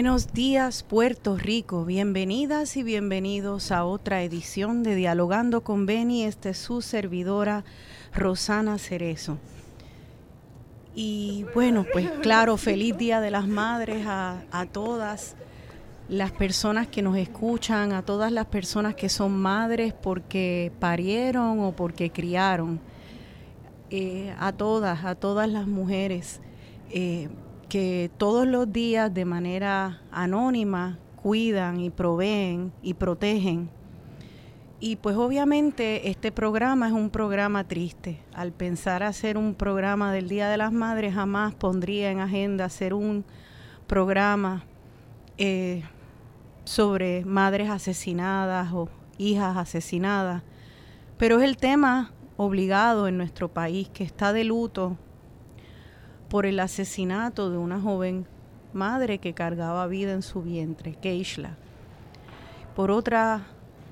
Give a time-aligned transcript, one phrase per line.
[0.00, 6.48] Buenos días Puerto Rico, bienvenidas y bienvenidos a otra edición de Dialogando con Beni, esta
[6.48, 7.64] es su servidora
[8.14, 9.36] Rosana Cerezo.
[10.94, 15.36] Y bueno, pues claro, feliz Día de las Madres a, a todas
[16.08, 21.72] las personas que nos escuchan, a todas las personas que son madres porque parieron o
[21.72, 22.80] porque criaron,
[23.90, 26.40] eh, a todas, a todas las mujeres.
[26.90, 27.28] eh,
[27.70, 33.70] que todos los días de manera anónima cuidan y proveen y protegen.
[34.80, 38.20] Y pues obviamente este programa es un programa triste.
[38.34, 42.92] Al pensar hacer un programa del Día de las Madres, jamás pondría en agenda hacer
[42.92, 43.24] un
[43.86, 44.64] programa
[45.38, 45.84] eh,
[46.64, 50.42] sobre madres asesinadas o hijas asesinadas.
[51.18, 54.96] Pero es el tema obligado en nuestro país que está de luto
[56.30, 58.24] por el asesinato de una joven
[58.72, 61.56] madre que cargaba vida en su vientre, Keishla,
[62.76, 63.48] por otra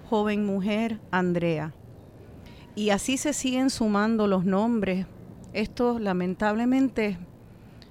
[0.09, 1.75] joven mujer, Andrea.
[2.77, 5.07] Y así se siguen sumando los nombres.
[5.53, 7.19] Esto lamentablemente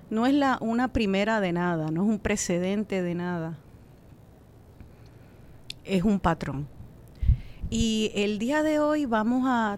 [0.09, 3.57] no es la, una primera de nada, no es un precedente de nada.
[5.83, 6.67] Es un patrón.
[7.69, 9.77] Y el día de hoy vamos a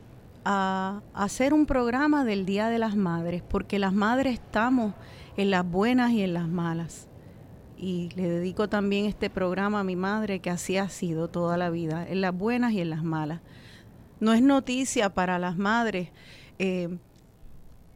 [0.51, 4.95] a hacer un programa del Día de las Madres, porque las madres estamos
[5.37, 7.07] en las buenas y en las malas.
[7.77, 11.69] Y le dedico también este programa a mi madre, que así ha sido toda la
[11.69, 13.41] vida, en las buenas y en las malas.
[14.19, 16.09] No es noticia para las madres
[16.57, 16.97] eh,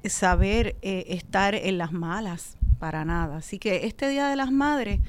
[0.05, 3.37] saber eh, estar en las malas, para nada.
[3.37, 4.99] Así que este Día de las Madres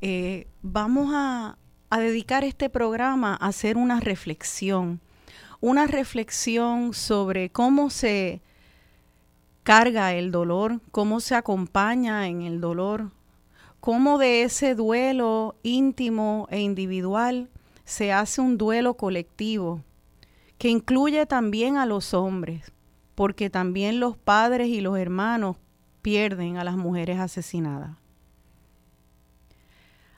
[0.00, 1.58] eh, vamos a,
[1.90, 5.02] a dedicar este programa a hacer una reflexión
[5.60, 8.40] una reflexión sobre cómo se
[9.62, 13.10] carga el dolor, cómo se acompaña en el dolor,
[13.80, 17.48] cómo de ese duelo íntimo e individual
[17.84, 19.82] se hace un duelo colectivo
[20.58, 22.72] que incluye también a los hombres,
[23.14, 25.56] porque también los padres y los hermanos
[26.02, 27.96] pierden a las mujeres asesinadas.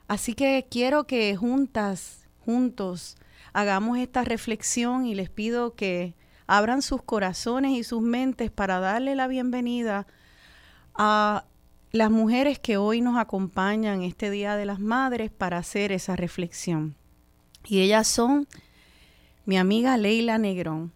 [0.07, 3.17] Así que quiero que juntas, juntos,
[3.53, 6.15] hagamos esta reflexión y les pido que
[6.47, 10.07] abran sus corazones y sus mentes para darle la bienvenida
[10.95, 11.45] a
[11.91, 16.95] las mujeres que hoy nos acompañan este Día de las Madres para hacer esa reflexión.
[17.65, 18.47] Y ellas son
[19.45, 20.91] mi amiga Leila Negrón.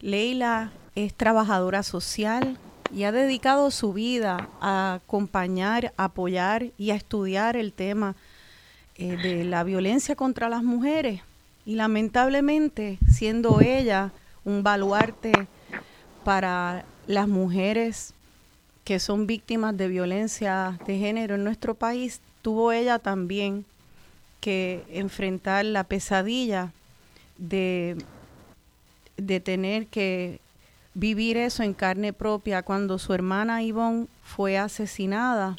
[0.00, 2.56] Leila es trabajadora social
[2.94, 8.16] y ha dedicado su vida a acompañar, apoyar y a estudiar el tema
[8.94, 11.22] eh, de la violencia contra las mujeres.
[11.68, 14.10] Y lamentablemente, siendo ella
[14.42, 15.32] un baluarte
[16.24, 18.14] para las mujeres
[18.84, 23.66] que son víctimas de violencia de género en nuestro país, tuvo ella también
[24.40, 26.72] que enfrentar la pesadilla
[27.36, 28.02] de,
[29.18, 30.40] de tener que
[30.94, 35.54] vivir eso en carne propia cuando su hermana Ivonne fue asesinada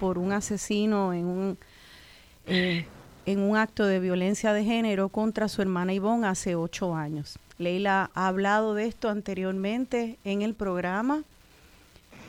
[0.00, 1.58] por un asesino en un,
[2.46, 2.86] eh,
[3.26, 7.38] en un acto de violencia de género contra su hermana Ivonne hace ocho años.
[7.58, 11.22] Leila ha hablado de esto anteriormente en el programa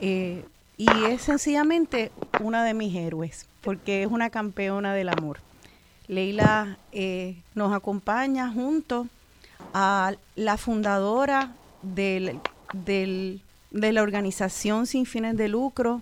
[0.01, 0.45] eh,
[0.77, 5.39] y es sencillamente una de mis héroes, porque es una campeona del amor.
[6.07, 9.07] Leila eh, nos acompaña junto
[9.73, 12.39] a la fundadora del,
[12.73, 16.01] de la organización sin fines de lucro,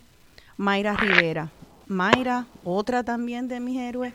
[0.58, 1.52] Mayra Rivera.
[1.88, 4.14] Mayra, otra también de mis héroes,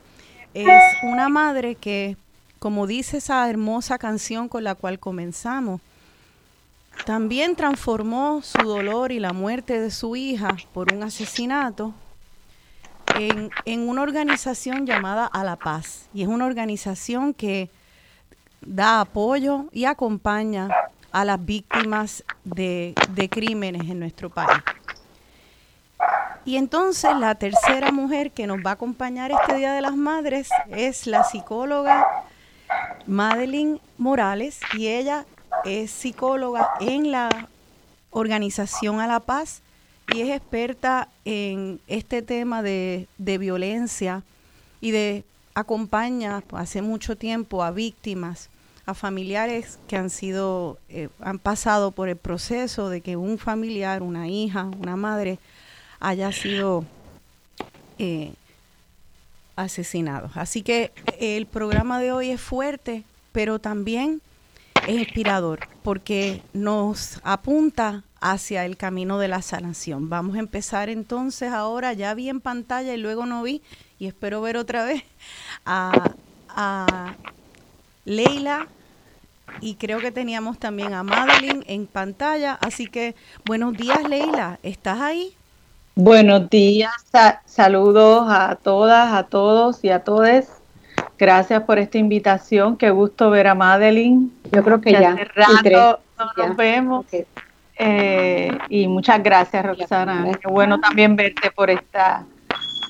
[0.62, 2.16] es una madre que,
[2.58, 5.80] como dice esa hermosa canción con la cual comenzamos,
[7.04, 11.92] también transformó su dolor y la muerte de su hija por un asesinato
[13.14, 16.08] en, en, una organización llamada A la Paz.
[16.14, 17.70] Y es una organización que
[18.62, 20.68] da apoyo y acompaña
[21.12, 24.62] a las víctimas de, de crímenes en nuestro país.
[26.44, 30.48] Y entonces la tercera mujer que nos va a acompañar este Día de las Madres
[30.68, 32.06] es la psicóloga
[33.06, 35.26] Madeline Morales y ella
[35.64, 37.48] es psicóloga en la
[38.10, 39.62] organización A la Paz
[40.14, 44.22] y es experta en este tema de, violencia
[44.80, 48.50] y de acompaña hace mucho tiempo a víctimas,
[48.84, 54.02] a familiares que han sido, eh, han pasado por el proceso de que un familiar,
[54.02, 55.38] una hija, una madre
[56.00, 56.84] haya sido
[57.98, 58.32] eh,
[59.56, 60.30] asesinado.
[60.34, 64.20] Así que el programa de hoy es fuerte, pero también
[64.86, 70.08] es inspirador porque nos apunta hacia el camino de la sanación.
[70.08, 73.62] Vamos a empezar entonces ahora, ya vi en pantalla y luego no vi,
[73.98, 75.02] y espero ver otra vez
[75.64, 76.12] a,
[76.48, 77.14] a
[78.04, 78.68] Leila
[79.60, 82.54] y creo que teníamos también a Madeline en pantalla.
[82.54, 85.34] Así que buenos días Leila, ¿estás ahí?
[85.98, 86.92] Buenos días,
[87.46, 90.50] saludos a todas, a todos y a todes.
[91.16, 92.76] Gracias por esta invitación.
[92.76, 94.30] Qué gusto ver a Madeline.
[94.52, 95.12] Yo creo que, ya.
[95.12, 97.06] Hace rato no nos vemos.
[97.78, 100.32] Eh, y muchas gracias, Roxana.
[100.38, 102.26] Qué bueno también verte por esta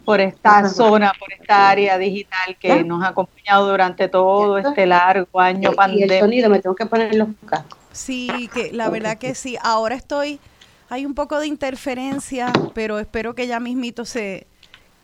[0.04, 5.40] por esta zona, por esta área digital que nos ha acompañado durante todo este largo
[5.40, 6.12] año pandémico.
[6.12, 7.78] Y el sonido, me tengo que poner los cascos.
[7.92, 9.56] Sí, que la verdad que sí.
[9.62, 10.40] Ahora estoy,
[10.88, 14.46] hay un poco de interferencia, pero espero que ya mismito se,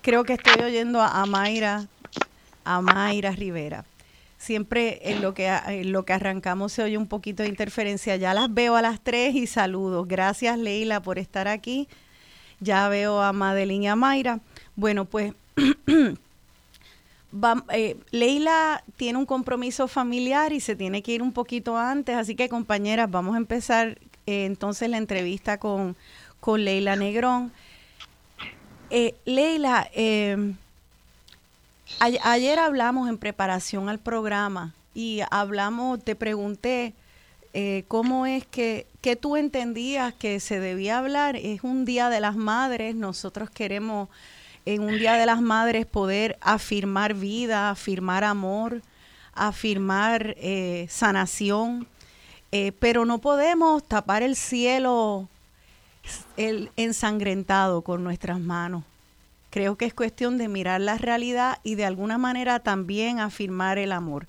[0.02, 1.88] creo que estoy oyendo a Mayra
[2.64, 3.84] a Mayra Rivera.
[4.38, 8.16] Siempre en lo, que, en lo que arrancamos se oye un poquito de interferencia.
[8.16, 10.08] Ya las veo a las tres y saludos.
[10.08, 11.88] Gracias Leila por estar aquí.
[12.58, 14.40] Ya veo a Madeline y a Mayra.
[14.74, 15.32] Bueno, pues
[17.72, 22.34] eh, Leila tiene un compromiso familiar y se tiene que ir un poquito antes, así
[22.34, 25.96] que compañeras, vamos a empezar eh, entonces la entrevista con,
[26.42, 27.52] con Leila Negrón.
[28.90, 30.54] Eh, Leila, eh,
[32.00, 36.92] ayer hablamos en preparación al programa y hablamos, te pregunté
[37.54, 41.36] eh, cómo es que, que tú entendías que se debía hablar.
[41.36, 44.08] Es un Día de las Madres, nosotros queremos
[44.66, 48.82] en un Día de las Madres poder afirmar vida, afirmar amor,
[49.32, 50.36] afirmar
[50.88, 51.86] sanación,
[52.52, 55.28] eh, pero no podemos tapar el cielo
[56.36, 58.84] el ensangrentado con nuestras manos.
[59.50, 63.92] Creo que es cuestión de mirar la realidad y de alguna manera también afirmar el
[63.92, 64.26] amor.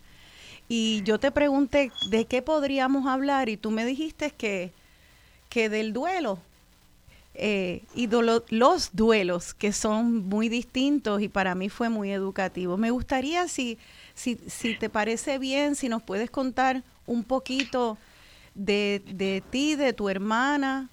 [0.69, 4.71] Y yo te pregunté de qué podríamos hablar y tú me dijiste que,
[5.49, 6.39] que del duelo.
[7.35, 12.77] Eh, y los duelos que son muy distintos y para mí fue muy educativo.
[12.77, 13.77] Me gustaría si,
[14.13, 17.97] si, si te parece bien, si nos puedes contar un poquito
[18.55, 20.89] de, de ti, de tu hermana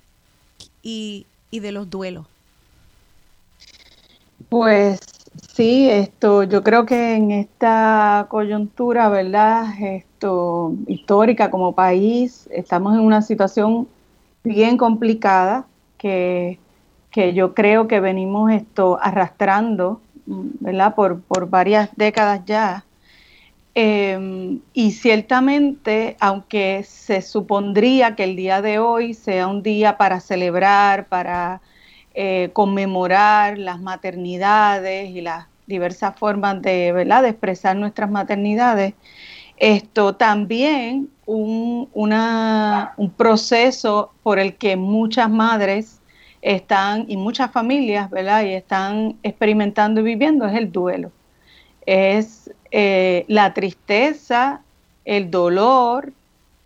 [0.82, 2.26] y, y de los duelos.
[4.48, 5.00] Pues
[5.52, 9.66] Sí, esto, yo creo que en esta coyuntura, ¿verdad?
[9.80, 13.88] Esto, histórica como país, estamos en una situación
[14.42, 15.66] bien complicada
[15.98, 16.58] que,
[17.34, 20.94] yo creo que venimos esto arrastrando, ¿verdad?
[20.94, 22.84] Por, varias décadas ya.
[23.74, 30.20] Em, y ciertamente, aunque se supondría que el día de hoy sea un día para
[30.20, 31.60] celebrar, para
[32.14, 37.22] eh, conmemorar las maternidades y las diversas formas de, ¿verdad?
[37.22, 38.94] de expresar nuestras maternidades,
[39.56, 46.00] esto también un, un proceso por el que muchas madres
[46.42, 48.42] están y muchas familias, ¿verdad?
[48.44, 51.12] Y están experimentando y viviendo es el duelo.
[51.86, 54.62] Es eh, la tristeza,
[55.04, 56.12] el dolor,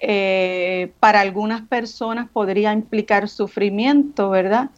[0.01, 4.71] eh, para algunas personas podría implicar sufrimiento, ¿verdad?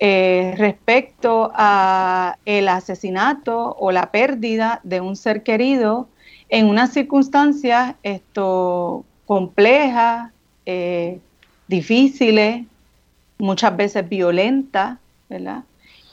[0.00, 6.08] Eh, respecto a el asesinato o la pérdida de un ser querido
[6.48, 10.32] en unas circunstancias esto complejas,
[11.66, 12.64] difíciles,
[13.38, 15.64] muchas veces violentas, ¿verdad?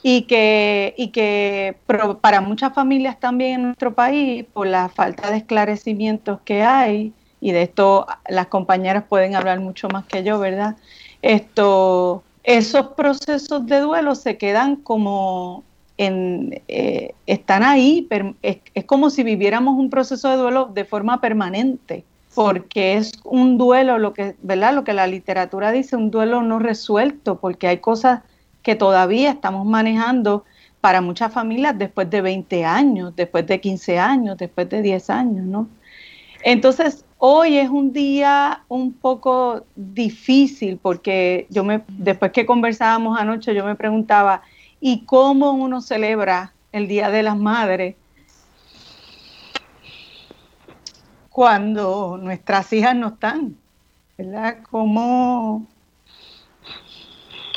[0.04, 1.76] Y que, y que
[2.22, 7.52] para muchas familias también en nuestro país, por la falta de esclarecimientos que hay, y
[7.52, 10.78] de esto las compañeras pueden hablar mucho más que yo, ¿verdad?
[11.22, 15.66] Esto esos procesos de duelo se quedan como
[15.98, 18.08] en, eh, están ahí,
[18.42, 23.58] es, es, como si viviéramos un proceso de duelo de forma permanente, porque es un
[23.58, 24.74] duelo, lo que, ¿verdad?
[24.74, 28.22] Lo que la literatura dice, un duelo no resuelto, porque hay cosas
[28.68, 30.44] que todavía estamos manejando
[30.82, 35.46] para muchas familias después de 20 años, después de 15 años, después de 10 años,
[35.46, 35.70] ¿no?
[36.44, 43.56] Entonces, Hoy es un día un poco difícil porque yo me, después que conversábamos anoche,
[43.56, 44.44] yo me preguntaba,
[44.80, 47.96] ¿y cómo uno celebra el Día de las Madres
[51.30, 53.58] cuando nuestras hijas no están?
[54.16, 54.58] ¿Verdad?
[54.70, 55.66] ¿Cómo,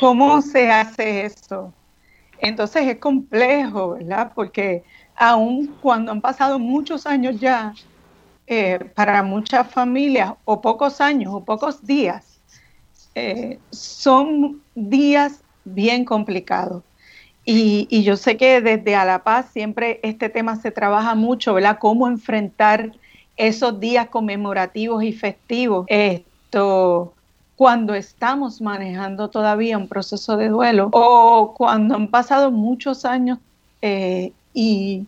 [0.01, 1.71] cómo se hace eso?
[2.39, 4.31] Entonces es complejo, ¿verdad?
[4.33, 4.83] Porque
[5.15, 7.73] aun cuando han pasado muchos años ya,
[8.47, 12.41] eh, para muchas familias, o pocos años, o pocos días,
[13.13, 16.83] eh, son días bien complicados.
[17.45, 21.77] Y, yo sé que desde A La Paz siempre este tema se trabaja mucho, ¿verdad?
[21.79, 22.91] Cómo enfrentar
[23.37, 25.85] esos días conmemorativos y festivos.
[25.87, 27.13] Esto,
[27.61, 33.37] cuando estamos manejando todavía un proceso de duelo o cuando han pasado muchos años
[33.83, 35.05] eh, y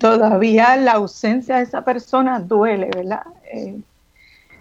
[0.00, 3.24] todavía la ausencia de esa persona duele, ¿verdad?
[3.52, 3.78] Eh,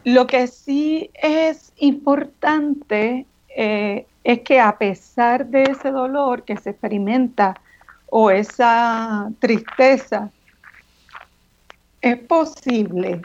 [0.04, 6.72] lo que sí es importante eh, es que a pesar de ese dolor que se
[6.72, 7.56] experimenta
[8.10, 10.30] o esa tristeza,
[12.02, 13.22] es posible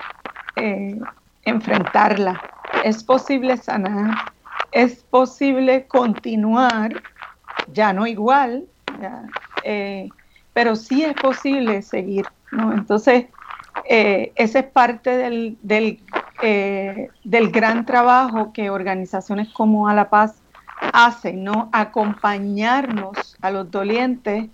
[1.45, 2.41] enfrentarla,
[2.85, 4.33] es posible sanar,
[4.73, 7.03] es posible continuar,
[7.73, 8.67] ya no igual,
[9.01, 9.25] ya,
[10.53, 12.27] pero sí es posible seguir.
[12.53, 13.27] Entonces,
[13.89, 15.59] eh, ese es parte del,
[16.43, 20.43] eh, del, gran trabajo que organizaciones como A la Paz
[20.93, 21.69] hacen, ¿no?
[21.73, 24.49] Acompañarnos a los dolientes,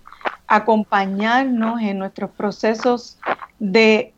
[0.47, 3.19] acompañarnos en nuestros procesos
[3.59, 4.15] de,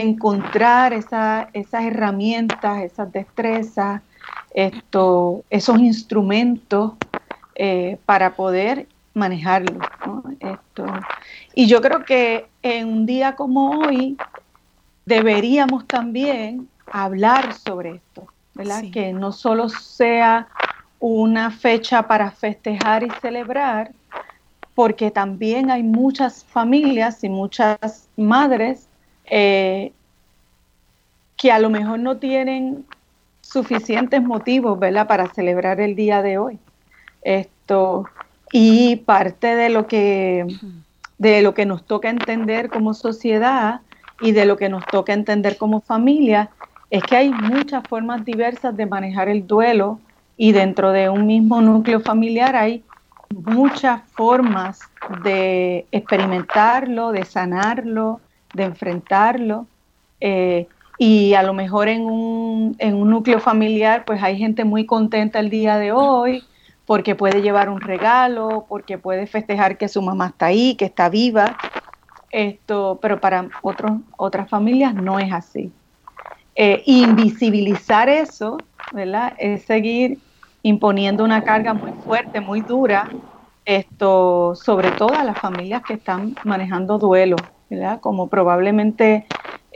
[0.00, 4.02] encontrar esas herramientas, esas destrezas,
[4.52, 6.92] esto, esos instrumentos
[7.54, 9.78] eh, para poder manejarlo.
[10.40, 10.86] Esto.
[11.54, 14.16] Y yo creo que en un día como hoy
[15.06, 18.84] deberíamos también hablar sobre esto, ¿verdad?
[18.92, 20.48] Que no solo sea
[20.98, 23.92] una fecha para festejar y celebrar,
[24.74, 28.88] porque también hay muchas familias y muchas madres
[29.24, 29.92] eh,
[31.36, 32.84] que a lo mejor no tienen
[33.40, 36.58] suficientes motivos, ¿verdad?, para celebrar el día de hoy.
[37.22, 38.06] Esto,
[38.52, 40.46] y parte de lo que
[41.18, 43.80] de lo que nos toca entender como sociedad
[44.20, 46.50] y de lo que nos toca entender como familia
[46.90, 50.00] es que hay muchas formas diversas de manejar el duelo
[50.36, 52.84] y dentro de un mismo núcleo familiar hay
[53.30, 54.80] muchas formas
[55.22, 58.20] de experimentarlo, de sanarlo,
[58.54, 59.66] de enfrentarlo.
[60.20, 60.66] Eh,
[60.98, 65.40] y a lo mejor en un, en un núcleo familiar pues hay gente muy contenta
[65.40, 66.44] el día de hoy
[66.86, 71.08] porque puede llevar un regalo, porque puede festejar que su mamá está ahí, que está
[71.08, 71.56] viva,
[72.30, 75.72] esto, pero para otros, otras familias no es así.
[76.54, 78.58] Eh, invisibilizar eso,
[78.92, 79.32] ¿verdad?
[79.38, 80.18] Es seguir
[80.62, 83.08] imponiendo una carga muy fuerte, muy dura,
[83.64, 87.36] esto, sobre todo a las familias que están manejando duelo,
[87.70, 88.00] ¿verdad?
[88.00, 89.26] Como probablemente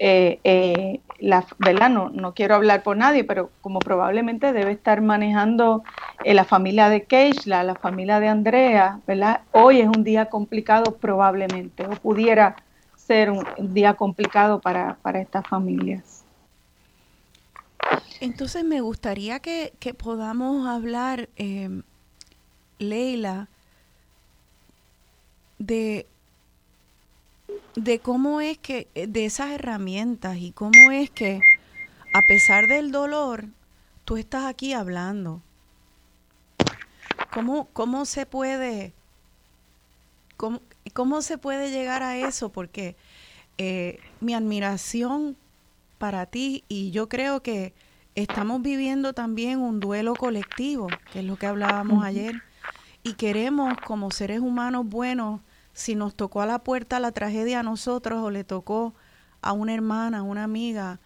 [0.00, 1.90] eh, eh, la, ¿verdad?
[1.90, 5.82] No, no, quiero hablar por nadie, pero como probablemente debe estar manejando
[6.22, 9.40] eh, la familia de Keishla, la familia de Andrea, ¿verdad?
[9.50, 12.54] Hoy es un día complicado probablemente, o pudiera
[12.96, 16.24] ser un día complicado para, para estas familias.
[18.20, 21.28] Entonces me gustaría que, que podamos hablar,
[22.78, 23.48] Leila,
[25.58, 26.06] de
[27.78, 31.40] de cómo es que, eh, de esas herramientas y cómo es que
[32.12, 33.46] a pesar del dolor,
[34.04, 35.42] tú estás aquí hablando.
[37.32, 38.94] ¿Cómo, cómo se puede,
[40.36, 40.60] cómo,
[40.92, 42.48] cómo se puede llegar a eso?
[42.48, 42.96] Porque
[43.58, 45.36] eh, mi admiración
[45.98, 47.74] para ti y yo creo que
[48.14, 52.42] estamos viviendo también un duelo colectivo, que es lo que hablábamos ayer,
[53.04, 55.40] y queremos como seres humanos buenos
[55.78, 58.94] si nos tocó a la puerta la tragedia a nosotros o le tocó
[59.40, 60.98] a una hermana, a una amiga,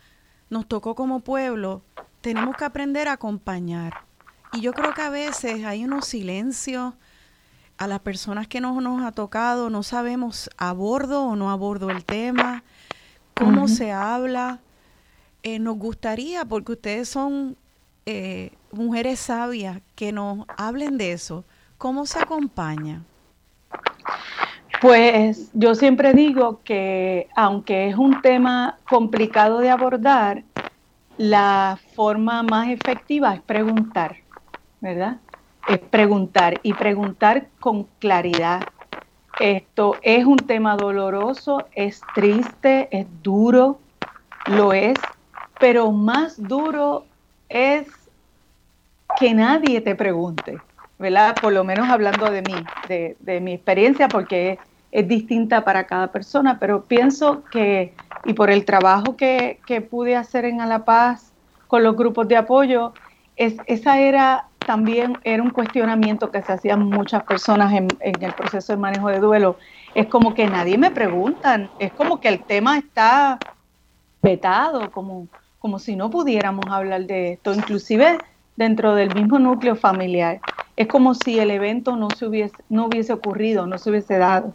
[0.48, 1.82] nos tocó como pueblo,
[2.22, 3.92] tenemos que aprender a acompañar.
[4.50, 6.94] Y yo creo que a veces hay unos silencios
[7.76, 12.06] a las personas que no nos ha tocado, no sabemos abordo o no abordo el
[12.06, 12.64] tema,
[13.35, 14.61] cómo se habla.
[15.42, 17.58] Eh, nos gustaría, porque ustedes son
[18.06, 21.44] eh, mujeres sabias, que nos hablen de eso.
[21.76, 23.02] ¿Cómo se acompaña?
[24.83, 30.42] Pues yo siempre digo que aunque es un tema complicado de abordar,
[31.16, 34.16] la forma más efectiva es preguntar,
[34.81, 35.18] ¿verdad?
[35.68, 38.64] Es preguntar y preguntar con claridad.
[39.38, 43.79] Esto es un tema doloroso, es triste, es duro,
[44.47, 44.99] lo es,
[45.61, 47.07] pero más duro
[47.49, 47.87] es
[49.21, 50.59] que nadie te pregunte,
[50.99, 51.37] ¿verdad?
[51.40, 54.59] Por lo menos hablando de mí, de, de mi experiencia, porque
[54.92, 57.94] es distinta para cada persona, pero pienso que,
[58.26, 59.59] y por el trabajo que,
[59.90, 61.33] pude hacer en Alapaz
[61.66, 62.92] con los grupos de apoyo,
[63.37, 68.74] es, esa era también era un cuestionamiento que se hacían muchas personas en, el proceso
[68.74, 69.57] de manejo de duelo.
[69.94, 73.38] Es como que nadie me preguntan, es como que el tema está
[74.20, 75.26] vetado, como,
[75.59, 78.18] como si no pudiéramos hablar de esto, inclusive
[78.57, 80.40] dentro del mismo núcleo familiar.
[80.76, 84.55] Es como si el evento no, se hubiese, no hubiese ocurrido, no se hubiese dado.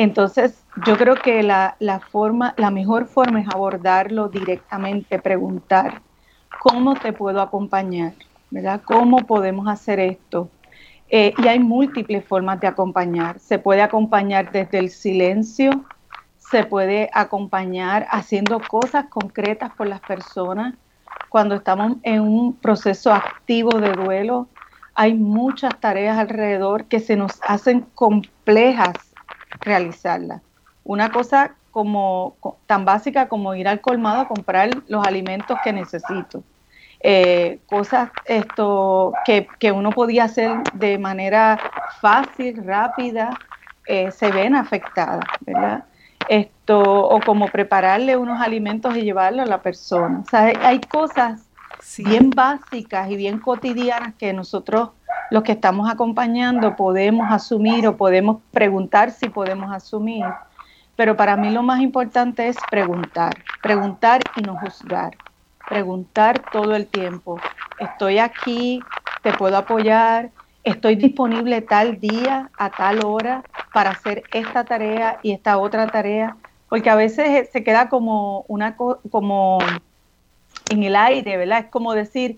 [0.00, 1.76] Entonces, yo creo que la,
[2.10, 6.00] forma, la mejor forma es abordarlo directamente, preguntar,
[6.58, 8.14] ¿cómo te puedo acompañar?
[8.50, 8.80] ¿Verdad?
[8.82, 10.48] ¿Cómo podemos hacer esto?
[11.10, 13.40] Eh, y hay múltiples formas de acompañar.
[13.40, 15.84] Se puede acompañar desde el silencio,
[16.38, 20.76] se puede acompañar haciendo cosas concretas por las personas.
[21.28, 24.48] Cuando estamos en un proceso activo de duelo,
[24.94, 29.09] hay muchas tareas alrededor que se nos hacen complejas
[29.60, 30.42] realizarla.
[30.84, 36.42] Una cosa como tan básica como ir al colmado a comprar los alimentos que necesito.
[37.02, 41.58] Eh, cosas esto que, uno podía hacer de manera
[42.00, 43.30] fácil, rápida,
[43.86, 45.84] eh, se ven afectadas, ¿verdad?
[46.28, 50.22] Esto, o como prepararle unos alimentos y llevarlo a la persona.
[50.26, 51.48] O sea, hay, cosas
[51.98, 54.90] bien básicas y bien cotidianas que nosotros
[55.30, 60.24] los que estamos acompañando podemos asumir o podemos preguntar si podemos asumir.
[60.96, 65.16] Pero para mí lo más importante es preguntar, preguntar y no juzgar,
[65.68, 67.38] preguntar todo el tiempo.
[67.78, 68.80] Estoy aquí,
[69.22, 70.30] te puedo apoyar,
[70.64, 76.36] estoy disponible tal día, a tal hora, para hacer esta tarea y esta otra tarea,
[76.68, 79.58] porque a veces se queda como una como
[80.70, 81.58] en el aire, ¿verdad?
[81.60, 82.36] Es como decir,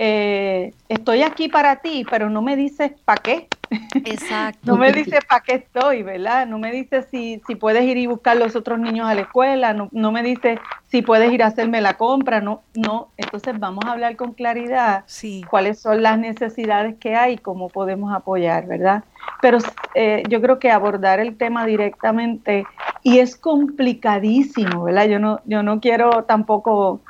[0.00, 3.48] eh, estoy aquí para ti, pero no me dices para qué.
[4.04, 4.60] Exacto.
[4.62, 6.46] no me dices para qué estoy, ¿verdad?
[6.46, 9.74] No me dices si, si puedes ir y buscar los otros niños a la escuela,
[9.74, 13.08] no, no me dices si puedes ir a hacerme la compra, no, no.
[13.16, 15.42] Entonces vamos a hablar con claridad sí.
[15.50, 19.04] cuáles son las necesidades que hay y cómo podemos apoyar, ¿verdad?
[19.42, 19.58] Pero
[19.94, 22.64] eh, yo creo que abordar el tema directamente
[23.02, 25.06] y es complicadísimo, ¿verdad?
[25.06, 27.02] Yo no, yo no quiero tampoco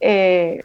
[0.00, 0.60] eh,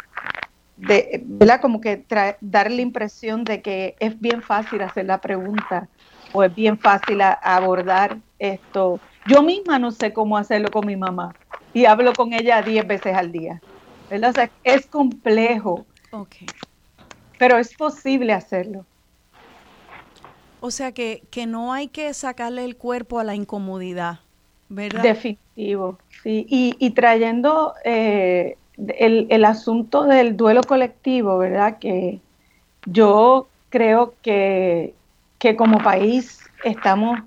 [0.78, 1.62] de, ¿verdad?
[1.62, 2.06] Como que
[2.42, 5.88] dar la impresión de que es bien fácil hacer la pregunta
[6.32, 9.00] o es bien fácil abordar esto.
[9.26, 11.36] Yo misma no sé cómo hacerlo con mi mamá.
[11.74, 13.62] y hablo con ella 10 veces al día.
[14.10, 14.32] ¿verdad?
[14.32, 15.86] O sea, es complejo.
[16.12, 16.48] Okay.
[17.38, 18.86] Pero es posible hacerlo.
[20.62, 24.20] O sea que, que no hay que sacarle el cuerpo a la incomodidad,
[24.68, 25.04] ¿verdad?
[25.04, 26.46] Definitivo, sí.
[26.50, 28.58] Y, y trayendo eh,
[28.98, 31.78] el, el, asunto del duelo colectivo, ¿verdad?
[31.80, 32.20] Que
[32.86, 34.94] yo creo que,
[35.38, 37.20] que como país estamos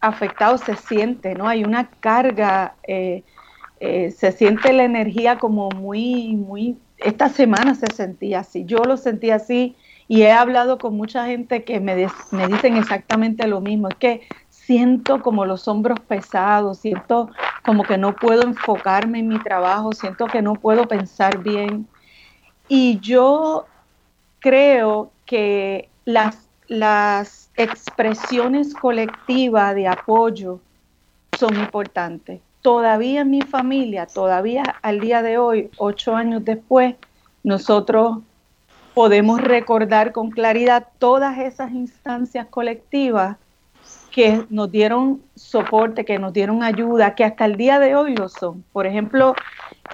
[0.00, 1.48] afectados, se siente, ¿no?
[1.48, 3.22] Hay una carga, eh,
[3.80, 8.96] eh, se siente la energía como muy, muy, esta semana se sentía así, yo lo
[8.96, 9.76] sentí así
[10.08, 11.94] y he hablado con mucha gente que me,
[12.32, 14.22] me dicen exactamente lo mismo, es que
[14.64, 17.30] siento como los hombros pesados, siento
[17.64, 21.88] como que no puedo enfocarme en mi trabajo, siento que no puedo pensar bien.
[22.68, 23.66] Y yo
[24.38, 30.60] creo que las, las expresiones colectivas de apoyo
[31.38, 32.40] son importantes.
[32.60, 36.94] Todavía en mi familia, todavía al día de hoy, ocho años después,
[37.42, 38.18] nosotros
[38.94, 43.36] podemos recordar con claridad todas esas instancias colectivas
[44.12, 48.28] que nos dieron soporte, que nos dieron ayuda, que hasta el día de hoy lo
[48.28, 48.62] son.
[48.72, 49.34] Por ejemplo,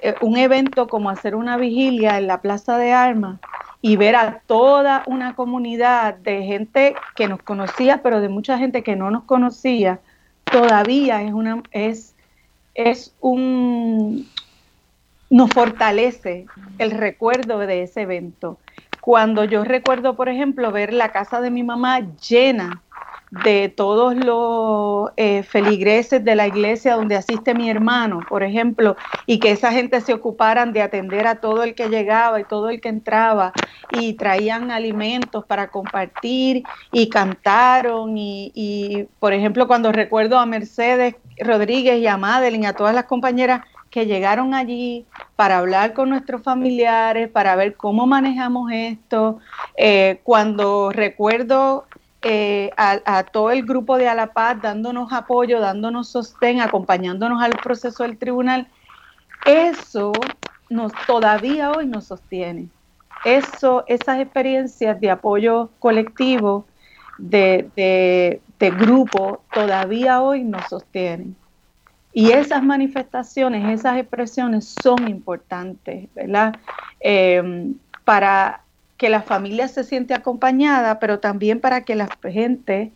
[0.01, 3.39] eh, un evento como hacer una vigilia en la Plaza de Armas
[3.81, 8.83] y ver a toda una comunidad de gente que nos conocía, pero de mucha gente
[8.83, 10.01] que no nos conocía,
[10.43, 12.13] todavía es una es
[12.75, 14.27] es un
[15.29, 16.45] nos fortalece
[16.77, 18.57] el recuerdo de ese evento.
[18.99, 22.81] Cuando yo recuerdo, por ejemplo, ver la casa de mi mamá llena
[23.31, 29.39] de todos los eh, feligreses de la iglesia donde asiste mi hermano, por ejemplo, y
[29.39, 32.81] que esa gente se ocuparan de atender a todo el que llegaba y todo el
[32.81, 33.53] que entraba
[33.91, 41.15] y traían alimentos para compartir y cantaron y, y por ejemplo, cuando recuerdo a Mercedes
[41.39, 46.43] Rodríguez y a Madeline, a todas las compañeras que llegaron allí para hablar con nuestros
[46.43, 49.39] familiares, para ver cómo manejamos esto.
[49.77, 51.85] Eh, cuando recuerdo
[52.21, 58.17] eh, a, todo el grupo de Alapaz dándonos apoyo, dándonos sostén, acompañándonos al proceso del
[58.17, 58.67] tribunal,
[59.45, 60.11] eso
[60.69, 62.67] nos todavía hoy nos sostiene.
[63.23, 66.65] Eso, esas experiencias de apoyo colectivo,
[67.17, 71.35] de, de, de grupo, todavía hoy nos sostienen.
[72.11, 76.55] Y esas manifestaciones, esas expresiones son importantes, ¿verdad?
[76.99, 78.63] Eh, para
[78.99, 82.91] que la familia se siente acompañada, pero también para que la gente,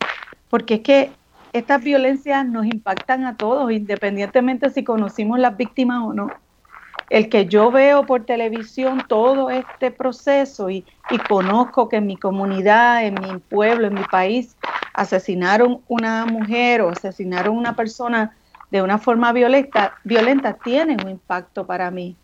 [0.50, 1.10] porque es que
[1.54, 6.28] estas violencias nos impactan a todos, independientemente si conocimos las víctimas o no.
[7.08, 12.18] El que yo veo por televisión todo este proceso y, y conozco que en mi
[12.18, 14.58] comunidad, en mi pueblo, en mi país,
[14.92, 18.36] asesinaron una mujer o asesinaron una persona
[18.70, 22.14] de una forma violenta, violenta tiene un impacto para mí,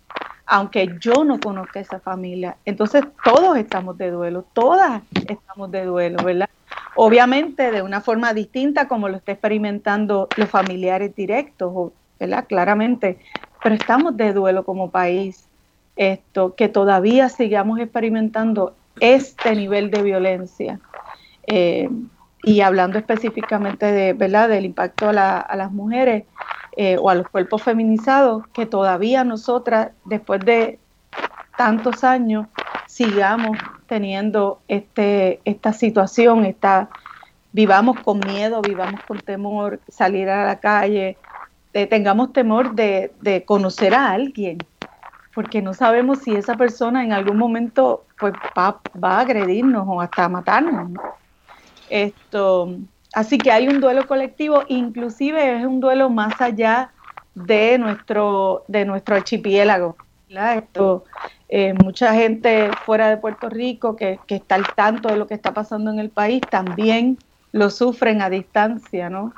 [0.50, 2.56] aunque yo no conozca esa familia.
[2.64, 6.50] Entonces todos estamos de duelo, todas estamos de duelo, ¿verdad?
[6.96, 12.46] Obviamente de una forma distinta como lo está experimentando los familiares directos, ¿verdad?
[12.48, 13.18] Claramente,
[13.62, 15.46] pero estamos de duelo como país.
[15.94, 20.80] Esto, que todavía sigamos experimentando este nivel de violencia.
[21.46, 21.88] Eh,
[22.42, 24.48] y hablando específicamente de, ¿verdad?
[24.48, 26.24] del impacto a, a las mujeres
[26.76, 30.78] eh, o a los cuerpos feminizados, que todavía nosotras, después de
[31.56, 32.46] tantos años,
[32.86, 33.56] sigamos
[33.86, 36.88] teniendo este, esta situación, esta,
[37.52, 41.16] vivamos con miedo, vivamos con temor, salir a la calle,
[41.72, 44.58] eh, tengamos temor de, de, conocer a alguien,
[45.34, 50.00] porque no sabemos si esa persona en algún momento pues, va, va a agredirnos o
[50.00, 50.90] hasta matarnos.
[50.90, 51.02] ¿no?
[51.88, 52.76] Esto,
[53.12, 56.92] así que hay un duelo colectivo, inclusive es un duelo más allá
[57.34, 59.96] de nuestro, de nuestro archipiélago.
[60.28, 61.04] Esto,
[61.48, 65.34] eh, mucha gente fuera de Puerto Rico que, que, está al tanto de lo que
[65.34, 67.18] está pasando en el país también
[67.52, 69.34] lo sufren a distancia, ¿no?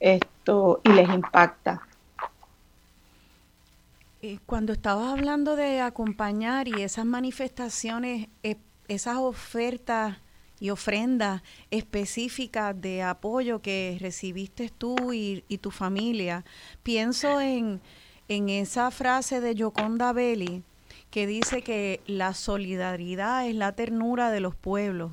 [0.00, 1.80] Esto, y les impacta.
[4.46, 8.56] Cuando estabas hablando de acompañar y esas manifestaciones, eh,
[8.88, 10.16] esas ofertas
[10.60, 16.44] y ofrendas específicas de apoyo que recibiste tú y, tu familia.
[16.82, 17.80] Pienso en,
[18.28, 20.62] en esa frase de Yoconda Belli
[21.10, 25.12] que dice que la solidaridad es la ternura de los pueblos.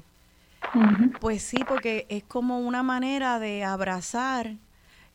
[1.19, 4.55] Pues sí, porque es como una manera de abrazar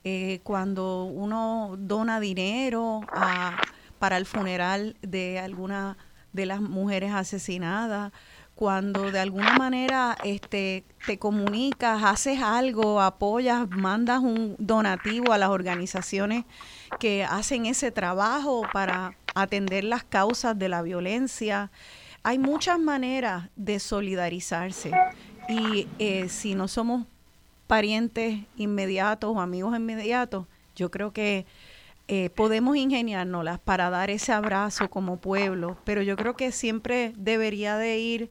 [0.05, 3.57] eh, cuando uno dona dinero a,
[3.99, 5.97] para el funeral de alguna
[6.33, 8.13] de las mujeres asesinadas
[8.57, 15.51] cuando de alguna manera este, te comunicas, haces algo, apoyas, mandas un donativo a las
[15.51, 16.47] organizaciones
[16.99, 21.71] que hacen ese trabajo para atender las causas de la violencia.
[22.23, 24.91] Hay muchas maneras de solidarizarse
[25.51, 27.05] y eh, si no somos
[27.67, 31.45] parientes inmediatos o amigos inmediatos, yo creo que
[32.09, 37.77] eh, podemos ingeniárnoslas para dar ese abrazo como pueblo, pero yo creo que siempre debería
[37.77, 38.31] de ir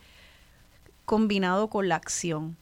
[1.06, 2.58] combinado con la acción.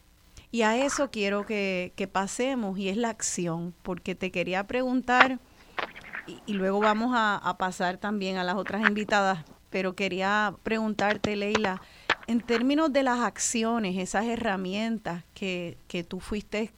[0.52, 5.40] Y a eso quiero que, pasemos y es la acción, porque te quería preguntar,
[6.46, 11.82] y, luego vamos a, pasar también a las otras invitadas, pero quería preguntarte, Leila,
[12.28, 16.72] en términos de las acciones, esas herramientas que, que tú fuiste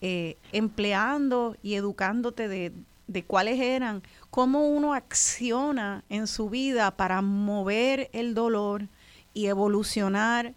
[0.00, 2.72] eh, empleando y educándote de,
[3.08, 8.86] de cuáles eran, cómo uno acciona en su vida para mover el dolor
[9.34, 10.54] y evolucionar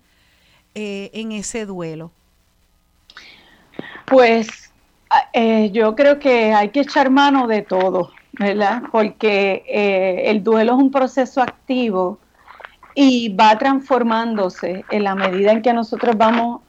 [0.76, 2.12] eh, en ese duelo?
[4.06, 4.72] Pues
[5.34, 8.84] eh, yo creo que hay que echar mano de todo, ¿verdad?
[8.92, 12.20] Porque eh, el duelo es un proceso activo
[12.96, 16.62] y va transformándose en la medida en que nosotros vamos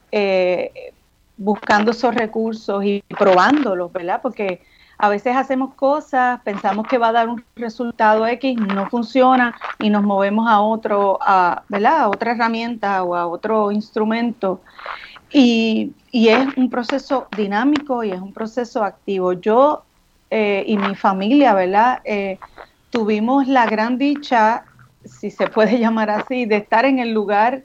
[1.35, 4.19] buscando esos recursos y probándolos, ¿verdad?
[4.21, 4.61] Porque
[4.97, 9.89] a veces hacemos cosas, pensamos que va a dar un resultado X, no funciona y
[9.89, 12.01] nos movemos a otro, a, ¿verdad?
[12.01, 14.61] a otra herramienta o a otro instrumento.
[15.31, 19.33] Y, es un proceso dinámico y es un proceso activo.
[19.33, 19.83] Yo
[20.29, 22.01] eh, y mi familia, ¿verdad?
[22.05, 22.37] Eh,
[22.91, 24.65] tuvimos la gran dicha,
[25.03, 27.63] si se puede llamar así, de estar en el lugar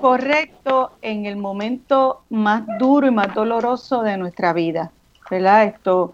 [0.00, 4.92] correcto en el momento más duro y más doloroso de nuestra vida,
[5.30, 5.64] ¿verdad?
[5.64, 6.12] Esto,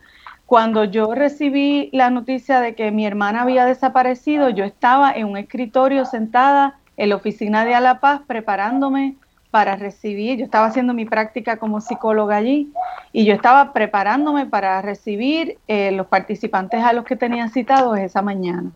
[0.53, 5.39] cuando yo recibí la noticia de que mi hermana había desaparecido, yo estaba en un
[5.39, 9.17] escritorio sentada en la oficina de Alapaz preparándome
[9.51, 12.71] para recibir, yo estaba haciendo mi práctica como psicóloga allí
[13.15, 18.21] y yo estaba preparándome para recibir eh, los participantes a los que tenía citados esa
[18.21, 18.73] mañana.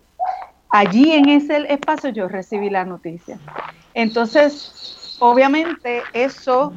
[0.70, 3.38] Allí en ese espacio yo recibí la noticia.
[3.92, 6.72] Entonces, obviamente eso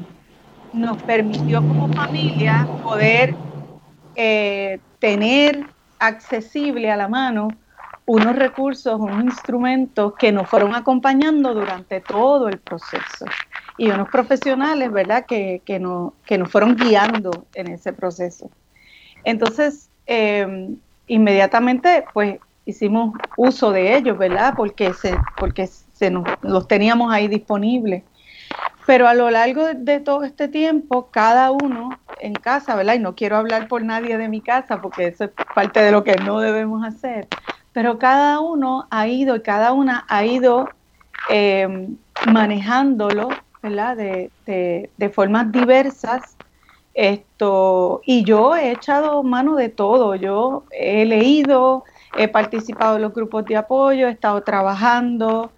[0.74, 3.34] nos permitió como familia poder
[4.22, 5.64] eh, tener
[5.98, 7.48] accesible a la mano
[8.04, 13.24] unos recursos, unos instrumentos que nos fueron acompañando durante todo el proceso
[13.78, 18.50] y unos profesionales, ¿verdad?, que, que, nos, que nos fueron guiando en ese proceso.
[19.24, 26.68] Entonces, em, inmediatamente, pues, hicimos uso de ellos, ¿verdad?, porque, se, porque se nos, los
[26.68, 28.02] teníamos ahí disponibles.
[28.86, 32.94] Pero a lo largo de, todo este tiempo, cada uno en casa, ¿verdad?
[32.94, 36.02] Y no quiero hablar por nadie de mi casa porque eso es parte de lo
[36.02, 37.28] que no debemos hacer,
[37.72, 40.68] pero cada uno ha ido y cada una ha ido
[41.28, 41.96] em,
[42.32, 43.28] manejándolo,
[43.62, 43.96] ¿verdad?
[43.96, 46.36] De, de, de, formas diversas.
[46.92, 51.84] Esto, y yo he echado mano de todo, yo he leído,
[52.16, 55.52] he participado en los grupos de apoyo, he estado trabajando,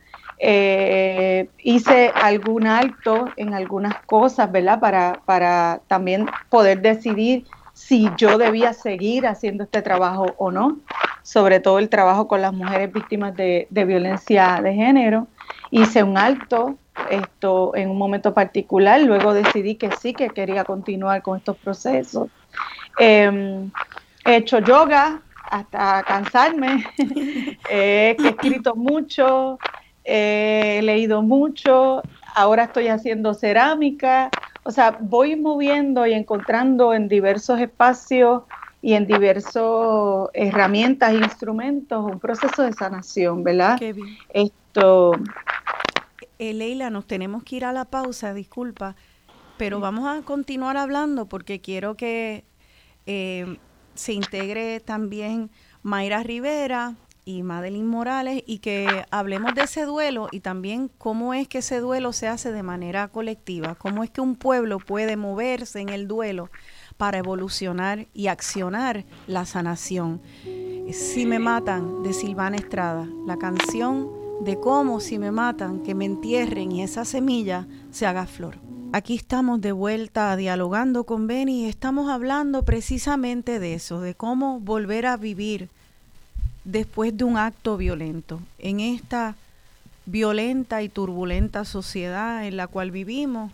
[0.44, 4.80] eh, hice algún alto en algunas cosas, ¿verdad?
[4.80, 10.78] Para, para también poder decidir si yo debía seguir haciendo este trabajo o no,
[11.22, 15.28] sobre todo el trabajo con las mujeres víctimas de, violencia de género.
[15.70, 16.76] Hice un alto
[17.08, 22.28] esto en un momento particular, luego decidí que sí, que quería continuar con estos procesos.
[22.98, 23.70] Em,
[24.24, 26.84] he hecho yoga hasta cansarme,
[27.70, 29.58] he escrito mucho,
[30.04, 32.02] he leído mucho,
[32.34, 34.30] ahora estoy haciendo cerámica,
[34.64, 38.42] o sea, voy moviendo y encontrando en diversos espacios
[38.80, 39.62] y en diversas
[40.34, 43.78] herramientas e instrumentos un proceso de sanación, ¿verdad?
[43.78, 44.16] Qué bien.
[44.30, 45.12] Esto.
[46.38, 48.96] Eh, Leila, nos tenemos que ir a la pausa, disculpa,
[49.56, 52.44] pero vamos a continuar hablando porque quiero que
[53.06, 53.58] eh,
[53.94, 55.50] se integre también
[55.82, 61.48] Mayra Rivera, y Madeline Morales y que hablemos de ese duelo y también cómo es
[61.48, 65.80] que ese duelo se hace de manera colectiva, cómo es que un pueblo puede moverse
[65.80, 66.50] en el duelo
[66.96, 70.20] para evolucionar y accionar la sanación.
[70.92, 74.10] Si me matan de Silvana Estrada, la canción
[74.42, 78.58] de cómo si me matan, que me entierren y esa semilla se haga flor.
[78.92, 84.60] Aquí estamos de vuelta dialogando con Benny y estamos hablando precisamente de eso, de cómo
[84.60, 85.70] volver a vivir
[86.64, 88.40] después de un acto violento.
[88.58, 89.36] En esta
[90.06, 93.52] violenta y turbulenta sociedad en la cual vivimos,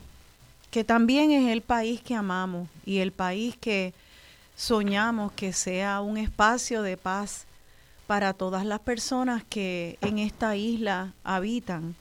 [0.71, 3.95] que también es el país que amamos y el país que
[4.57, 7.47] soñamos que sea un espacio de paz
[8.07, 11.95] para todas las personas que en esta isla habitan.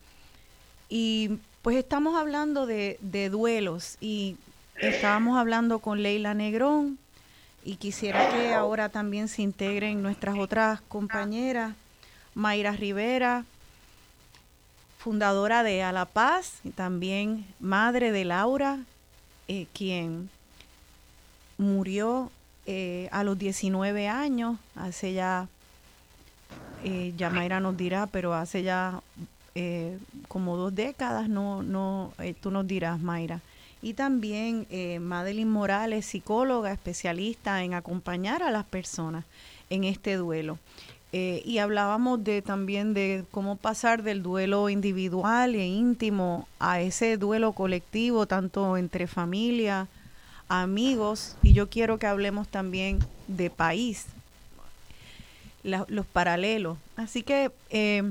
[0.90, 4.38] Y Pues estamos hablando de, de duelos y
[4.78, 6.98] estábamos hablando con Leila Negrón
[7.68, 11.74] y quisiera que ahora también se integren nuestras otras compañeras,
[12.34, 13.44] Mayra Rivera,
[15.00, 18.80] fundadora de A la Paz y también madre de Laura,
[19.50, 20.30] eh, quien
[21.58, 22.32] murió
[22.68, 25.50] eh, a los 19 años, hace ya,
[26.86, 29.02] eh, ya Mayra nos dirá, pero hace ya
[29.56, 30.00] eh,
[30.30, 33.42] como dos décadas, no, no, tú nos dirás, Mayra.
[33.88, 34.68] Y también
[35.00, 39.24] Madeline Morales, psicóloga, especialista en acompañar a las personas
[39.70, 40.60] en este duelo.
[41.14, 47.54] y hablábamos de también de cómo pasar del duelo individual e íntimo a ese duelo
[47.54, 49.88] colectivo, tanto entre familia,
[50.50, 54.08] amigos, y yo quiero que hablemos también de país,
[55.64, 56.78] los paralelos.
[56.98, 58.04] Así que, eh,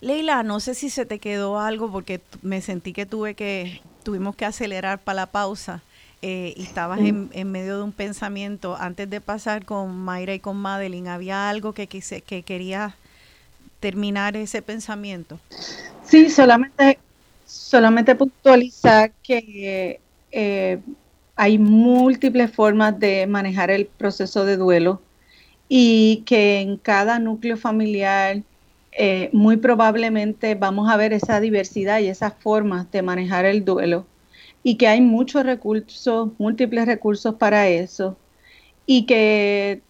[0.00, 4.34] Leila, no sé si se te quedó algo porque me sentí que tuve que, tuvimos
[4.36, 5.82] que acelerar para la pausa.
[6.22, 8.74] Eh, y estabas en, medio de un pensamiento.
[8.74, 12.96] Antes de pasar con Mayra y con Madeline, ¿había algo que, quise, que quería
[13.80, 15.38] terminar ese pensamiento?
[16.06, 16.98] Sí, solamente,
[17.44, 20.00] solamente puntualizar que
[20.32, 20.78] eh,
[21.36, 25.02] hay múltiples formas de manejar el proceso de duelo
[25.68, 28.40] y que en cada núcleo familiar
[29.00, 34.06] eh, muy probablemente vamos a ver esa diversidad y esas formas de manejar el duelo
[34.62, 38.16] y que hay muchos recursos, múltiples recursos para eso
[38.86, 39.82] y que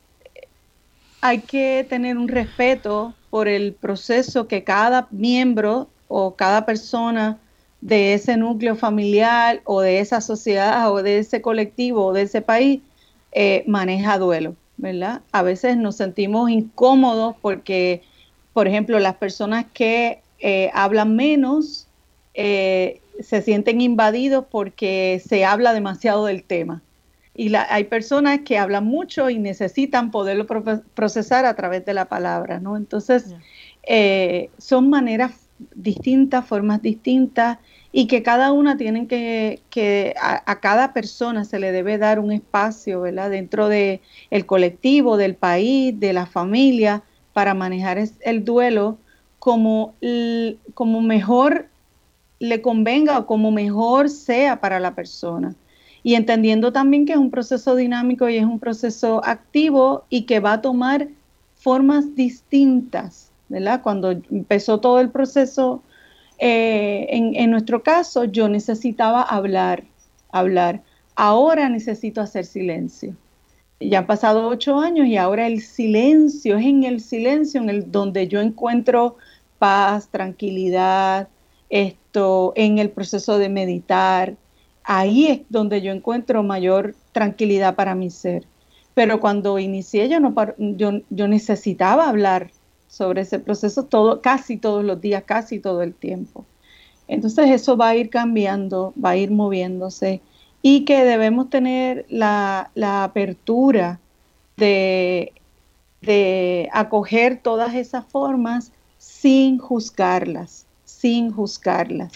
[1.23, 7.39] hay que tener un respeto por el proceso que cada miembro o cada persona
[7.81, 12.43] de ese núcleo familiar o de esa sociedad o de ese colectivo o de ese
[12.43, 12.83] país
[13.33, 15.23] eh, maneja duelo, ¿verdad?
[15.33, 18.03] A veces nos sentimos incómodos porque,
[18.59, 21.87] por ejemplo, las personas que eh, hablan menos
[22.35, 26.83] eh, se sienten invadidos porque se habla demasiado del tema.
[27.37, 30.45] Y hay personas que hablan mucho y necesitan poderlo
[30.93, 32.77] procesar a través de la palabra, ¿no?
[32.77, 33.27] Entonces,
[34.59, 35.35] son maneras
[35.77, 37.59] distintas, formas distintas
[37.93, 42.33] y que cada una tienen que, que a, cada persona se le debe dar un
[42.33, 43.31] espacio, ¿verdad?
[43.31, 47.05] Dentro del el colectivo, del país, de la familia,
[47.39, 48.99] para manejar el duelo
[49.39, 49.95] como,
[50.75, 51.69] como mejor
[52.41, 55.55] le convenga o como mejor sea para la persona.
[56.03, 60.41] Y entendiendo también que es un proceso dinámico y es un proceso activo y que
[60.41, 61.07] va a tomar
[61.55, 63.83] formas distintas, ¿verdad?
[63.83, 65.81] Cuando empezó todo el proceso
[66.39, 69.85] eh, en, nuestro caso, yo necesitaba hablar,
[70.33, 70.83] hablar.
[71.15, 73.15] Ahora necesito hacer silencio.
[73.81, 77.93] Ya han pasado ocho años y ahora el silencio, es en el silencio en el
[77.93, 79.17] donde yo encuentro
[79.59, 81.29] paz, tranquilidad,
[81.71, 84.37] esto, en el proceso de meditar.
[84.83, 88.47] Ahí es donde yo encuentro mayor tranquilidad para mi ser.
[88.95, 92.51] Pero cuando inicié yo, no, yo, yo necesitaba hablar,
[92.89, 96.45] sobre ese proceso todo, casi todos los días, casi todo el tiempo.
[97.07, 100.21] Entonces eso va a ir cambiando, va a ir moviéndose
[100.63, 104.01] y que debemos tener la, apertura
[104.57, 105.33] de,
[106.03, 112.13] de acoger todas esas formas sin juzgarlas, sin juzgarlas,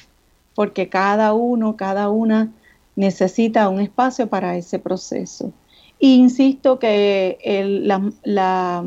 [0.54, 2.52] porque cada uno, cada una
[2.96, 5.52] necesita un espacio para ese proceso.
[5.98, 7.88] insisto que el,
[8.24, 8.84] la,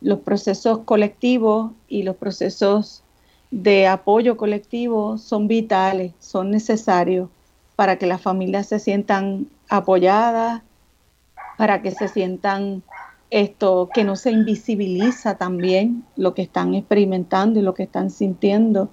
[0.00, 3.02] los procesos colectivos y los procesos
[3.50, 7.28] de apoyo colectivo son vitales, son necesarios
[7.76, 10.62] para que las familias se sientan apoyadas,
[11.56, 12.82] para que se sientan
[13.30, 18.90] esto, que no se invisibiliza también lo que están experimentando y lo que están sintiendo.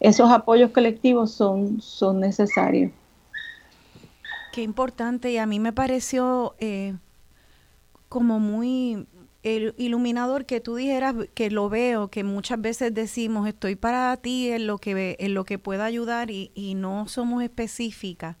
[0.00, 2.90] Esos apoyos colectivos son, son necesarios.
[4.52, 6.94] Qué importante y a mí me pareció eh,
[8.08, 9.06] como muy
[9.44, 14.48] el iluminador que tú dijeras que lo veo, que muchas veces decimos estoy para ti
[14.50, 18.36] en lo que en lo que pueda ayudar y, y no somos específicas.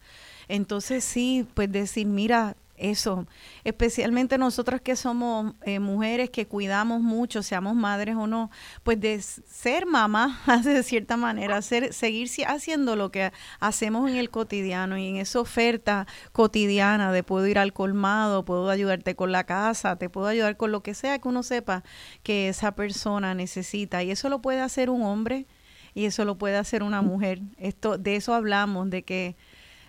[0.48, 3.26] Entonces sí, pues decir, mira, eso,
[3.62, 8.50] especialmente nosotras que somos eh, mujeres que cuidamos mucho, seamos madres o no,
[8.82, 14.30] pues de ser mamá, de cierta manera, hacer, seguir haciendo lo que hacemos en el
[14.30, 19.44] cotidiano y en esa oferta cotidiana de puedo ir al colmado, puedo ayudarte con la
[19.44, 21.84] casa, te puedo ayudar con lo que sea que uno sepa
[22.22, 24.02] que esa persona necesita.
[24.02, 25.46] Y eso lo puede hacer un hombre
[25.94, 27.40] y eso lo puede hacer una mujer.
[27.56, 29.36] Esto, de eso hablamos, de que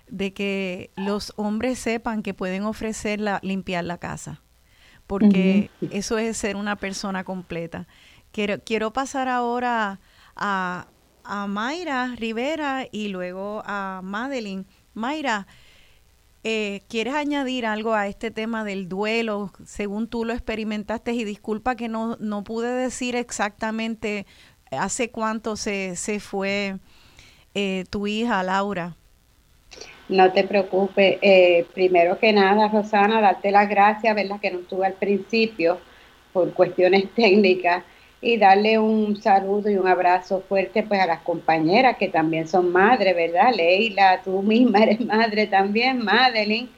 [0.08, 4.42] de que los hombres sepan que pueden ofrecer limpiar la casa,
[5.08, 7.88] porque eso es ser una persona completa.
[8.32, 10.00] Quiero, quiero pasar ahora
[10.36, 10.88] a,
[11.24, 14.66] a Mayra Rivera y luego a Madeline.
[14.94, 15.48] Mayra,
[16.44, 21.14] eh, ¿quieres añadir algo a este tema del duelo, según tú lo experimentaste?
[21.14, 24.26] Y disculpa que no, no pude decir exactamente
[24.72, 26.78] hace cuánto se, se fue
[27.54, 28.96] eh, tu hija, Laura.
[30.08, 31.18] No te preocupes.
[31.22, 34.40] Eh, primero que nada, Rosana, darte las gracias, ¿verdad?
[34.40, 35.80] Que no estuve al principio
[36.32, 37.84] por cuestiones técnicas
[38.22, 42.72] y darle un saludo y un abrazo fuerte pues a las compañeras que también son
[42.72, 43.54] madres, ¿verdad?
[43.56, 46.70] Leila, tú misma eres madre también, Madeline.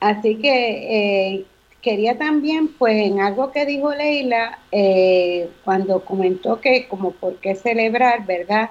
[0.00, 1.46] Así que eh,
[1.82, 7.54] quería también, pues en algo que dijo Leila, eh, cuando comentó que como por qué
[7.54, 8.70] celebrar, ¿verdad?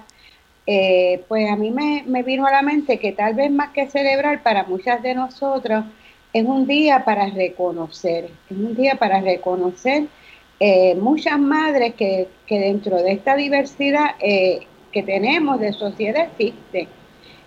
[0.68, 3.90] Eh, pues a mí me, me vino a la mente que tal vez más que
[3.90, 5.86] celebrar para muchas de nosotros
[6.34, 10.08] es un día para reconocer, es un día para reconocer
[10.64, 16.88] eh, muchas madres que, dentro de esta diversidad eh, que tenemos de sociedad existen.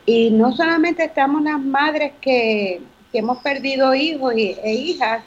[0.04, 2.80] Y no solamente estamos las madres que,
[3.12, 5.22] hemos perdido hijos e hijas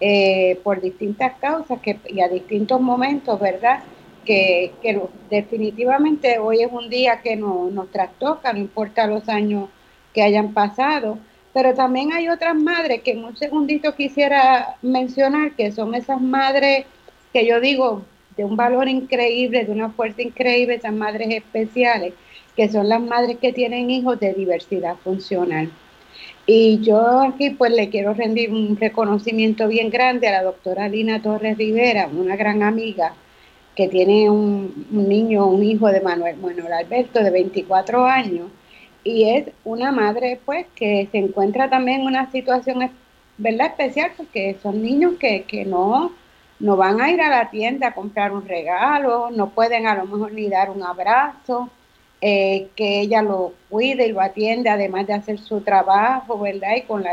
[0.00, 3.80] eh, por distintas causas que, y a distintos momentos, ¿verdad?
[4.26, 4.72] Que,
[5.30, 9.68] definitivamente hoy es un día que no, nos trastoca, no importa los años
[10.12, 11.18] que hayan pasado,
[11.54, 16.86] pero también hay otras madres que en un segundito quisiera mencionar, que son esas madres
[17.32, 18.02] que yo digo
[18.36, 22.12] de un valor increíble, de una fuerza increíble, esas madres especiales,
[22.56, 25.70] que son las madres que tienen hijos de diversidad funcional.
[26.46, 31.22] Y yo aquí pues le quiero rendir un reconocimiento bien grande a la doctora Lina
[31.22, 33.14] Torres Rivera, una gran amiga
[33.76, 38.48] que tiene un, niño, un hijo de Manuel, Manuel Alberto de 24 años,
[39.04, 42.90] y es una madre pues que se encuentra también en una situación,
[43.38, 43.68] ¿verdad?
[43.68, 46.12] Especial porque son niños que, que no
[46.58, 50.06] no van a ir a la tienda a comprar un regalo, no pueden a lo
[50.06, 51.68] mejor ni dar un abrazo,
[52.20, 56.76] eh, que ella lo cuide y lo atiende, además de hacer su trabajo, ¿verdad?
[56.76, 57.12] Y con la,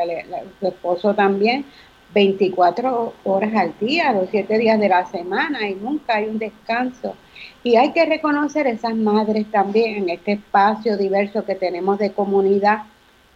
[0.60, 1.66] su esposo también,
[2.14, 7.16] 24 horas al día, los 7 días de la semana y nunca hay un descanso.
[7.64, 12.84] Y hay que reconocer esas madres también en este espacio diverso que tenemos de comunidad,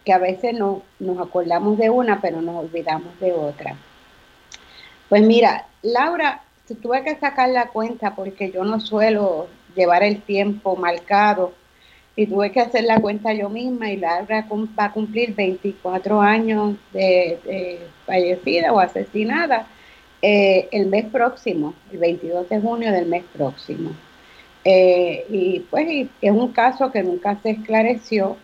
[0.06, 3.76] que a veces no, nos acordamos de una, pero nos olvidamos de otra.
[5.10, 6.42] Pues mira, Laura,
[6.76, 11.54] tuve que sacar la cuenta porque yo no suelo llevar el tiempo marcado
[12.18, 14.46] y tuve que hacer la cuenta yo misma y Laura
[14.78, 19.68] va a cumplir 24 años de, fallecida o asesinada
[20.22, 23.92] eh, el mes próximo, el 22 de junio del mes próximo.
[24.66, 28.36] Eh, y pues es un caso que nunca se esclareció,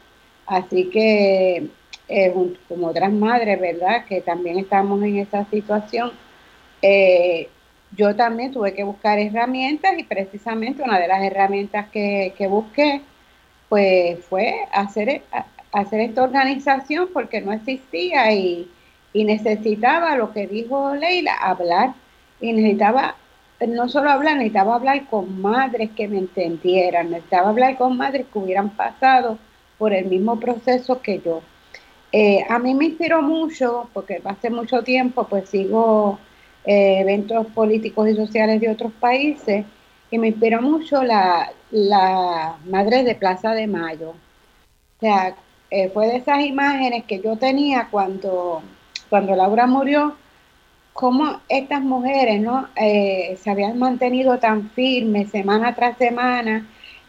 [0.46, 1.68] así que
[2.08, 2.34] eh,
[2.70, 4.06] como otras madres, ¿verdad?
[4.06, 6.14] Que también estamos en esa situación
[6.84, 7.48] eh,
[7.96, 13.02] yo también tuve que buscar herramientas y precisamente una de las herramientas que, busqué
[13.74, 15.24] pues fue hacer,
[15.72, 18.70] hacer esta organización porque no existía y,
[19.16, 21.96] necesitaba lo que dijo Leila, hablar
[22.40, 23.16] y necesitaba
[23.68, 28.38] no solo hablar, necesitaba hablar con madres que me entendieran, necesitaba hablar con madres que
[28.38, 29.40] hubieran pasado
[29.80, 31.42] por el mismo proceso que yo.
[32.12, 36.20] Eh, a mí me inspiró mucho, porque hace mucho tiempo pues sigo
[36.64, 39.66] eh, eventos políticos y sociales de otros países
[40.12, 44.12] y me inspiró mucho la, la Madre de Plaza de Mayo.
[44.12, 45.36] O sea,
[45.70, 48.62] eh, fue de esas imágenes que yo tenía cuando,
[49.10, 50.16] cuando Laura murió,
[50.94, 52.68] cómo estas mujeres ¿no?
[52.76, 56.68] Eh, se habían mantenido tan firmes semana tras semana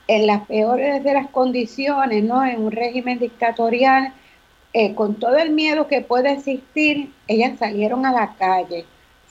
[0.09, 2.45] en las peores de las condiciones, ¿no?
[2.45, 4.13] en un régimen dictatorial,
[4.97, 8.85] con todo el miedo que puede existir, ellas salieron a la calle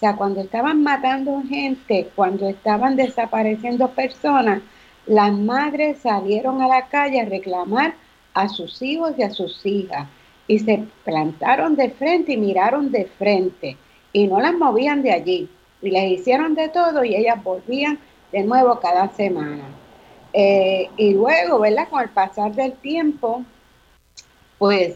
[0.04, 4.62] sea, cuando estaban matando gente, cuando estaban desapareciendo personas,
[5.06, 7.96] las madres salieron a la calle a reclamar
[8.34, 10.08] a sus hijos y a sus hijas
[10.48, 13.78] y se plantaron de frente y miraron de frente
[14.12, 15.50] y no las movían de allí
[15.82, 18.00] y les hicieron de todo y ellas volvían
[18.32, 19.64] de nuevo cada semana.
[20.34, 21.88] Eh, y luego, ¿verdad?
[21.90, 23.44] Con el pasar del tiempo,
[24.58, 24.96] pues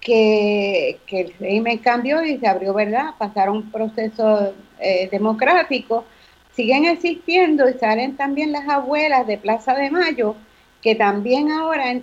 [0.00, 3.14] que, el régimen cambió y se abrió, ¿verdad?
[3.18, 6.04] Pasaron un proceso eh, democrático.
[6.52, 10.34] Siguen existiendo y salen también las abuelas de Plaza de Mayo,
[10.82, 12.00] que también ahora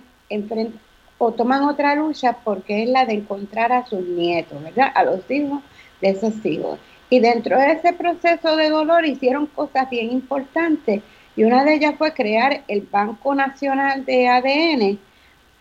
[1.18, 4.92] o toman otra lucha porque es la de encontrar a sus nietos, ¿verdad?
[4.94, 5.62] A los hijos
[6.00, 6.78] de esos hijos.
[7.10, 11.02] Y dentro de ese proceso de dolor hicieron cosas bien importantes
[11.36, 14.98] y una de ellas fue crear el Banco Nacional de ADN,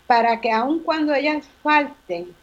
[0.08, 2.34] para que aun cuando ellas falten,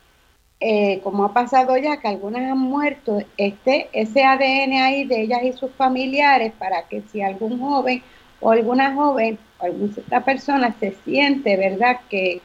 [0.67, 5.43] eh, como ha pasado ya que algunas han muerto, esté ese ADN ahí de ellas
[5.43, 8.03] y sus familiares para que si algún joven
[8.41, 12.41] o alguna joven o alguna persona se siente, ¿verdad?, que,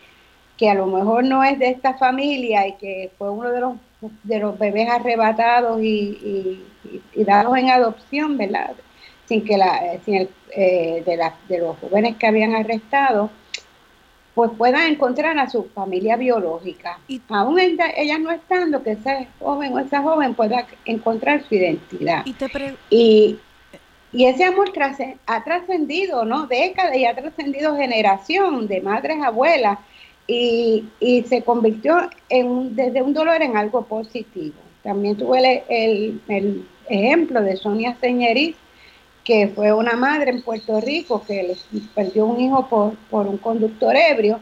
[0.58, 3.76] que a lo mejor no es de esta familia y que fue uno de los,
[4.24, 6.62] de los bebés arrebatados y,
[7.16, 8.76] y, dados en adopción, ¿verdad?
[9.28, 13.30] Sin que la, sin el, eh, de, la, de los jóvenes que habían arrestado,
[14.36, 17.00] pues puedan encontrar a su familia biológica.
[17.08, 22.24] Y aún ella no estando, que ese joven o esa joven pueda encontrar su identidad.
[22.90, 23.38] Y,
[24.12, 24.72] y, ese amor
[25.26, 26.48] ha trascendido, ¿no?
[26.48, 29.80] Décadas y ha trascendido generación de madres, abuelas,
[30.28, 34.56] y, y se convirtió en, desde un dolor en algo positivo.
[34.84, 38.56] También tuve el, el, ejemplo de Sonia Señeriz,
[39.24, 41.56] que fue una madre en Puerto Rico que
[41.94, 44.40] perdió un hijo por, por un conductor ebrio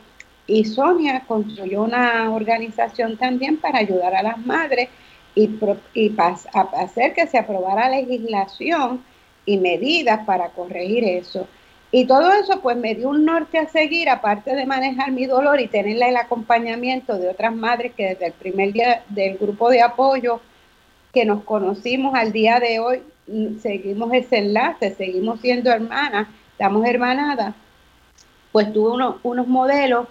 [0.47, 4.89] y Sonia construyó una organización también para ayudar a las madres
[5.35, 5.49] y,
[5.93, 9.03] y hacer que se aprobara legislación
[9.45, 11.47] y medidas para corregir eso.
[11.91, 15.59] Y todo eso pues me dio un norte a seguir, aparte de manejar mi dolor
[15.59, 19.81] y tener el acompañamiento de otras madres que desde el primer día del grupo de
[19.81, 20.41] apoyo
[21.13, 23.01] que nos conocimos al día de hoy
[23.59, 27.55] seguimos ese enlace, seguimos siendo hermanas, estamos hermanadas,
[28.51, 28.91] pues tuve
[29.23, 30.07] unos modelos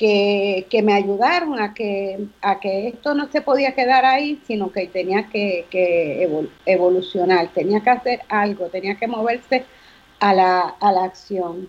[0.00, 4.86] que, me ayudaron a que, a que esto no se podía quedar ahí, sino que
[4.86, 9.64] tenía que, evolucionar, tenía que hacer algo, tenía que moverse
[10.18, 11.68] a la, a la acción.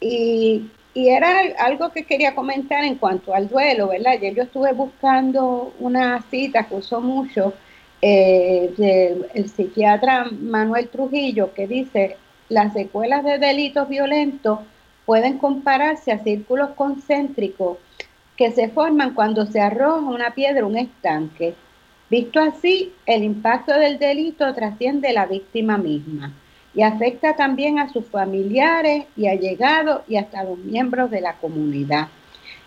[0.00, 4.20] Y, era algo que quería comentar en cuanto al duelo, ¿verdad?
[4.20, 7.54] yo estuve buscando una cita que usó mucho,
[8.02, 12.16] eh, del psiquiatra Manuel Trujillo que dice,
[12.48, 14.58] las secuelas de delitos violentos
[15.06, 17.78] pueden compararse a círculos concéntricos
[18.36, 21.54] que se forman cuando se arroja una piedra un estanque.
[22.10, 26.32] Visto así, el impacto del delito trasciende a la víctima misma
[26.74, 31.34] y afecta también a sus familiares y allegados y hasta a los miembros de la
[31.34, 32.08] comunidad.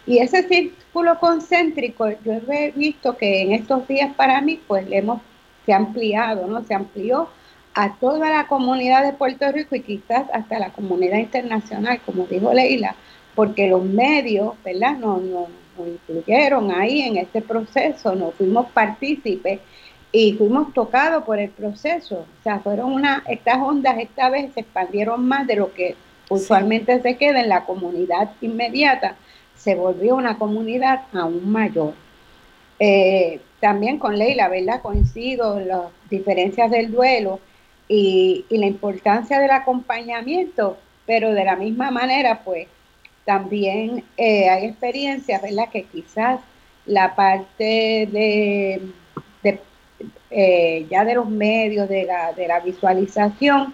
[0.07, 4.97] Y ese círculo concéntrico, yo he visto que en estos días para mí, pues le
[4.97, 5.21] hemos,
[5.65, 6.63] se ha ampliado, ¿no?
[6.63, 7.29] Se amplió
[7.73, 12.53] a toda la comunidad de Puerto Rico y quizás hasta la comunidad internacional, como dijo
[12.53, 12.95] Leila,
[13.33, 14.97] porque los medios, ¿verdad?
[14.97, 19.59] Nos, nos, incluyeron ahí en este proceso, nos fuimos partícipes
[20.09, 22.19] y fuimos tocados por el proceso.
[22.19, 25.95] O sea, fueron una, estas ondas esta vez se expandieron más de lo que
[26.29, 29.17] usualmente se queda en la comunidad inmediata
[29.65, 31.95] se volvió una comunidad aún mayor.
[32.77, 34.83] Eh, también con Leila, ¿verdad?
[34.83, 37.39] Coincido en las diferencias del duelo
[37.87, 42.67] y, la importancia del acompañamiento, pero de la misma manera, pues
[43.25, 45.69] también eh, hay experiencias, ¿verdad?
[45.71, 46.39] Que quizás
[46.85, 48.81] la parte de,
[50.29, 53.73] eh, ya de los medios, de la, de la visualización,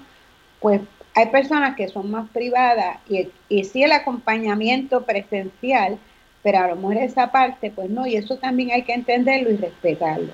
[0.61, 0.79] pues
[1.13, 5.97] hay personas que son más privadas y, y sí el acompañamiento presencial,
[6.43, 9.57] pero a lo mejor esa parte, pues no, y eso también hay que entenderlo y
[9.57, 10.31] respetarlo.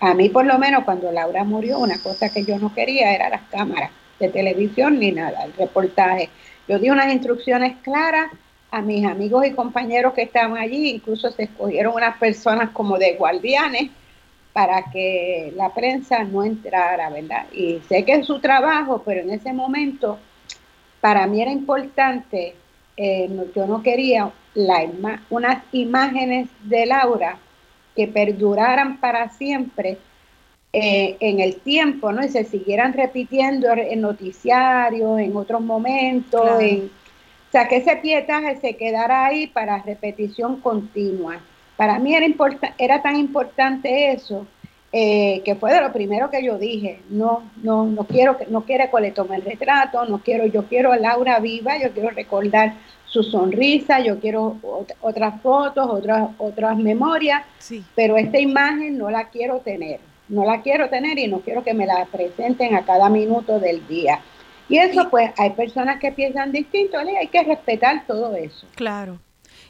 [0.00, 3.28] A mí por lo menos cuando Laura murió, una cosa que yo no quería era
[3.28, 6.30] las cámaras de televisión ni nada, el reportaje.
[6.68, 8.30] Yo di unas instrucciones claras
[8.70, 13.14] a mis amigos y compañeros que estaban allí, incluso se escogieron unas personas como de
[13.14, 13.90] guardianes
[14.54, 17.46] para que la prensa no entrara, ¿verdad?
[17.52, 20.18] Y sé que es su trabajo, pero en ese momento
[21.00, 22.54] para mí era importante,
[22.96, 24.88] eh, yo no quería la
[25.28, 27.36] unas imágenes de Laura
[27.96, 29.98] que perduraran para siempre
[30.72, 32.24] eh, en el tiempo, ¿no?
[32.24, 38.76] Y se siguieran repitiendo en noticiarios, en otros momentos, o sea, que ese pietaje se
[38.76, 41.40] quedara ahí para repetición continua.
[41.76, 42.26] Para mí era,
[42.78, 44.46] era tan importante eso
[44.96, 47.00] eh, que fue de lo primero que yo dije.
[47.08, 50.66] No, no, no quiero que no quiere que le tome el retrato, no quiero, yo
[50.66, 54.56] quiero a Laura viva, yo quiero recordar su sonrisa, yo quiero
[55.00, 57.42] otras fotos, otras, otras memorias,
[57.96, 59.98] pero esta imagen no la quiero tener,
[60.28, 63.84] no la quiero tener y no quiero que me la presenten a cada minuto del
[63.88, 64.20] día.
[64.68, 68.66] Y eso, pues, hay personas que piensan distinto, hay que respetar todo eso.
[68.76, 69.18] Claro.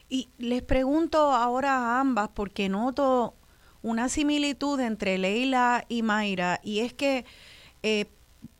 [0.09, 3.35] Y les pregunto ahora a ambas, porque noto
[3.83, 7.25] una similitud entre Leila y Mayra, y es que,
[7.83, 8.07] eh,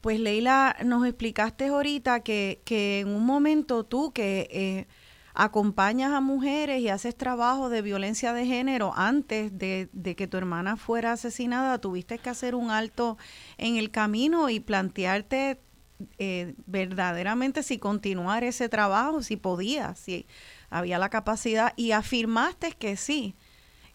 [0.01, 4.87] pues Leila, nos explicaste ahorita que, que en un momento tú que eh,
[5.35, 10.37] acompañas a mujeres y haces trabajo de violencia de género antes de, de, que tu
[10.37, 13.19] hermana fuera asesinada, tuviste que hacer un alto
[13.59, 15.59] en el camino y plantearte
[16.19, 20.27] eh, verdaderamente si continuar ese trabajo, si podías, si
[20.75, 23.37] había la capacidad y afirmaste que sí.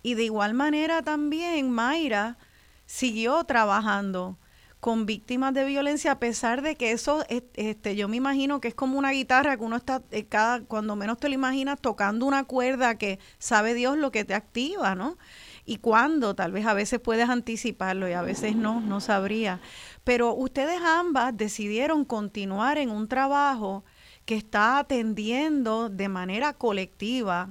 [0.01, 2.37] Y de igual manera también Mayra
[2.85, 4.37] siguió trabajando.
[4.79, 8.73] con víctimas de violencia, a pesar de que eso, este, yo me imagino que es
[8.75, 12.45] como una guitarra que uno está, eh, cada, cuando menos te lo imaginas, tocando una
[12.45, 15.17] cuerda que sabe Dios lo que te activa, ¿no?
[15.65, 19.59] Y cuándo, tal vez a veces puedes anticiparlo y a veces no, no sabría.
[20.05, 23.83] Pero ustedes ambas decidieron continuar en un trabajo
[24.29, 27.49] que está atendiendo de manera colectiva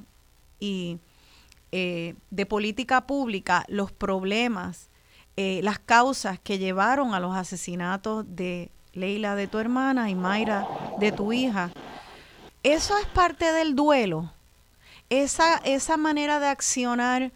[0.61, 1.01] y
[1.73, 4.89] eh, de política pública los problemas
[5.37, 10.69] eh, las causas que llevaron a los asesinatos de Leila de tu hermana y Mayra
[11.01, 11.73] de tu hija.
[12.63, 14.33] Eso es parte del duelo.
[15.11, 17.33] Esa, esa manera de accionar,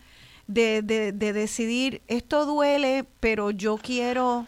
[0.46, 4.46] de, de, decidir, esto duele, pero yo quiero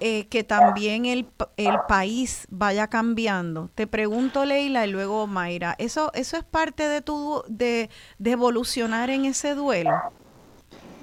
[0.00, 1.26] eh, que también el,
[1.56, 3.70] el, país vaya cambiando.
[3.74, 9.10] Te pregunto, Leila, y luego Mayra, ¿eso, eso es parte de, tu, de, de evolucionar
[9.10, 9.90] en ese duelo?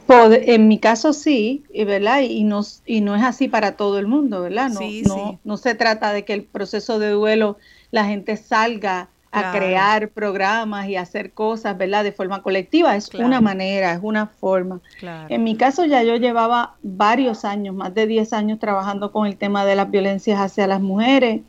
[0.08, 2.22] en mi caso sí, ¿verdad?
[2.22, 4.70] Y no, y no es así para todo el mundo, ¿verdad?
[4.70, 7.58] No, no, no se trata de que el proceso de duelo
[7.92, 12.04] la gente salga a crear programas y hacer cosas, ¿verdad?
[12.04, 12.96] De forma colectiva.
[12.96, 14.82] Es una manera, es una forma.
[15.30, 19.38] En mi caso ya yo llevaba varios años, más de 10 años trabajando con el
[19.38, 21.42] tema de las violencias hacia las mujeres.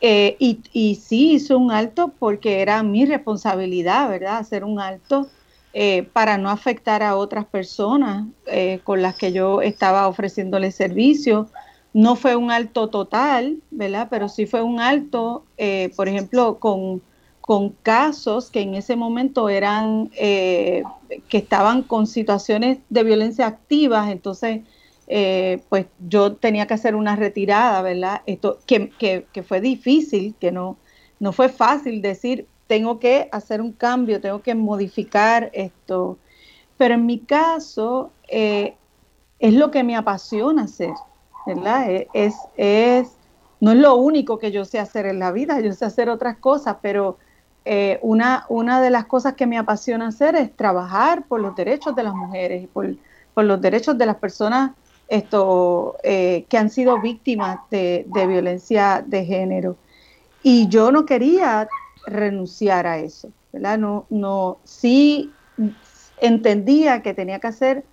[0.00, 4.38] Eh, y, y sí hice un alto porque era mi responsabilidad, ¿verdad?
[4.38, 5.28] Hacer un alto
[5.78, 11.50] eh, para no afectar a otras personas eh, con las que yo estaba ofreciéndole servicio.
[11.92, 14.08] No fue un alto total, ¿verdad?
[14.08, 17.02] Pero sí fue un alto, eh, por ejemplo, con,
[17.46, 20.84] con, casos que en ese momento eran, que
[21.30, 24.62] estaban con situaciones de violencia activas, entonces,
[25.68, 28.22] pues yo tenía que hacer una retirada, ¿verdad?
[28.26, 30.76] Esto, que, que, que fue difícil, que no,
[31.20, 36.18] no fue fácil decir, tengo que hacer un cambio, tengo que modificar esto.
[36.76, 38.74] Pero en mi caso, eh,
[39.38, 40.92] es lo que me apasiona hacer,
[41.46, 41.90] ¿verdad?
[41.90, 43.16] E, es, es,
[43.60, 46.38] no es lo único que yo sé hacer en la vida, yo sé hacer otras
[46.38, 47.18] cosas, pero
[47.68, 51.96] eh, una, una de las cosas que me apasiona hacer es trabajar por los derechos
[51.96, 52.94] de las mujeres y por,
[53.34, 54.70] los derechos de las personas
[55.08, 59.76] esto, eh, que han sido víctimas de, de violencia de género.
[60.44, 61.68] Y yo no quería
[62.06, 63.78] renunciar a eso, ¿verdad?
[63.78, 65.32] No, no, sí
[66.20, 67.84] entendía que tenía que hacer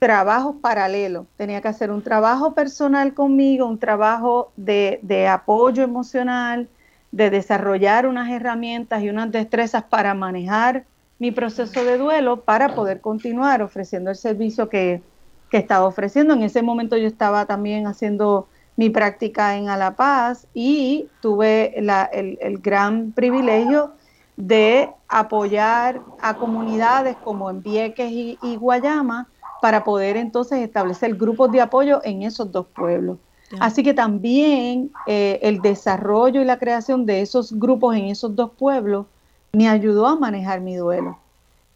[0.00, 6.68] trabajos paralelos, tenía que hacer un trabajo personal conmigo, un trabajo de, de apoyo emocional,
[7.14, 10.84] de desarrollar unas herramientas y unas destrezas para manejar
[11.20, 15.00] mi proceso de duelo para poder continuar ofreciendo el servicio que,
[15.48, 16.34] que estaba ofreciendo.
[16.34, 23.12] En ese momento yo estaba también haciendo mi práctica en Alapaz y tuve el, gran
[23.12, 23.92] privilegio
[24.36, 29.28] de apoyar a comunidades como en Vieques y, Guayama
[29.62, 33.18] para poder entonces establecer grupos de apoyo en esos dos pueblos.
[33.60, 38.50] Así que también eh, el desarrollo y la creación de esos grupos en esos dos
[38.58, 39.06] pueblos
[39.52, 41.18] me ayudó a manejar mi duelo.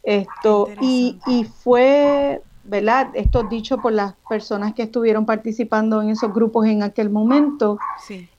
[0.03, 3.09] Esto, y, y fue ¿verdad?
[3.15, 7.79] Esto dicho por las personas que estuvieron participando en esos grupos en aquel momento,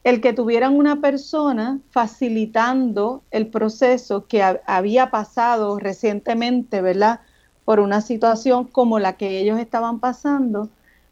[0.04, 7.20] el que tuvieran una persona facilitando el proceso que había pasado recientemente, ¿verdad?
[7.64, 10.68] Por una situación como la que ellos estaban pasando,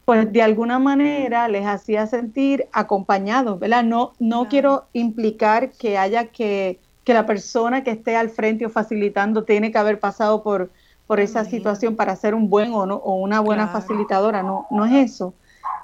[0.09, 3.83] pues de alguna manera les hacía sentir acompañados, ¿verdad?
[3.83, 8.71] No, no quiero implicar que haya que, que la persona que esté al frente o
[8.71, 10.71] facilitando tiene que haber pasado por
[11.05, 14.85] por esa situación para ser un buen o, no, o una buena facilitadora, no, no
[14.85, 15.35] es eso.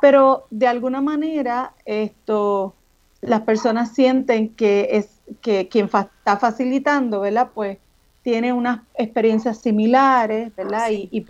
[0.02, 2.74] Pero de alguna manera esto,
[3.22, 7.52] las personas sienten que es que quien está facilitando, ¿verdad?
[7.54, 7.78] Pues
[8.24, 10.90] tiene unas experiencias similares, ¿verdad?
[10.90, 11.24] Y, y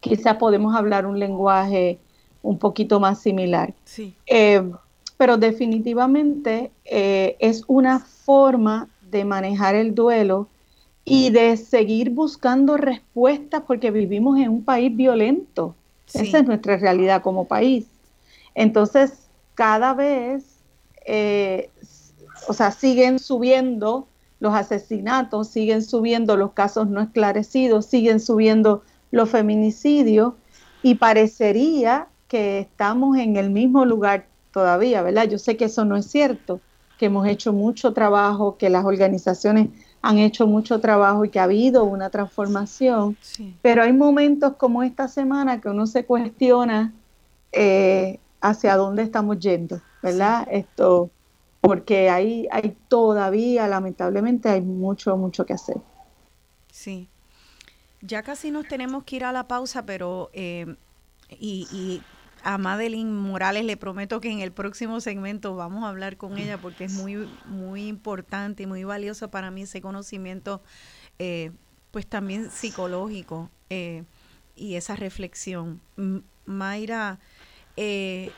[0.00, 1.98] quizás podemos hablar un lenguaje
[2.42, 3.74] un poquito más similar.
[3.84, 4.14] Sí.
[4.26, 4.62] Eh,
[5.16, 10.48] pero definitivamente eh, es una forma de manejar el duelo
[11.04, 15.74] y de seguir buscando respuestas porque vivimos en un país violento.
[16.14, 17.86] Esa es nuestra realidad como país.
[18.54, 20.44] Entonces, cada vez,
[21.06, 21.70] eh,
[22.48, 24.06] o sea, siguen subiendo
[24.40, 30.34] los asesinatos, siguen subiendo los casos no esclarecidos, siguen subiendo los feminicidios
[30.82, 35.24] y parecería que estamos en el mismo lugar todavía, ¿verdad?
[35.28, 36.60] Yo sé que eso no es cierto,
[36.96, 39.68] que hemos hecho mucho trabajo, que las organizaciones
[40.00, 43.16] han hecho mucho trabajo y que ha habido una transformación,
[43.62, 46.92] pero hay momentos como esta semana que uno se cuestiona
[47.50, 50.46] eh, hacia dónde estamos yendo, ¿verdad?
[50.52, 51.10] Esto,
[51.60, 55.78] porque hay, hay todavía, lamentablemente, hay mucho, mucho que hacer.
[56.70, 57.08] Sí.
[58.02, 60.76] Ya casi nos tenemos que ir a la pausa, pero, eh,
[61.28, 62.02] y, y
[62.44, 66.58] a Madeline Morales le prometo que en el próximo segmento vamos a hablar con ella
[66.58, 70.62] porque es muy, muy importante y muy valioso para mí ese conocimiento,
[71.18, 71.52] eh,
[71.90, 74.04] pues también psicológico eh,
[74.56, 75.80] y esa reflexión.
[76.44, 77.18] Mayra,
[77.76, 78.30] eh,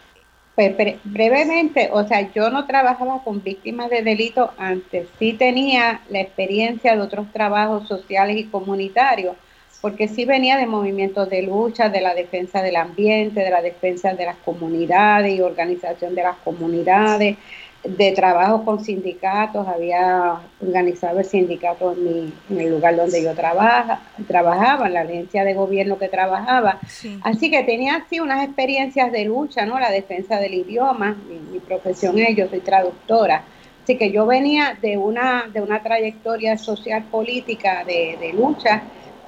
[0.54, 6.20] pues brevemente, o sea, yo no trabajaba con víctimas de delitos antes, sí tenía la
[6.20, 9.34] experiencia de otros trabajos sociales y comunitarios,
[9.82, 14.14] porque sí venía de movimientos de lucha, de la defensa del ambiente, de la defensa
[14.14, 17.36] de las comunidades y organización de las comunidades,
[17.82, 24.86] de trabajo con sindicatos, había organizado el sindicato en, el lugar donde yo trabaja, trabajaba,
[24.86, 26.78] en la agencia de gobierno que trabajaba.
[27.22, 29.80] Así que tenía así unas experiencias de lucha, ¿no?
[29.80, 31.16] La defensa del idioma,
[31.50, 33.42] mi, profesión es, yo soy traductora.
[33.82, 38.84] Así que yo venía de una, de una trayectoria social política de, de lucha,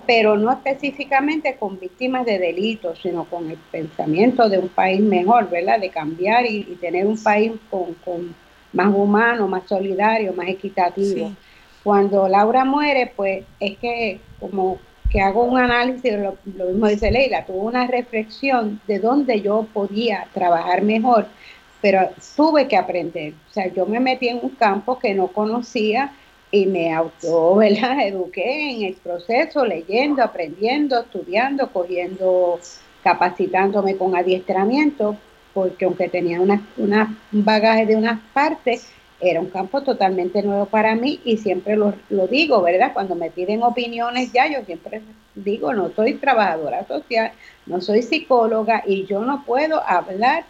[0.07, 5.51] pero no específicamente con víctimas de delitos, sino con el pensamiento de un país mejor,
[5.51, 5.81] ¿verdad?
[5.81, 8.35] De cambiar y, tener un país con, con
[8.73, 11.33] más humano, más solidario, más equitativo.
[11.83, 14.79] Cuando Laura muere, pues es que como
[15.11, 19.67] que hago un análisis, lo, lo, mismo dice Leila, tuvo una reflexión de dónde yo
[19.73, 21.27] podía trabajar mejor,
[21.81, 23.35] pero tuve que aprender.
[23.51, 26.13] O sea, yo me metí en un campo que no conocía
[26.55, 28.07] y me auto, ¿verdad?
[28.07, 32.61] Eduqué en el proceso, leyendo, aprendiendo, estudiando, cogiendo,
[33.03, 35.17] capacitándome con adiestramiento,
[35.53, 38.89] porque aunque tenía una, una, un bagaje de unas partes,
[39.21, 42.93] era un campo totalmente nuevo para mí y siempre lo, lo, digo, ¿verdad?
[42.93, 45.03] Cuando me piden opiniones ya, yo siempre
[45.35, 47.33] digo, no soy trabajadora social,
[47.67, 50.45] no soy psicóloga y yo no puedo hablar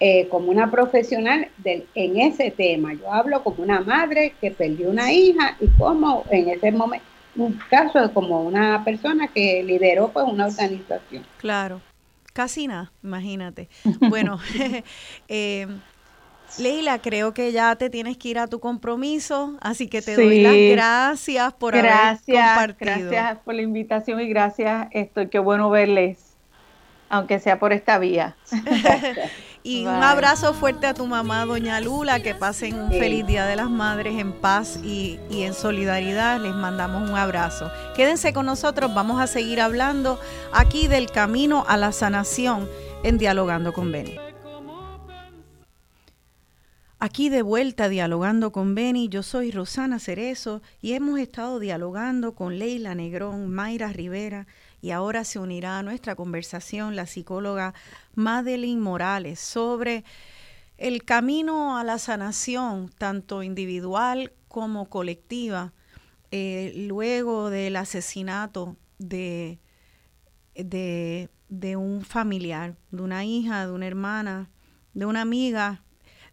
[0.00, 2.94] eh, como una profesional del, en ese tema.
[2.94, 7.04] Yo hablo como una madre que perdió una hija y como en ese momento,
[7.36, 11.24] un caso como una persona que lideró pues una organización.
[11.38, 11.80] Claro.
[12.32, 13.68] Casi nada, imagínate.
[14.08, 14.38] Bueno,
[15.28, 15.66] eh,
[16.56, 20.42] Leila, creo que ya te tienes que ir a tu compromiso, así que te doy
[20.42, 21.90] las gracias por haber
[22.24, 23.10] compartido.
[23.10, 26.36] Gracias por la invitación y gracias, esto, qué bueno verles,
[27.08, 28.36] aunque sea por esta vía.
[29.62, 33.56] Y un abrazo fuerte a tu mamá, doña Lula, que pasen un feliz Día de
[33.56, 36.40] las Madres en paz y, y, en solidaridad.
[36.40, 37.70] Les mandamos un abrazo.
[37.96, 40.18] Quédense con nosotros, vamos a seguir hablando
[40.52, 42.68] aquí del camino a la sanación
[43.02, 44.18] en Dialogando con Beni.
[47.00, 52.58] Aquí de vuelta dialogando con Beni, yo soy Rosana Cerezo y hemos estado dialogando con
[52.58, 54.48] Leila Negrón, Mayra Rivera
[54.80, 57.74] y ahora se unirá a nuestra conversación la psicóloga
[58.14, 60.04] Madeline Morales sobre
[60.76, 65.72] el camino a la sanación, tanto individual como colectiva,
[66.30, 69.58] eh, luego del asesinato de,
[70.54, 74.50] de, de un familiar, de una hija, de una hermana,
[74.94, 75.82] de una amiga,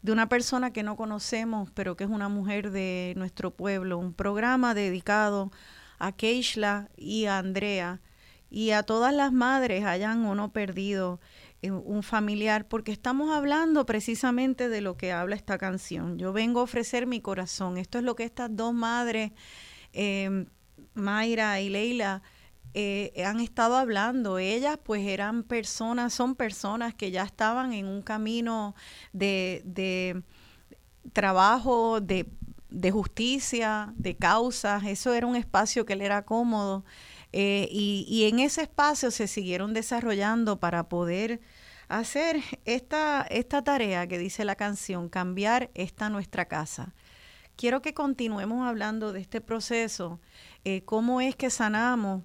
[0.04, 4.14] de una persona que no conocemos, pero que es una mujer de nuestro pueblo, un
[4.14, 5.52] programa dedicado
[5.98, 8.02] a Keishla y a Andrea
[8.50, 11.20] y a todas las madres hayan o no perdido
[11.62, 16.18] eh, un familiar, porque estamos hablando precisamente de lo que habla esta canción.
[16.18, 17.78] Yo vengo a ofrecer mi corazón.
[17.78, 19.32] Esto es lo que estas dos madres,
[19.94, 20.46] eh,
[20.94, 22.22] Mayra y Leila,
[22.74, 24.38] eh, han estado hablando.
[24.38, 28.76] Ellas pues eran personas, son personas que ya estaban en un camino
[29.14, 30.22] de, de
[31.14, 32.30] trabajo, de,
[32.70, 34.84] de justicia, de causas.
[34.84, 36.84] Eso era un espacio que le era cómodo.
[37.38, 41.42] Eh, y, en ese espacio se siguieron desarrollando para poder
[41.90, 46.94] hacer esta, esta tarea que dice la canción, cambiar esta nuestra casa.
[47.58, 50.22] Quiero que continuemos hablando de este proceso,
[50.64, 52.24] eh, cómo es que sanamos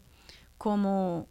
[0.59, 1.27] como,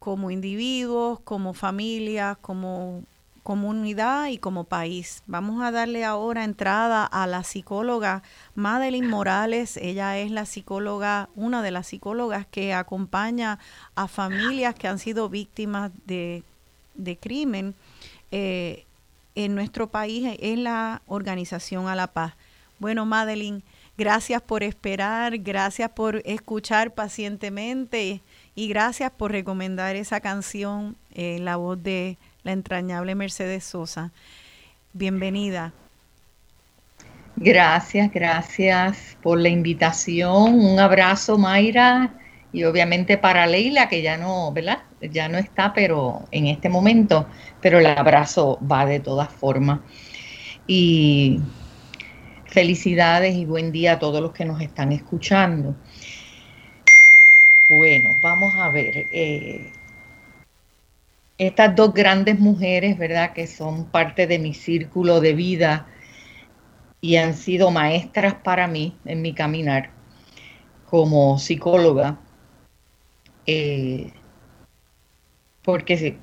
[0.00, 3.04] como individuos, como familias, como
[3.42, 5.22] comunidad y como país.
[5.26, 8.22] Vamos a darle ahora entrada a la psicóloga
[8.54, 9.76] Madeline Morales.
[9.76, 13.58] Ella es la psicóloga, una de las psicólogas que acompaña
[13.94, 16.44] a familias que han sido víctimas de,
[17.20, 17.74] crimen
[18.30, 18.84] eh,
[19.34, 22.34] en nuestro país, en la organización A la Paz.
[22.78, 23.62] Bueno, Madeline,
[23.98, 28.22] gracias por esperar, gracias por escuchar pacientemente
[28.54, 34.12] y gracias por recomendar esa canción en la voz de la entrañable Mercedes Sosa.
[34.92, 35.72] Bienvenida.
[37.36, 40.58] Gracias, gracias por la invitación.
[40.60, 42.12] Un abrazo, Mayra,
[42.52, 44.78] y obviamente para Leila, que ya no, ¿verdad?
[45.00, 47.26] Ya no está, pero en este momento,
[47.60, 49.80] pero el abrazo va de todas formas.
[50.66, 51.40] Y
[52.46, 55.76] felicidades y buen día a todos los que nos están escuchando.
[57.70, 59.06] Bueno, vamos a ver.
[59.12, 59.70] Eh,
[61.40, 63.32] estas dos grandes mujeres, ¿verdad?
[63.32, 65.86] Que son parte de mi círculo de vida
[67.00, 69.88] y han sido maestras para mí en mi caminar
[70.84, 72.18] como psicóloga.
[73.46, 74.12] Eh,
[75.62, 76.18] porque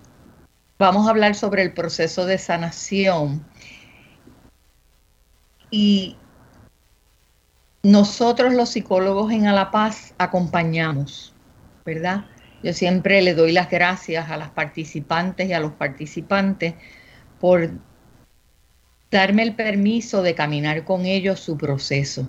[0.78, 3.44] vamos a hablar sobre el proceso de sanación
[5.72, 6.16] y
[7.82, 11.34] nosotros los psicólogos en Alapaz acompañamos,
[11.84, 12.26] ¿verdad?
[12.68, 16.74] Yo siempre le doy las gracias a las participantes y a los participantes
[17.40, 17.72] por
[19.10, 22.28] darme el permiso de caminar con ellos su proceso.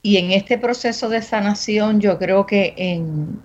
[0.00, 3.38] Y en este proceso de sanación yo creo que en,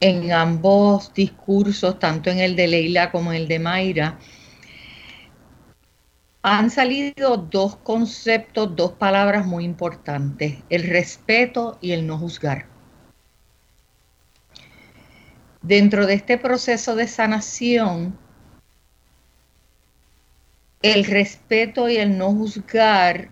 [0.00, 4.18] en ambos discursos, tanto en el de Leila como en el de Mayra,
[6.42, 12.74] han salido dos conceptos, dos palabras muy importantes, el respeto y el no juzgar.
[15.66, 18.16] Dentro de este proceso de sanación,
[20.80, 23.30] el respeto y el no juzgar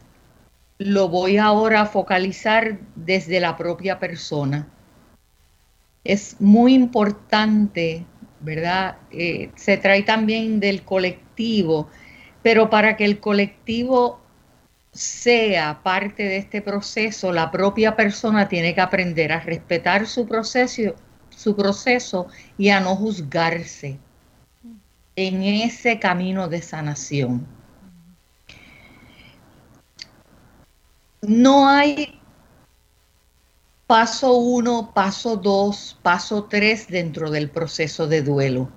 [0.78, 4.66] lo voy ahora a focalizar desde la propia persona.
[6.02, 8.04] Es muy importante,
[8.40, 8.96] ¿verdad?
[9.12, 11.88] Eh, se trae también del colectivo,
[12.42, 14.20] pero para que el colectivo
[14.90, 20.96] sea parte de este proceso, la propia persona tiene que aprender a respetar su proceso,
[21.36, 23.98] su proceso y a no juzgarse
[25.16, 27.46] en ese camino de sanación.
[31.22, 32.20] No hay
[33.86, 38.70] paso uno, paso dos, paso tres dentro del proceso de duelo,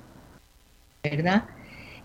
[1.04, 1.46] ¿verdad?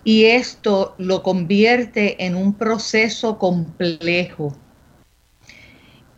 [0.05, 4.57] Y esto lo convierte en un proceso complejo.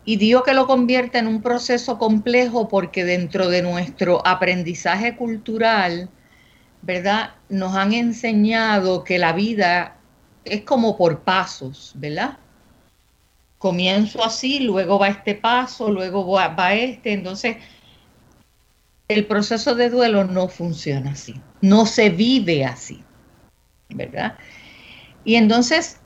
[0.05, 6.11] Y digo que lo convierte en un proceso complejo porque dentro de nuestro aprendizaje cultural,
[6.82, 7.34] ¿verdad?
[7.48, 9.96] Nos han enseñado que la vida
[10.44, 12.38] es como por pasos, ¿verdad?
[13.59, 17.57] Comienzo así, luego va este paso, luego va, este, entonces
[19.09, 23.02] el proceso de duelo no funciona así, no se vive así,
[23.88, 24.36] ¿verdad?
[25.24, 25.98] Y entonces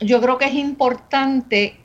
[0.00, 1.78] yo creo que es importante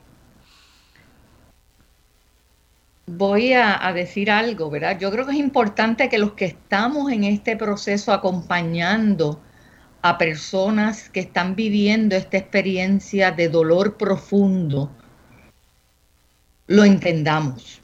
[3.06, 4.98] voy a, decir algo, ¿verdad?
[4.98, 9.40] Yo creo que es importante que los que estamos en este proceso acompañando
[10.02, 14.90] a personas que están viviendo esta experiencia de dolor profundo,
[16.66, 17.80] lo entendamos,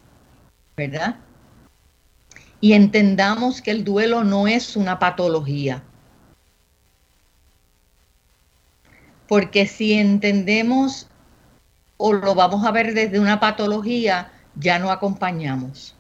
[0.77, 1.17] ¿verdad?
[2.61, 5.83] Y entendamos que el duelo no es una patología.
[9.29, 11.09] Porque si entendemos
[11.97, 15.97] o lo vamos a ver desde una patología, ya no acompañamos,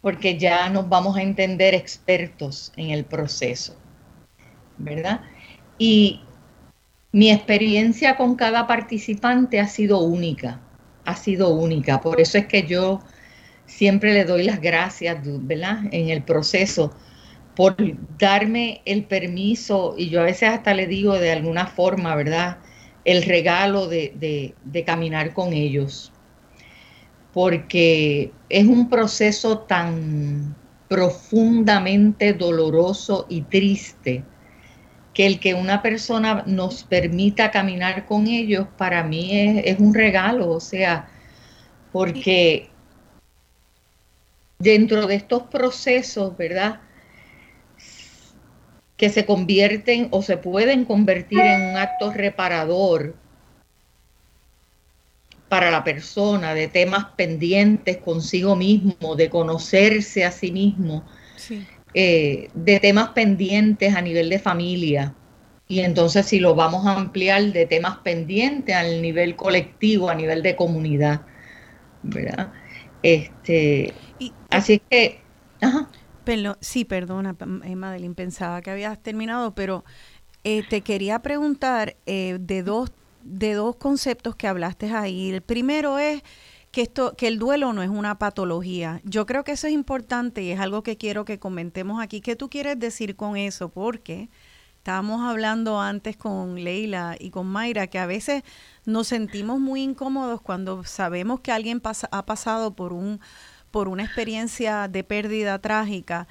[0.00, 3.76] porque ya nos vamos a entender expertos en el proceso,
[4.78, 5.20] ¿verdad?
[5.78, 6.20] Y
[7.12, 10.60] mi experiencia con cada participante ha sido única,
[11.04, 13.00] ha sido única, por eso es que yo
[13.66, 15.80] siempre le doy las gracias, ¿verdad?
[15.90, 16.94] En el proceso,
[17.54, 17.76] por
[18.18, 22.58] darme el permiso, y yo a veces hasta le digo de alguna forma, ¿verdad?
[23.04, 26.12] El regalo de, de caminar con ellos
[27.36, 30.56] porque es un proceso tan
[30.88, 34.24] profundamente doloroso y triste
[35.12, 40.48] que el que una persona nos permita caminar con ellos para mí es, un regalo,
[40.48, 41.10] o sea,
[41.92, 42.70] porque
[44.58, 46.80] dentro de estos procesos, ¿verdad?
[48.96, 53.14] Que se convierten o se pueden convertir en un acto reparador
[55.48, 61.04] para la persona, de temas pendientes consigo mismo, de conocerse a sí mismo,
[61.94, 65.14] eh, de temas pendientes a nivel de familia.
[65.68, 70.42] Y entonces si lo vamos a ampliar de temas pendientes al nivel colectivo, a nivel
[70.42, 71.22] de comunidad,
[72.02, 72.52] ¿verdad?
[73.02, 73.92] Este,
[74.50, 75.20] así que...
[76.60, 79.84] sí, perdona, eh, Madeline, pensaba que habías terminado, pero
[80.42, 82.90] eh, te quería preguntar de dos
[83.26, 85.30] de dos conceptos que hablaste ahí.
[85.30, 86.22] El primero es
[86.70, 89.00] que esto, que el duelo no es una patología.
[89.04, 92.20] Yo creo que eso es importante y es algo que quiero que comentemos aquí.
[92.20, 93.68] ¿Qué tú quieres decir con eso?
[93.68, 94.28] Porque
[94.78, 98.44] estábamos hablando antes con Leila y con Mayra que a veces
[98.84, 103.20] nos sentimos muy incómodos cuando sabemos que alguien ha pasado por un
[103.76, 106.26] por una experiencia de pérdida trágica,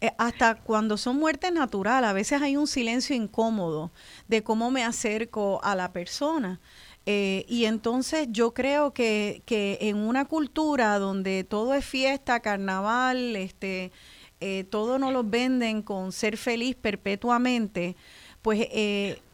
[0.00, 3.92] eh, hasta cuando son muertes naturales, a veces hay un silencio incómodo
[4.28, 6.58] de cómo me acerco a la persona.
[7.04, 13.36] Eh, y entonces yo creo que, que, en una cultura donde todo es fiesta, carnaval,
[13.36, 13.92] este,
[14.40, 17.94] eh, todo nos lo venden con ser feliz perpetuamente,
[18.40, 18.68] pues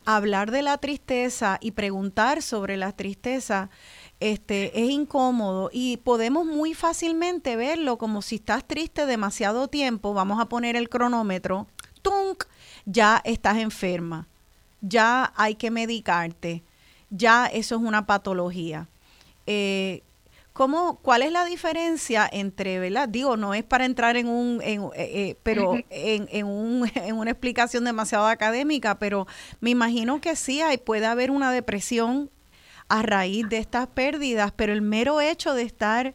[0.04, 3.70] hablar de la tristeza y preguntar sobre la tristeza
[4.22, 10.40] este, es incómodo y podemos muy fácilmente verlo como si estás triste demasiado tiempo, vamos
[10.40, 11.66] a poner el cronómetro,
[12.02, 12.44] ¡tunk!
[12.84, 14.28] ya estás enferma,
[14.80, 16.62] ya hay que medicarte,
[17.10, 18.88] ya eso es una patología.
[19.46, 20.02] Eh,
[20.52, 23.08] ¿Cómo, ¿Cuál es la diferencia entre, verdad?
[23.08, 27.16] Digo, no es para entrar en un, en, eh, eh, pero en, en, un, en
[27.16, 29.26] una explicación demasiado académica, pero
[29.60, 32.30] me imagino que sí, hay, puede haber una depresión
[32.92, 36.14] a raíz de estas pérdidas, pero el mero hecho de estar,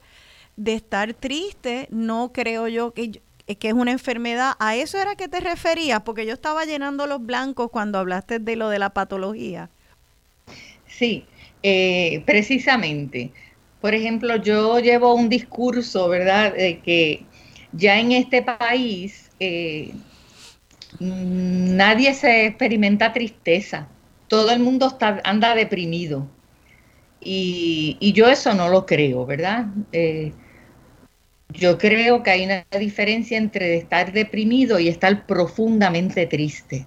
[0.58, 4.54] de estar triste, no creo yo que, que es una enfermedad.
[4.60, 6.02] ¿A eso era que te referías?
[6.02, 9.72] Porque yo estaba llenando los blancos cuando hablaste de lo de la patología.
[10.86, 11.26] Sí,
[11.64, 13.32] eh, precisamente.
[13.82, 17.26] Por ejemplo, yo llevo un discurso, ¿verdad?, de que
[17.72, 19.96] ya en este país eh,
[21.00, 23.88] nadie se experimenta tristeza,
[24.28, 26.28] todo el mundo está, anda deprimido.
[27.30, 29.66] Y, yo eso no lo creo, ¿verdad?
[29.92, 30.32] Eh,
[31.50, 36.86] yo creo que hay una diferencia entre estar deprimido y estar profundamente triste.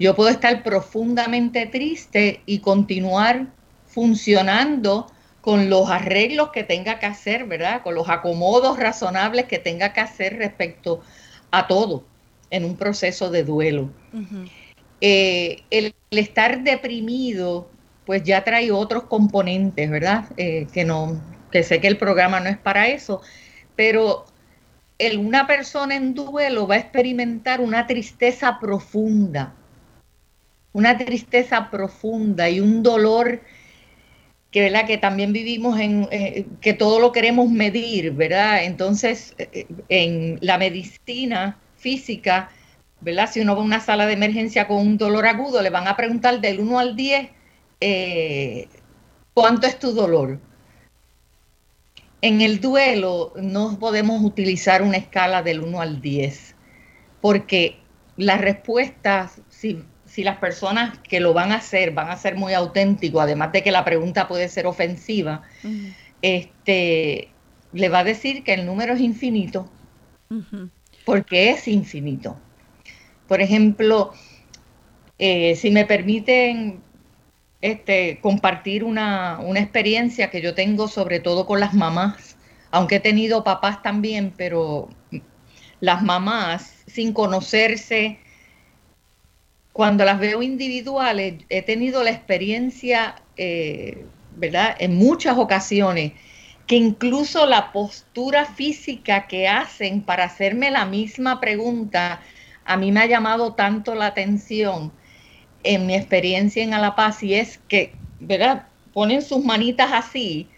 [0.00, 3.46] Yo puedo estar profundamente triste y continuar
[3.86, 5.06] funcionando
[5.40, 7.82] con los arreglos que tenga que hacer, ¿verdad?
[7.84, 11.02] Con los acomodos razonables que tenga que hacer respecto
[11.52, 12.04] a todo
[12.50, 13.90] en un proceso de duelo.
[15.00, 17.70] Eh, el, estar deprimido,
[18.06, 20.26] pues ya trae otros componentes, ¿verdad?
[20.36, 23.20] Eh, que no, que sé que el programa no es para eso,
[23.74, 24.24] pero
[25.18, 29.54] una persona en duelo va a experimentar una tristeza profunda,
[30.72, 33.42] una tristeza profunda y un dolor
[34.50, 34.86] que, ¿verdad?
[34.86, 38.64] que también vivimos en eh, que todo lo queremos medir, ¿verdad?
[38.64, 42.50] Entonces, eh, en la medicina física,
[43.00, 43.28] ¿verdad?
[43.30, 45.96] Si uno va a una sala de emergencia con un dolor agudo, le van a
[45.96, 47.35] preguntar del 1 al 10
[47.80, 48.68] eh,
[49.34, 50.40] cuánto es tu dolor.
[52.22, 56.54] En el duelo no podemos utilizar una escala del 1 al 10,
[57.20, 57.78] porque
[58.16, 62.54] las respuestas, si si las personas que lo van a hacer van a ser muy
[62.54, 65.42] auténticos, además de que la pregunta puede ser ofensiva,
[66.22, 67.28] este,
[67.72, 69.68] le va a decir que el número es infinito,
[71.04, 72.36] porque es infinito.
[73.28, 74.12] Por ejemplo,
[75.18, 76.80] eh, si me permiten
[77.60, 82.36] este, compartir una, una experiencia que yo tengo sobre todo con las mamás,
[82.70, 84.88] aunque he tenido papás también, pero
[85.80, 88.18] las mamás sin conocerse,
[89.72, 94.74] cuando las veo individuales, he tenido la experiencia, eh, ¿verdad?
[94.78, 96.12] En muchas ocasiones,
[96.66, 102.22] que incluso la postura física que hacen para hacerme la misma pregunta,
[102.64, 104.92] a mí me ha llamado tanto la atención
[105.66, 108.66] en mi experiencia en Alapaz y es que, ¿verdad?
[108.92, 110.48] Ponen sus manitas así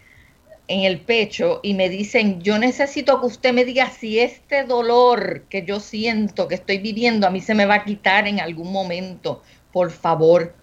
[0.67, 5.45] en el pecho y me dicen, yo necesito que usted me diga si este dolor
[5.49, 8.71] que yo siento, que estoy viviendo, a mí se me va a quitar en algún
[8.71, 9.41] momento,
[9.73, 10.53] por favor,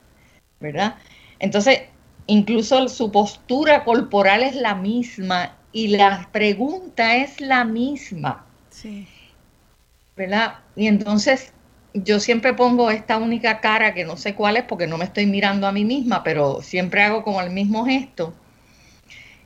[0.61, 0.95] ¿verdad?
[1.41, 1.81] Entonces,
[2.27, 8.47] incluso su postura corporal es la misma y la pregunta es la misma.
[8.71, 9.09] Sí.
[10.17, 10.61] ¿Verdad?
[10.77, 11.53] Y entonces
[12.05, 15.27] yo siempre pongo esta única cara que no sé cuál es porque no me estoy
[15.27, 18.35] mirando a mí misma, pero siempre hago como el mismo gesto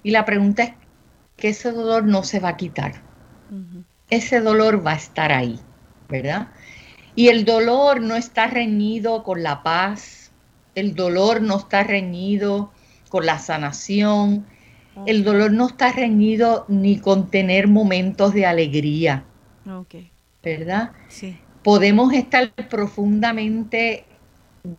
[0.02, 0.72] y la pregunta es
[1.36, 3.02] que ese dolor no se va a quitar.
[4.08, 5.58] Ese dolor va a estar ahí,
[6.08, 6.48] ¿verdad?
[7.14, 10.30] Y el dolor no está reñido con la paz,
[10.74, 12.72] el dolor no está reñido
[13.08, 14.46] con la sanación,
[15.06, 19.24] el dolor no está reñido ni con tener momentos de alegría,
[20.42, 20.92] ¿verdad?
[21.08, 21.38] Sí.
[21.62, 24.04] Podemos estar profundamente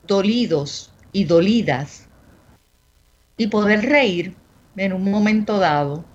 [0.08, 2.08] dolidos y dolidas
[3.38, 4.36] y poder reír
[4.76, 6.06] en un momento dado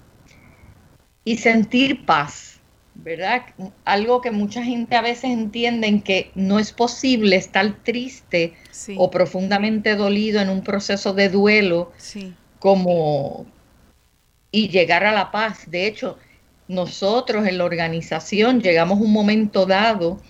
[1.25, 2.61] y sentir paz,
[2.95, 3.43] ¿verdad?
[3.85, 8.55] Algo que mucha gente a veces entiende que no es posible estar triste
[8.97, 11.93] o profundamente dolido en un proceso de duelo
[12.59, 13.47] como
[14.51, 15.71] y llegar a la paz.
[15.71, 16.17] De hecho,
[16.69, 20.21] nosotros en la organización llegamos un momento dado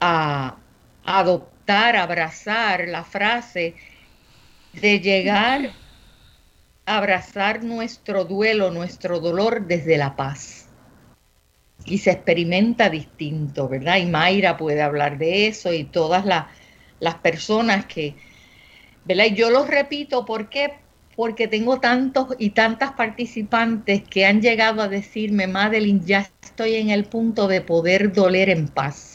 [0.00, 0.56] a
[1.04, 3.74] adoptar, abrazar la frase
[4.72, 5.72] de llegar
[6.90, 10.66] abrazar nuestro duelo, nuestro dolor desde la paz.
[11.84, 13.98] Y se experimenta distinto, ¿verdad?
[13.98, 18.16] Y Mayra puede hablar de eso y todas las personas que,
[19.04, 19.26] ¿verdad?
[19.26, 20.74] Y yo lo repito, ¿por qué?
[21.16, 26.88] porque tengo tantos y tantas participantes que han llegado a decirme, Madeline, ya estoy en
[26.88, 29.09] el punto de poder doler en paz.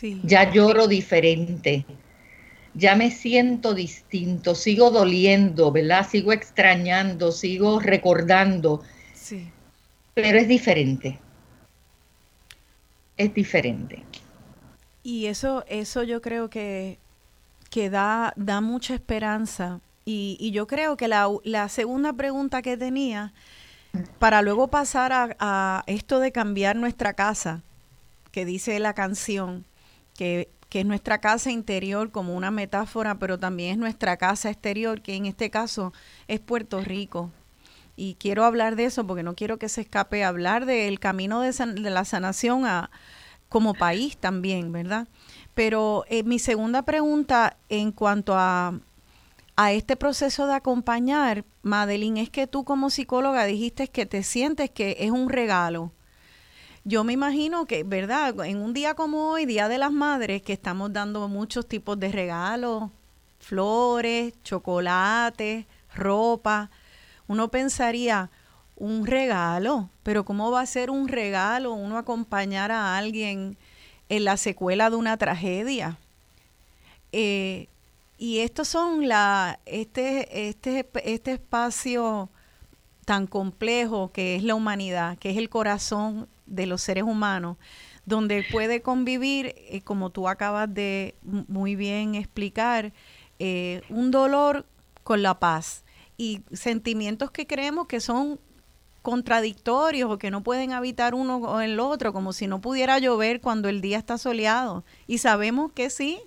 [0.00, 0.20] Sí.
[0.24, 1.84] Ya lloro diferente.
[2.72, 6.08] Ya me siento distinto, sigo doliendo, ¿verdad?
[6.08, 8.82] Sigo extrañando, sigo recordando.
[9.12, 9.50] Sí.
[10.14, 11.18] Pero es diferente.
[13.16, 14.02] Es diferente.
[15.02, 16.98] Y eso, eso yo creo que,
[17.68, 23.32] que da, da mucha esperanza y, yo creo que la, segunda pregunta que tenía,
[24.18, 27.62] para luego pasar a, esto de cambiar nuestra casa,
[28.32, 29.64] que dice la canción,
[30.20, 35.16] que, es nuestra casa interior como una metáfora, pero también es nuestra casa exterior, que
[35.16, 35.94] en este caso
[36.28, 37.30] es Puerto Rico.
[37.96, 41.52] Y quiero hablar de eso porque no quiero que se escape hablar del camino de,
[41.52, 42.90] de la sanación a,
[43.48, 45.08] como país también, ¿verdad?
[45.54, 48.78] Pero eh, mi segunda pregunta en cuanto a,
[49.56, 54.70] a este proceso de acompañar, Madeline, es que tú como psicóloga dijiste que te sientes
[54.70, 55.92] que es un regalo.
[56.84, 58.34] Yo me imagino que, ¿verdad?
[58.46, 62.10] En un día como hoy, Día de las Madres, que estamos dando muchos tipos de
[62.10, 62.90] regalos,
[63.38, 66.70] flores, chocolate, ropa,
[67.28, 68.30] uno pensaría,
[68.76, 73.58] un regalo, pero ¿cómo va a ser un regalo uno acompañar a alguien
[74.08, 75.98] en la secuela de una tragedia?
[77.12, 77.68] Eh,
[78.16, 82.30] y estos son la, este, este, este espacio
[83.04, 87.56] tan complejo que es la humanidad, que es el corazón de los seres humanos,
[88.04, 92.92] donde puede convivir, eh, como tú acabas de muy bien explicar,
[93.38, 94.66] eh, un dolor
[95.02, 95.84] con la paz
[96.18, 98.38] y sentimientos que creemos que son
[99.02, 103.40] contradictorios o que no pueden habitar uno o el otro, como si no pudiera llover
[103.40, 104.84] cuando el día está soleado.
[105.06, 106.20] Y sabemos que sí,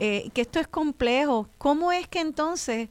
[0.00, 1.48] eh, que esto es complejo.
[1.58, 2.88] ¿Cómo es que entonces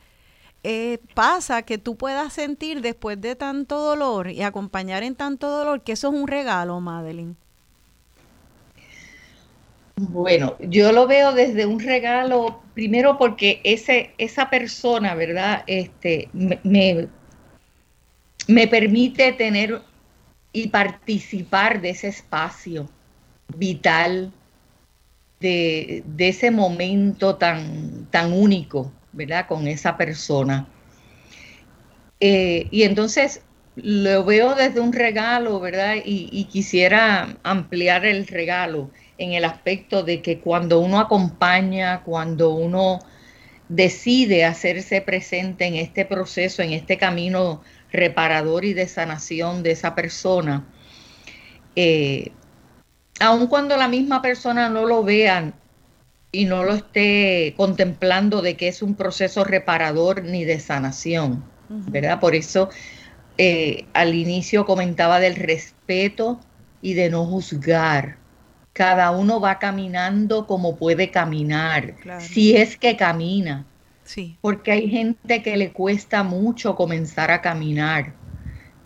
[0.63, 5.81] eh, pasa que tú puedas sentir después de tanto dolor y acompañar en tanto dolor
[5.81, 7.35] que eso es un regalo, Madeline?
[9.95, 15.63] Bueno, yo lo veo desde un regalo, primero porque ese, esa persona, ¿verdad?
[15.65, 17.07] Este, me,
[18.47, 19.81] me permite tener
[20.53, 22.89] y participar de ese espacio
[23.55, 24.31] vital,
[25.39, 29.47] de, ese momento tan, tan único, ¿verdad?
[29.47, 30.67] Con esa persona.
[32.19, 33.41] Eh, y entonces
[33.75, 35.95] lo veo desde un regalo, ¿verdad?
[36.03, 42.99] Y, quisiera ampliar el regalo en el aspecto de que cuando uno acompaña, cuando uno
[43.69, 47.61] decide hacerse presente en este proceso, en este camino
[47.91, 50.65] reparador y de sanación de esa persona,
[51.75, 52.31] eh,
[53.19, 55.53] aun cuando la misma persona no lo vea
[56.37, 62.19] y no lo esté contemplando de que es un proceso reparador ni de sanación, ¿verdad?
[62.19, 62.69] Por eso
[63.39, 66.39] eh, al inicio comentaba del respeto
[66.79, 68.17] y de no juzgar.
[68.73, 73.65] Cada uno va caminando como puede caminar, si es que camina.
[74.03, 74.37] Sí.
[74.39, 78.13] Porque hay gente que le cuesta mucho comenzar a caminar,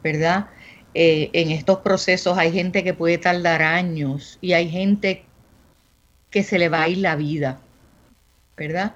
[0.01, 0.47] ¿verdad?
[0.93, 5.25] Eh, en estos procesos hay gente que puede tardar años y hay gente
[6.31, 7.59] que se le va a ir la vida,
[8.57, 8.95] ¿verdad?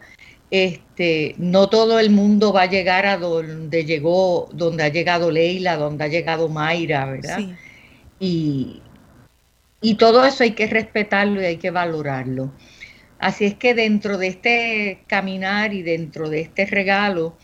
[0.49, 5.75] Este, no todo el mundo va a llegar a donde llegó, donde ha llegado Leila,
[5.75, 7.39] donde ha llegado Mayra, ¿verdad?
[8.19, 8.81] Y,
[9.81, 12.51] y todo eso hay que respetarlo y hay que valorarlo.
[13.19, 17.37] Así es que dentro de este caminar y dentro de este regalo,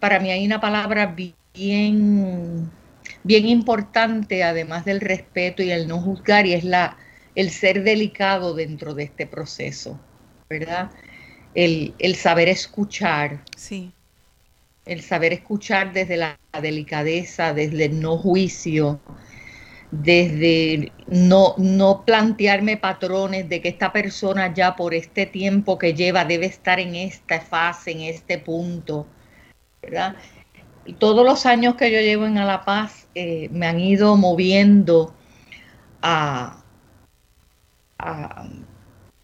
[0.00, 1.14] para mí hay una palabra
[1.54, 2.70] bien
[3.22, 6.96] bien importante, además del respeto y el no juzgar, y es la,
[7.36, 10.00] el ser delicado dentro de este proceso,
[10.48, 10.90] ¿verdad?
[11.54, 13.44] El, saber escuchar.
[13.56, 13.92] Sí.
[14.86, 19.00] El saber escuchar desde la delicadeza, desde el no juicio,
[19.90, 26.24] desde no, no plantearme patrones de que esta persona ya por este tiempo que lleva
[26.24, 29.06] debe estar en esta fase, en este punto,
[29.82, 30.16] ¿verdad?
[30.86, 34.16] Y todos los años que yo llevo en A La Paz, eh, me han ido
[34.16, 35.14] moviendo
[36.00, 36.62] a,
[37.98, 38.48] a,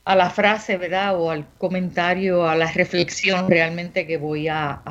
[0.07, 1.19] la frase, ¿verdad?
[1.21, 4.83] O al comentario, a la reflexión realmente que voy a,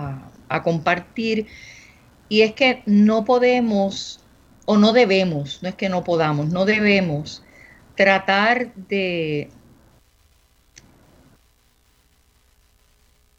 [0.49, 1.47] a compartir.
[2.29, 4.23] Y es que no podemos,
[4.65, 7.43] o no debemos, no es que no podamos, no debemos
[7.95, 9.49] tratar de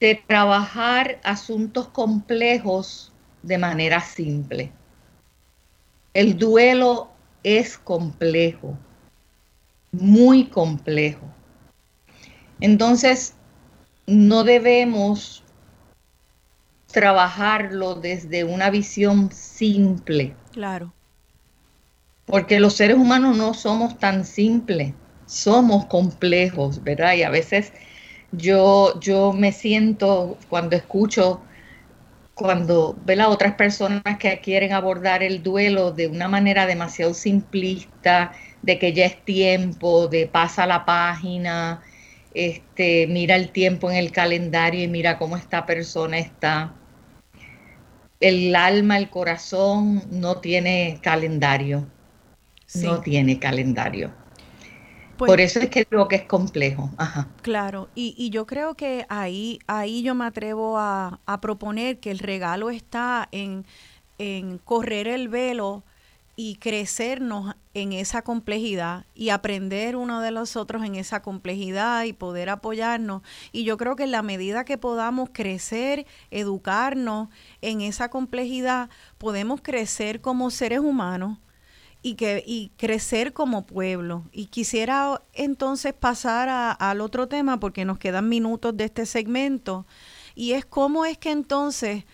[0.03, 3.13] de trabajar asuntos complejos
[3.45, 4.73] de manera simple.
[6.13, 7.13] El duelo
[7.45, 8.77] es complejo,
[9.93, 11.27] muy complejo.
[12.61, 13.35] Entonces,
[14.07, 15.43] no debemos
[16.93, 20.35] trabajarlo desde una visión simple.
[20.53, 20.93] Claro.
[22.27, 24.95] Porque los seres humanos no somos tan simples,
[25.27, 27.15] somos complejos, ¿verdad?
[27.15, 27.73] Y a veces
[28.31, 31.43] yo, yo me siento cuando escucho,
[32.35, 38.33] cuando ve a otras personas que quieren abordar el duelo de una manera demasiado simplista,
[38.63, 41.83] de que ya es tiempo, de pasa la página,
[42.35, 46.75] este, mira el tiempo en el calendario y mira cómo esta persona está.
[48.21, 51.89] El alma, el corazón no tiene calendario.
[52.75, 54.13] No tiene calendario.
[55.19, 56.91] Pues Por eso es que digo que es complejo.
[57.43, 62.19] Claro, y, yo creo que ahí, ahí yo me atrevo a, a proponer que el
[62.19, 63.67] regalo está en,
[64.19, 65.83] en correr el velo
[66.35, 72.13] y crecernos en esa complejidad y aprender uno de los otros en esa complejidad y
[72.13, 73.23] poder apoyarnos.
[73.53, 77.29] Y yo creo que en la medida que podamos crecer, educarnos
[77.61, 78.89] en esa complejidad,
[79.19, 81.39] podemos crecer como seres humanos
[82.03, 84.25] y, que, y crecer como pueblo.
[84.33, 89.87] Y quisiera entonces pasar al otro tema porque nos quedan minutos de este segmento
[90.35, 92.05] y es cómo es que entonces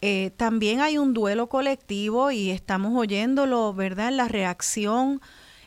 [0.00, 4.12] eh, también hay un duelo colectivo y estamos oyéndolo, ¿verdad?
[4.12, 5.20] La reacción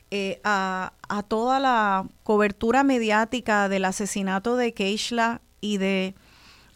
[0.10, 6.16] eh, a, a, toda la cobertura mediática del asesinato de Keishla y de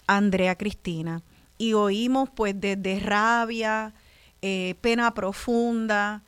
[0.06, 1.24] Andrea Cristina.
[1.58, 3.94] Y oímos pues desde rabia,
[4.42, 6.24] eh, pena profunda,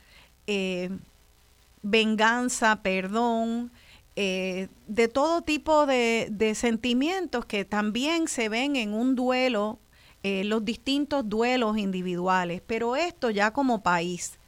[1.81, 3.71] venganza, perdón,
[4.15, 9.77] de todo tipo de, de sentimientos que también se ven en un duelo
[10.27, 14.39] eh, los distintos duelos individuales, pero esto ya como país.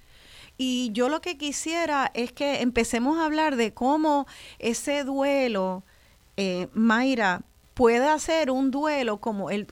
[0.58, 4.28] Y yo lo que quisiera es que empecemos a hablar de cómo
[4.58, 5.86] ese duelo,
[6.36, 7.44] eh, Mayra,
[7.76, 9.68] puede hacer un duelo como el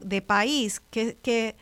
[0.00, 1.54] de país que, que,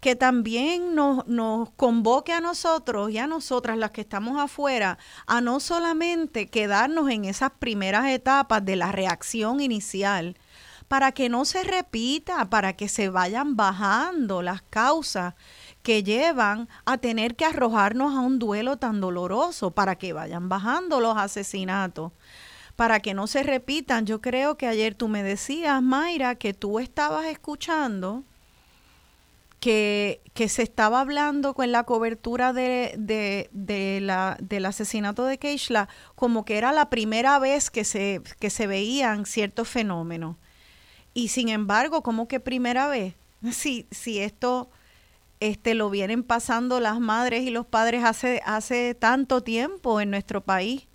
[0.00, 5.42] que también nos, nos convoque a nosotros y a nosotras las que estamos afuera a
[5.42, 10.38] no solamente quedarnos en esas primeras etapas de la reacción inicial,
[10.90, 15.34] para que no se repita, para que se vayan bajando las causas
[15.84, 20.98] que llevan a tener que arrojarnos a un duelo tan doloroso, para que vayan bajando
[20.98, 22.10] los asesinatos,
[22.74, 24.04] para que no se repitan.
[24.04, 28.24] Yo creo que ayer tú me decías, Mayra, que tú estabas escuchando
[29.60, 35.88] que, que se estaba hablando con la cobertura de, de, la, del asesinato de Keishla
[36.16, 40.34] como que era la primera vez que se, que se veían ciertos fenómenos.
[41.20, 43.14] Y sin embargo, como que primera vez,
[43.52, 44.70] si, si esto
[45.38, 50.40] este, lo vienen pasando las madres y los padres hace, hace tanto tiempo en nuestro
[50.40, 50.86] país.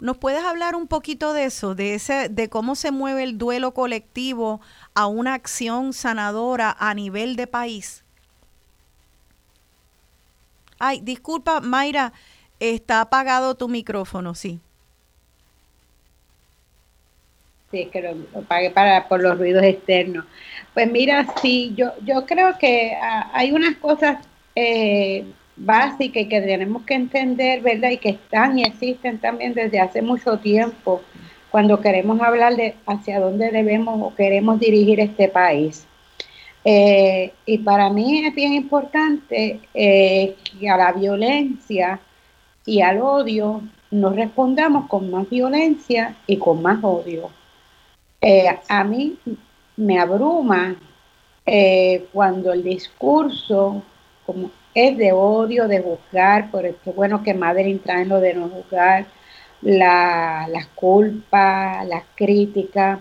[0.00, 3.72] ¿Nos puedes hablar un poquito de eso, de ese, de cómo se mueve el duelo
[3.72, 4.60] colectivo
[4.92, 8.04] a una acción sanadora a nivel de país?
[10.78, 12.12] Ay, disculpa, Mayra,
[12.60, 14.60] está apagado tu micrófono, sí.
[17.70, 20.24] Sí, que lo, pague para, por los ruidos externos.
[20.72, 25.24] Pues mira, sí, yo, yo creo que ah, hay unas cosas eh,
[25.56, 27.90] básicas que tenemos que entender, ¿verdad?
[27.90, 31.02] Y que están y existen también desde hace mucho tiempo
[31.50, 35.86] cuando queremos hablar de hacia dónde debemos o queremos dirigir este país.
[36.64, 42.00] Eh, y para mí es bien importante eh, que a la violencia
[42.66, 47.30] y al odio nos respondamos con más violencia y con más odio.
[48.20, 49.18] Eh, a mí
[49.76, 50.76] me abruma
[51.46, 53.82] eh, cuando el discurso
[54.26, 58.48] como es de odio, de juzgar, por qué bueno que Madrid trae lo de no
[58.48, 59.06] juzgar,
[59.62, 63.00] la, las culpas, las críticas,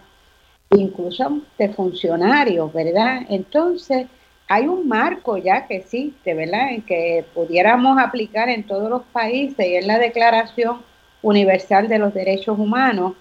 [0.71, 3.23] incluso de funcionarios, ¿verdad?
[3.29, 4.07] Entonces,
[4.47, 6.71] hay un marco ya que existe, ¿verdad?
[6.71, 10.81] En que pudiéramos aplicar en todos los países y es la Declaración
[11.21, 13.13] Universal de los Derechos Humanos.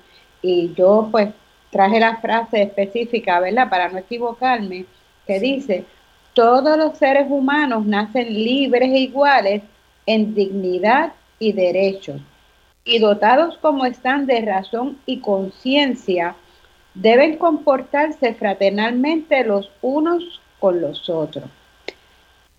[0.43, 1.29] Y yo pues
[1.77, 3.69] traje la frase específica, ¿verdad?
[3.69, 4.87] Para no equivocarme,
[5.27, 5.85] que dice,
[6.33, 9.63] todos los seres humanos nacen libres e iguales
[10.07, 12.23] en dignidad y derechos,
[12.83, 16.35] y dotados como están de razón y conciencia,
[16.95, 21.45] deben comportarse fraternalmente los unos con los otros.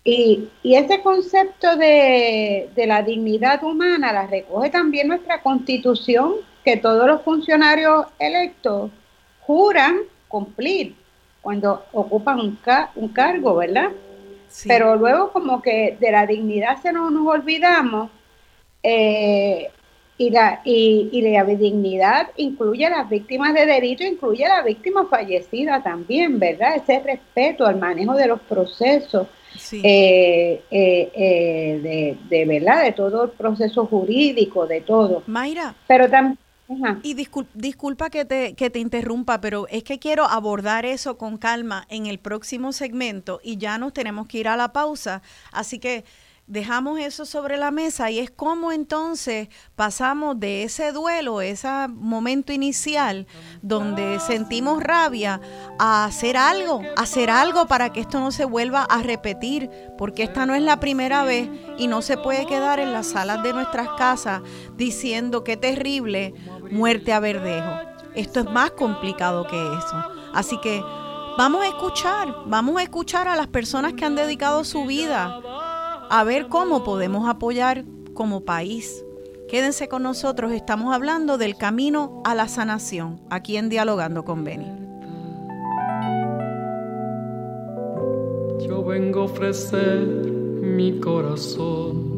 [0.04, 6.34] Y, ese concepto de, de la dignidad humana la recoge también nuestra constitución,
[6.64, 8.92] que todos los funcionarios electos
[9.48, 10.94] juran cumplir
[11.40, 12.58] cuando ocupan un,
[12.96, 13.88] un cargo, ¿verdad?
[14.66, 18.10] Pero luego como que de la dignidad se nos, nos olvidamos,
[18.82, 19.70] eh,
[20.18, 24.62] y la, y, y la dignidad incluye a las víctimas de delito, incluye a la
[24.62, 26.76] víctima fallecida también, ¿verdad?
[26.76, 29.28] Ese respeto al manejo de los procesos,
[29.72, 32.84] eh, eh, eh, de, de, ¿verdad?
[32.84, 35.22] De todo el proceso jurídico, de todo.
[35.26, 35.74] Mayra.
[35.86, 36.36] Pero también...
[37.02, 41.86] Y disculpa que te, que te interrumpa, pero es que quiero abordar eso con calma
[41.88, 45.22] en el próximo segmento y ya nos tenemos que ir a la pausa.
[45.50, 46.04] Así que
[46.48, 52.52] dejamos eso sobre la mesa y es como entonces pasamos de ese duelo, ese momento
[52.52, 53.26] inicial
[53.60, 55.40] donde sentimos rabia,
[55.78, 60.46] a hacer algo, hacer algo para que esto no se vuelva a repetir, porque esta
[60.46, 63.88] no es la primera vez y no se puede quedar en las salas de nuestras
[63.98, 64.40] casas
[64.76, 66.34] diciendo qué terrible
[66.70, 67.70] muerte a verdejo.
[68.14, 70.04] Esto es más complicado que eso.
[70.34, 70.82] Así que
[71.36, 75.40] vamos a escuchar, vamos a escuchar a las personas que han dedicado su vida
[76.10, 77.84] a ver cómo podemos apoyar
[78.14, 79.04] como país.
[79.48, 84.66] Quédense con nosotros, estamos hablando del camino a la sanación, aquí en Dialogando con Beni.
[88.66, 90.06] Yo vengo a ofrecer
[90.60, 92.17] mi corazón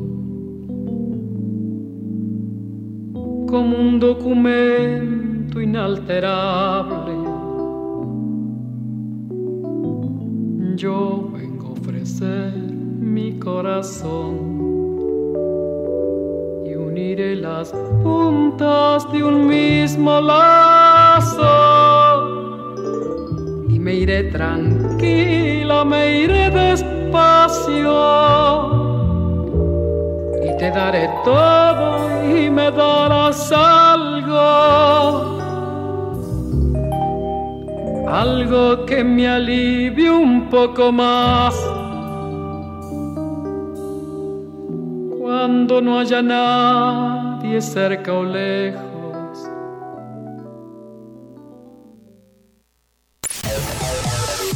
[3.50, 7.14] como un documento inalterable.
[10.76, 14.60] Yo vengo a ofrecer mi corazón
[16.64, 17.72] y uniré las
[18.04, 21.42] puntas de un mismo lazo
[23.68, 27.90] y me iré tranquila, me iré despacio
[30.60, 34.38] te daré todo y me darás algo
[38.06, 41.54] algo que me alivie un poco más
[45.18, 49.48] cuando no haya nadie cerca o lejos.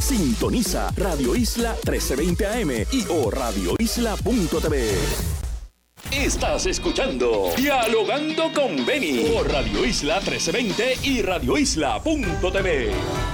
[0.01, 5.44] Sintoniza Radio Isla 1320 AM y o radioisla.tv.
[6.16, 13.34] Estás escuchando Dialogando con Beni por Radio Isla 1320 y radioisla.tv.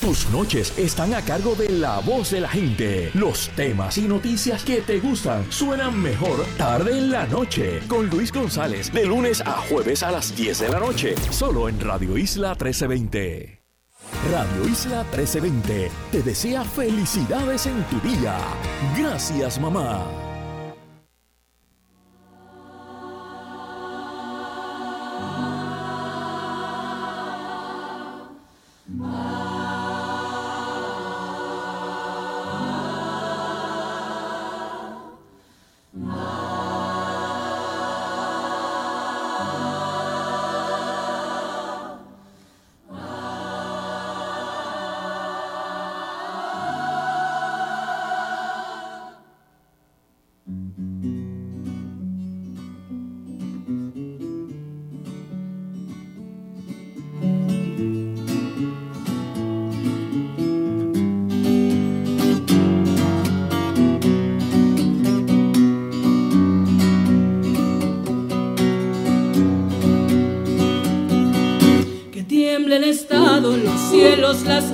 [0.00, 3.10] Tus noches están a cargo de la voz de la gente.
[3.14, 7.80] Los temas y noticias que te gustan suenan mejor tarde en la noche.
[7.88, 11.14] Con Luis González, de lunes a jueves a las 10 de la noche.
[11.30, 13.62] Solo en Radio Isla 1320.
[14.30, 18.36] Radio Isla 1320 te desea felicidades en tu día.
[18.98, 20.25] Gracias, mamá.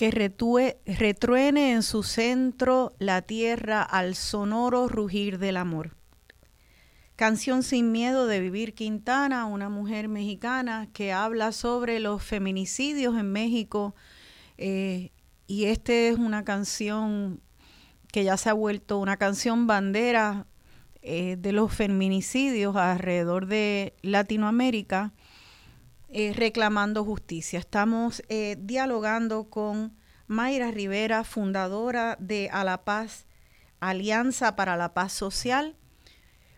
[0.00, 0.10] que
[0.86, 5.94] retruene en su centro la tierra al sonoro rugir del amor.
[7.16, 13.30] Canción sin miedo de Vivir Quintana, una mujer mexicana que habla sobre los feminicidios en
[13.30, 13.94] México.
[14.56, 15.10] eh,
[15.46, 17.42] y esta es una canción
[18.10, 20.46] que ya se ha vuelto una canción bandera
[21.02, 25.12] eh, de los feminicidios alrededor de Latinoamérica
[26.12, 27.58] eh, reclamando justicia.
[27.58, 29.96] Estamos eh, dialogando con
[30.26, 33.26] Mayra Rivera, fundadora de A la Paz,
[33.80, 35.76] Alianza para la Paz Social,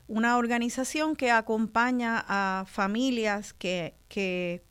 [0.08, 4.64] una organización que acompaña a familias que, que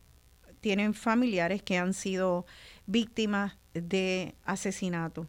[0.59, 2.45] tienen familiares que han sido
[2.85, 5.27] víctimas de asesinato.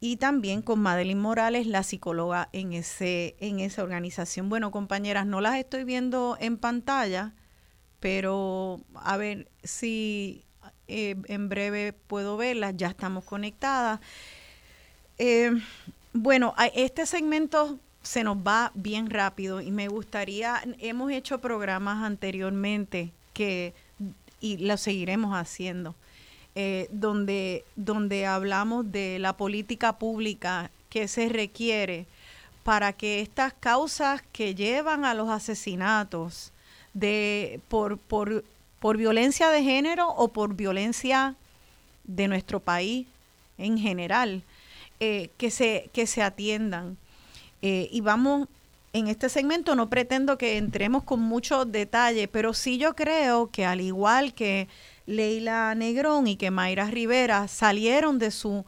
[0.00, 4.48] Y también con Madeline Morales, la psicóloga en, ese, en esa organización.
[4.48, 7.34] Bueno, compañeras, no las estoy viendo en pantalla,
[8.02, 10.42] pero a ver si
[10.88, 14.00] eh, en breve puedo verlas, ya estamos conectadas.
[15.18, 15.52] Eh,
[16.12, 23.12] bueno, este segmento se nos va bien rápido y me gustaría, hemos hecho programas anteriormente
[23.32, 23.72] que,
[24.40, 25.94] y lo seguiremos haciendo,
[26.56, 32.06] eh, donde, donde hablamos de la política pública que se requiere
[32.64, 36.51] para que estas causas que llevan a los asesinatos
[36.94, 38.44] de por, por,
[38.78, 41.34] por violencia de género o por violencia
[42.04, 43.06] de nuestro país
[43.58, 44.42] en general,
[45.00, 46.96] eh, que, se, que se atiendan.
[47.62, 48.48] Eh, y vamos,
[48.92, 53.64] en este segmento no pretendo que entremos con mucho detalle, pero sí yo creo que
[53.64, 54.68] al igual que
[55.06, 58.64] Leila Negrón y que Mayra Rivera salieron de su,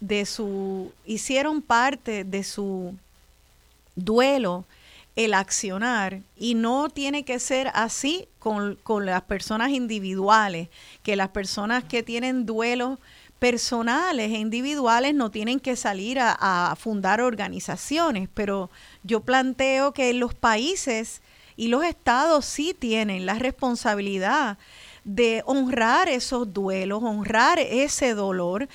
[0.00, 2.94] de su, hicieron parte de su
[3.96, 4.64] duelo
[5.18, 10.68] el accionar y no tiene que ser así con, con las personas individuales,
[11.02, 13.00] que las personas que tienen duelos
[13.40, 16.36] personales e individuales no tienen que salir a,
[16.70, 18.70] a fundar organizaciones, pero
[19.02, 21.20] yo planteo que los países
[21.56, 24.56] y los estados sí tienen la responsabilidad
[25.02, 28.68] de honrar esos duelos, honrar ese dolor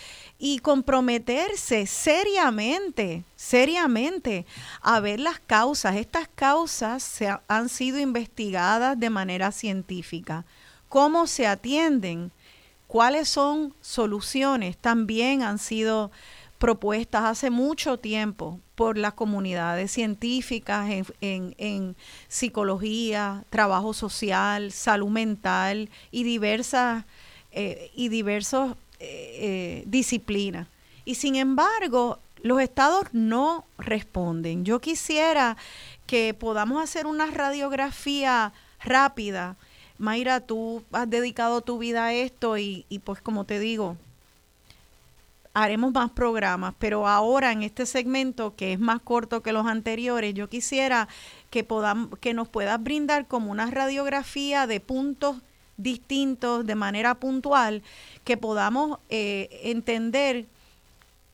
[0.46, 4.46] y comprometerse seriamente, seriamente
[4.82, 5.96] a ver las causas.
[5.96, 10.44] Estas causas se ha- han sido investigadas de manera científica.
[10.90, 12.30] ¿Cómo se atienden?
[12.88, 14.76] ¿Cuáles son soluciones?
[14.76, 16.12] También han sido
[16.58, 21.96] propuestas hace mucho tiempo por las comunidades científicas en, en- en
[22.28, 27.06] psicología, trabajo social, salud mental y diversas
[27.54, 30.68] eh, y diversos eh, eh, disciplinas.
[31.04, 34.64] Y sin embargo, los estados no responden.
[34.64, 35.58] Yo quisiera
[36.08, 39.58] que podamos hacer una radiografía rápida.
[39.98, 43.98] Mayra, tú has dedicado tu vida a esto y, y pues como te digo,
[45.54, 50.34] haremos más programas, pero ahora en este segmento que es más corto que los anteriores,
[50.34, 51.10] yo quisiera
[51.50, 55.38] que podamos que nos puedas brindar como una radiografía de puntos
[55.78, 57.82] distintos de manera puntual,
[58.24, 60.46] que podamos eh, entender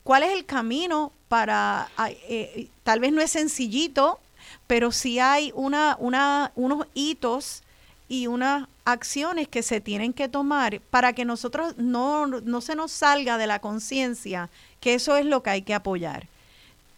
[0.02, 1.88] cuál es el camino para,
[2.28, 4.18] eh, tal vez no es sencillito,
[4.66, 7.62] pero sí hay una, una, unos hitos
[8.08, 12.90] y unas acciones que se tienen que tomar para que nosotros no, no se nos
[12.90, 14.50] salga de la conciencia
[14.80, 16.26] que eso es lo que hay que apoyar.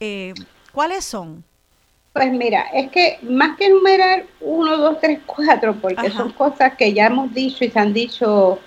[0.00, 0.34] Eh,
[0.72, 1.44] ¿Cuáles son?
[2.12, 6.92] Pues mira, es que más que enumerar uno, dos, tres, cuatro, porque son cosas que
[6.92, 8.58] ya hemos dicho y se han dicho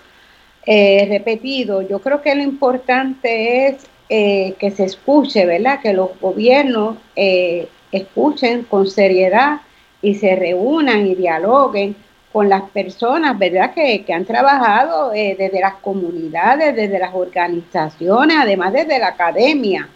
[0.65, 5.79] eh, repetido, yo creo que lo importante es eh, que se escuche, ¿verdad?
[5.79, 9.61] Que los gobiernos eh, escuchen con seriedad
[10.01, 11.95] y se reúnan y dialoguen
[12.33, 13.75] con las personas, ¿verdad?
[13.75, 19.87] Que, que han trabajado eh, desde las comunidades, desde las organizaciones, además desde la academia.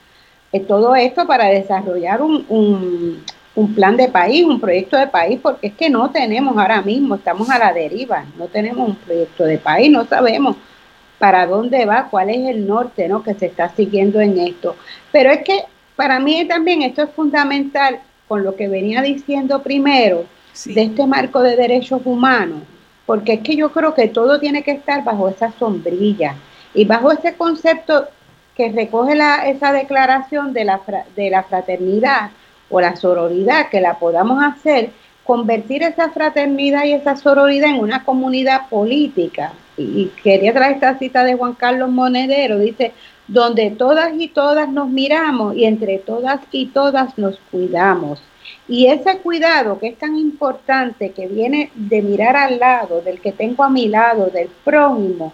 [0.68, 3.24] todo esto para desarrollar un, un,
[3.60, 7.16] un plan de país, un proyecto de país, porque es que no tenemos ahora mismo,
[7.16, 10.56] estamos a la deriva, no tenemos un proyecto de país, no sabemos
[11.18, 13.22] para dónde va, cuál es el norte ¿no?
[13.22, 14.78] que se está siguiendo en esto.
[15.12, 15.66] Pero es que
[15.98, 18.00] para mí también esto es fundamental
[18.30, 20.24] con lo que venía diciendo primero
[20.64, 22.62] de este marco de derechos humanos,
[23.06, 26.36] porque es que yo creo que todo tiene que estar bajo esa sombrilla
[26.74, 28.08] y bajo ese concepto
[28.56, 30.80] que recoge la, esa declaración de la,
[31.18, 32.32] de la fraternidad
[32.70, 34.92] o la sororidad, que la podamos hacer,
[35.24, 41.24] convertir esa fraternidad y esa sororidad en una comunidad política y quería traer esta cita
[41.24, 42.92] de Juan Carlos Monedero, dice,
[43.28, 48.22] donde todas y todas nos miramos y entre todas y todas nos cuidamos.
[48.68, 53.32] Y ese cuidado que es tan importante, que viene de mirar al lado, del que
[53.32, 55.34] tengo a mi lado, del prójimo,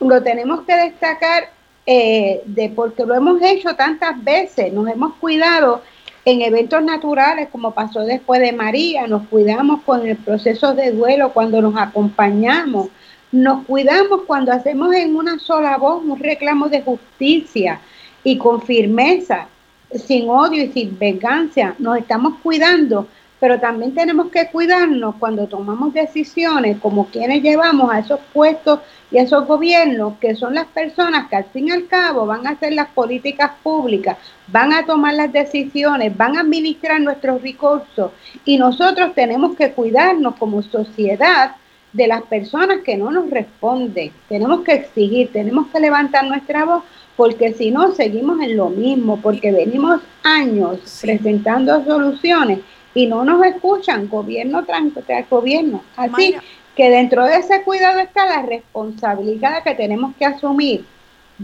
[0.00, 1.50] lo tenemos que destacar
[1.86, 5.82] eh, de porque lo hemos hecho tantas veces, nos hemos cuidado
[6.30, 11.32] en eventos naturales como pasó después de María, nos cuidamos con el proceso de duelo
[11.32, 12.88] cuando nos acompañamos,
[13.32, 17.80] nos cuidamos cuando hacemos en una sola voz un reclamo de justicia
[18.24, 19.48] y con firmeza,
[19.90, 21.74] sin odio y sin venganza.
[21.78, 23.08] Nos estamos cuidando,
[23.40, 29.18] pero también tenemos que cuidarnos cuando tomamos decisiones como quienes llevamos a esos puestos y
[29.18, 32.50] a esos gobiernos, que son las personas que al fin y al cabo van a
[32.50, 38.10] hacer las políticas públicas, van a tomar las decisiones, van a administrar nuestros recursos
[38.44, 41.56] y nosotros tenemos que cuidarnos como sociedad
[41.92, 44.12] de las personas que no nos responden.
[44.28, 46.84] Tenemos que exigir, tenemos que levantar nuestra voz,
[47.16, 52.60] porque si no, seguimos en lo mismo, porque venimos años presentando soluciones
[52.94, 55.82] y no nos escuchan, gobierno tras, gobierno.
[55.96, 56.34] Así
[56.74, 60.84] que dentro de ese cuidado está la responsabilidad que tenemos que asumir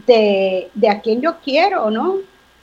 [0.07, 2.17] de, de a quién yo quiero, ¿no?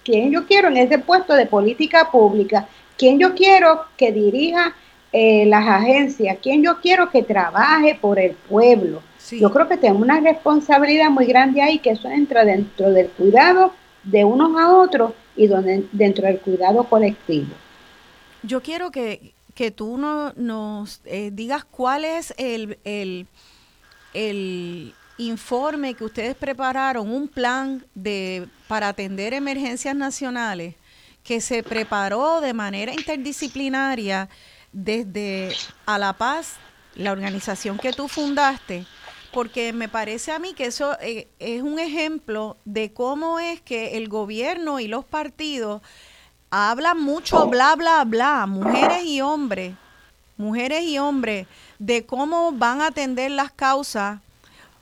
[0.04, 2.68] ¿Quién yo quiero en ese puesto de política pública?
[2.98, 4.76] ¿Quién yo quiero que dirija
[5.14, 9.02] eh, las agencias, quién yo quiero que trabaje por el pueblo.
[9.30, 13.74] Yo creo que tenemos una responsabilidad muy grande ahí, que eso entra dentro del cuidado
[14.04, 17.54] de unos a otros y donde, dentro del cuidado colectivo.
[18.44, 23.28] Yo quiero que, que tú no, nos eh, digas cuál es el, el,
[24.14, 30.76] el informe que ustedes prepararon, un plan de, para atender emergencias nacionales
[31.24, 34.30] que se preparó de manera interdisciplinaria
[34.72, 35.54] desde
[35.86, 36.56] A la Paz,
[36.96, 38.86] la organización que tú fundaste,
[39.32, 43.98] porque me parece a mí que eso eh, es un ejemplo de cómo es que
[43.98, 45.82] el gobierno y los partidos
[46.52, 49.74] hablan mucho bla, bla, bla, mujeres y hombres,
[50.38, 51.48] mujeres y hombres,
[51.80, 54.20] de cómo van a atender las causas,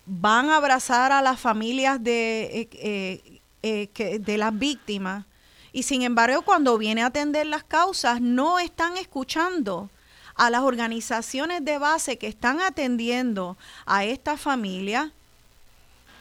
[0.05, 5.25] van a abrazar a las familias de, eh, eh, de las víctimas,
[5.71, 9.89] y sin embargo, cuando viene a atender las causas, no están escuchando
[10.35, 15.11] a las organizaciones de base que están atendiendo a esta familia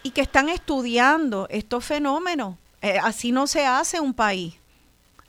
[0.03, 2.57] y que están estudiando estos fenómenos.
[2.83, 4.55] Eh, así no se hace un país.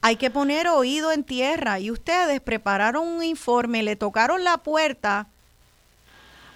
[0.01, 5.27] Hay que poner oído en tierra y ustedes prepararon un informe, le tocaron la puerta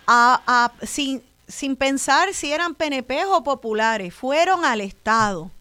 [0.07, 5.51] a, sin, sin pensar si eran PNP o populares, fueron al Estado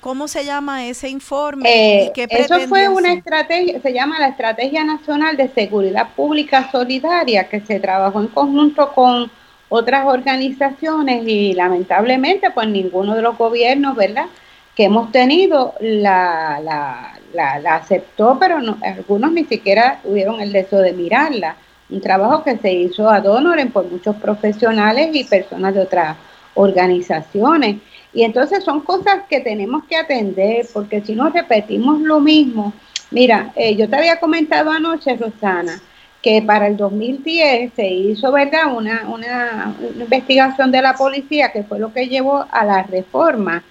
[0.00, 1.68] ¿Cómo se llama ese informe?
[1.68, 7.60] Eh, eso fue una estrategia, se llama la Estrategia Nacional de Seguridad Pública Solidaria, que
[7.60, 9.30] se trabajó en conjunto con
[9.68, 14.26] otras organizaciones y lamentablemente pues ninguno de los gobiernos, ¿verdad?
[14.74, 20.80] Que hemos tenido la, la, la, aceptó, pero no, algunos ni siquiera tuvieron el deseo
[20.80, 21.56] de mirarla.
[21.88, 26.16] Un trabajo que se hizo a Donoren por muchos profesionales y personas de otras
[26.54, 27.76] organizaciones.
[28.12, 32.72] Y entonces son cosas que tenemos que atender, porque si no repetimos lo mismo,
[33.10, 35.80] mira, eh, yo te había comentado anoche, Rosana,
[36.22, 41.78] que para el 2010 se hizo, ¿verdad?, una, una, investigación de la policía que fue
[41.78, 43.62] lo que llevó a la reforma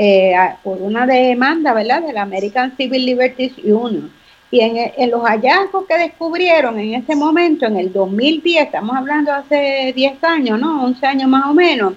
[0.00, 4.12] eh, por una demanda, ¿verdad?, de la American Civil Liberties Union.
[4.48, 9.92] Y en, los hallazgos que descubrieron en ese momento, en el 2010, estamos hablando hace
[9.94, 10.84] 10 años, ¿no?
[10.84, 11.94] 11 años más o menos,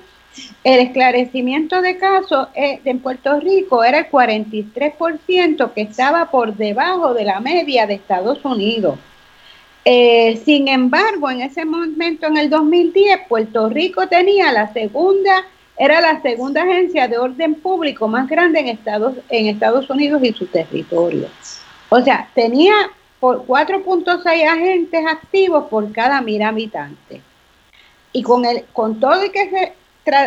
[0.63, 7.13] el esclarecimiento de casos eh, en Puerto Rico era el 43% que estaba por debajo
[7.13, 8.97] de la media de Estados Unidos.
[9.85, 15.45] Eh, sin embargo, en ese momento, en el 2010, Puerto Rico tenía la segunda,
[15.81, 20.31] era la segunda agencia de orden público más grande en Estados, en Estados Unidos y
[20.31, 21.27] su territorio.
[21.89, 22.71] O sea, tenía
[23.19, 27.21] por 4.6 agentes activos por cada mil habitantes.
[28.13, 29.73] Y con, el, con todo y que se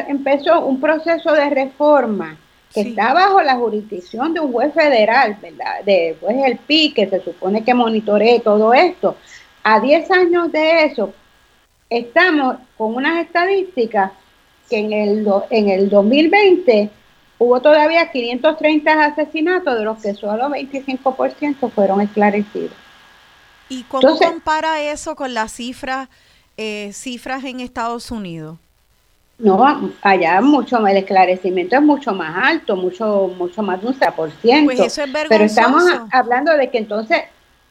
[0.08, 2.36] empezó un proceso de reforma
[2.72, 5.84] que está bajo la jurisdicción de un juez federal, ¿verdad?
[5.84, 9.16] De juez el PI, que se supone que monitoree todo esto.
[9.62, 11.14] A 10 años de eso,
[11.88, 14.10] estamos con unas estadísticas
[14.68, 16.90] que en el, en el 2020
[17.38, 22.72] hubo todavía 530 asesinatos, de los que solo 25% fueron esclarecidos.
[23.68, 26.08] ¿Y cómo compara eso con las cifras,
[26.56, 28.58] eh, cifras en Estados Unidos?
[29.36, 34.64] No, allá mucho el esclarecimiento es mucho más alto, mucho mucho más de un 100%.
[34.64, 37.22] Pues eso es Pero estamos hablando de que entonces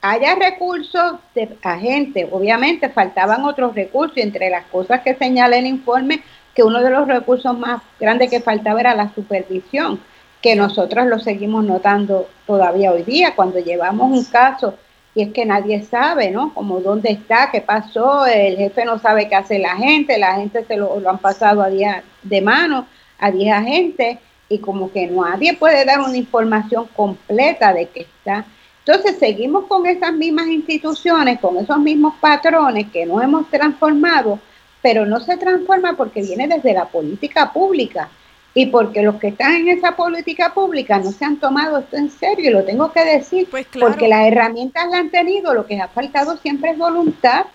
[0.02, 2.28] haya recursos de agentes.
[2.32, 6.22] Obviamente faltaban otros recursos, entre las cosas que señala el informe,
[6.56, 10.00] que uno de los recursos más grandes que faltaba era la supervisión,
[10.42, 14.76] que nosotros lo seguimos notando todavía hoy día, cuando llevamos un caso
[15.16, 16.54] y es que nadie sabe, ¿no?
[16.54, 20.66] Como dónde está, qué pasó, el jefe no sabe qué hace la gente, la gente
[20.66, 22.88] se lo, han pasado a día de mano
[23.20, 24.18] a 10 agentes
[24.50, 28.46] y como que nadie puede dar una información completa de qué está.
[28.86, 34.40] Entonces seguimos con esas mismas instituciones, con esos mismos patrones que no hemos transformado,
[34.84, 38.10] pero no se transforma porque viene desde la política pública
[38.53, 42.11] y porque los que están en esa política pública no se han tomado esto en
[42.11, 45.81] serio, y lo tengo que decir, pues porque las herramientas la han tenido, lo que
[45.81, 47.45] ha faltado siempre es voluntad.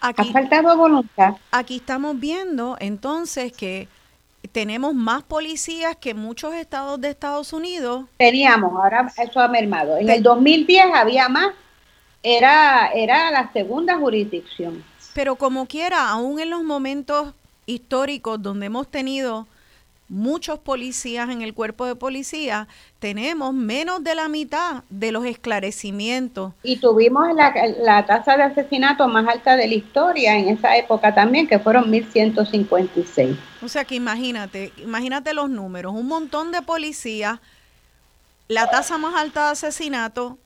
[0.00, 1.36] ha faltado voluntad.
[1.52, 3.88] Aquí estamos viendo entonces que
[4.50, 8.06] tenemos más policías que muchos estados de Estados Unidos.
[8.18, 9.96] Teníamos, ahora eso ha mermado.
[9.96, 11.54] En el 2010 había más,
[12.22, 14.84] era, era la segunda jurisdicción.
[15.14, 17.34] Pero como quiera, aún en los momentos
[17.66, 19.46] históricos donde hemos tenido
[20.08, 22.68] muchos policías en el cuerpo de policía,
[22.98, 26.52] tenemos menos de la mitad de los esclarecimientos.
[26.62, 31.14] Y tuvimos la, la tasa de asesinato más alta de la historia en esa época
[31.14, 33.36] también, que fueron 1.156.
[33.62, 37.40] O sea que imagínate, imagínate los números, un montón de policías,
[38.48, 40.36] la tasa más alta de asesinato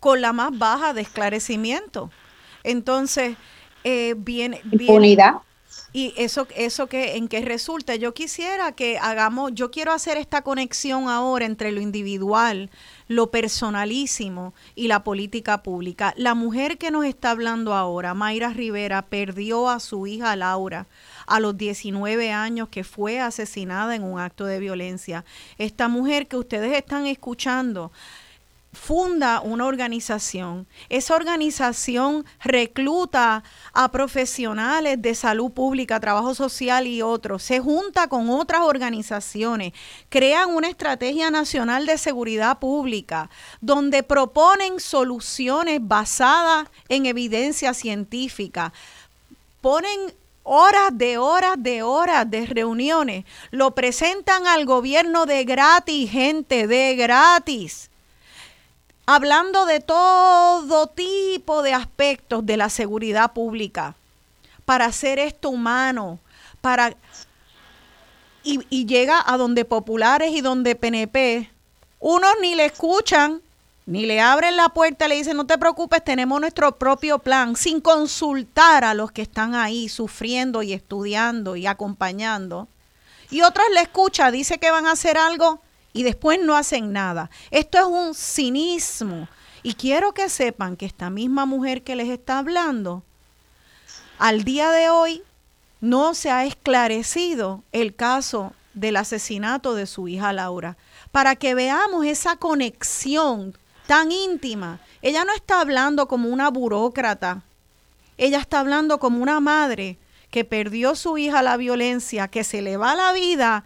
[0.00, 2.10] con la más baja de esclarecimiento.
[2.62, 3.36] Entonces,
[3.84, 4.60] eh, viene...
[4.72, 5.36] Impunidad.
[5.96, 7.94] Y eso, eso que, en qué resulta.
[7.94, 12.68] Yo quisiera que hagamos, yo quiero hacer esta conexión ahora entre lo individual,
[13.06, 16.12] lo personalísimo y la política pública.
[16.16, 20.88] La mujer que nos está hablando ahora, Mayra Rivera, perdió a su hija Laura
[21.28, 25.24] a los 19 años que fue asesinada en un acto de violencia.
[25.58, 27.92] Esta mujer que ustedes están escuchando
[28.74, 30.66] funda una organización.
[30.88, 33.42] Esa organización recluta
[33.72, 37.42] a profesionales de salud pública, trabajo social y otros.
[37.42, 39.72] Se junta con otras organizaciones,
[40.08, 43.30] crean una estrategia nacional de seguridad pública
[43.60, 48.72] donde proponen soluciones basadas en evidencia científica.
[49.60, 53.24] Ponen horas de horas de horas de reuniones.
[53.50, 57.90] Lo presentan al gobierno de gratis, gente, de gratis
[59.06, 63.94] hablando de todo tipo de aspectos de la seguridad pública,
[64.64, 66.18] para hacer esto humano,
[66.60, 66.94] para...
[68.42, 71.50] Y, y llega a donde populares y donde PNP,
[71.98, 73.40] unos ni le escuchan,
[73.86, 77.80] ni le abren la puerta, le dicen, no te preocupes, tenemos nuestro propio plan, sin
[77.80, 82.68] consultar a los que están ahí sufriendo y estudiando y acompañando.
[83.30, 85.60] Y otros le escucha, dice que van a hacer algo
[85.94, 87.30] y después no hacen nada.
[87.50, 89.28] Esto es un cinismo.
[89.62, 93.02] Y quiero que sepan que esta misma mujer que les está hablando,
[94.18, 95.22] al día de hoy
[95.80, 100.76] no se ha esclarecido el caso del asesinato de su hija Laura,
[101.12, 103.56] para que veamos esa conexión
[103.86, 104.80] tan íntima.
[105.00, 107.42] Ella no está hablando como una burócrata,
[108.18, 109.96] ella está hablando como una madre
[110.30, 113.64] que perdió su hija la violencia, que se le va la vida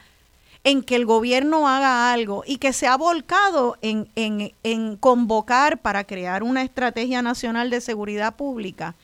[0.68, 5.78] en que el gobierno haga algo y que se ha volcado en, en, en convocar
[5.78, 8.94] para crear una estrategia nacional de seguridad pública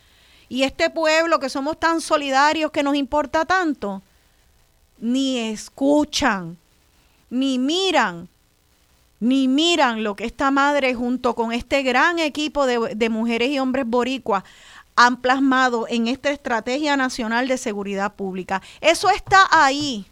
[0.51, 4.03] y este pueblo que somos tan solidarios que nos importa tanto,
[4.99, 6.59] ni escuchan,
[7.31, 8.29] ni miran,
[9.19, 13.59] ni miran lo que esta madre junto con este gran equipo de, de mujeres y
[13.59, 14.45] hombres boricuas
[14.97, 18.61] han plasmado en esta Estrategia Nacional de Seguridad Pública.
[18.83, 20.07] Eso está ahí,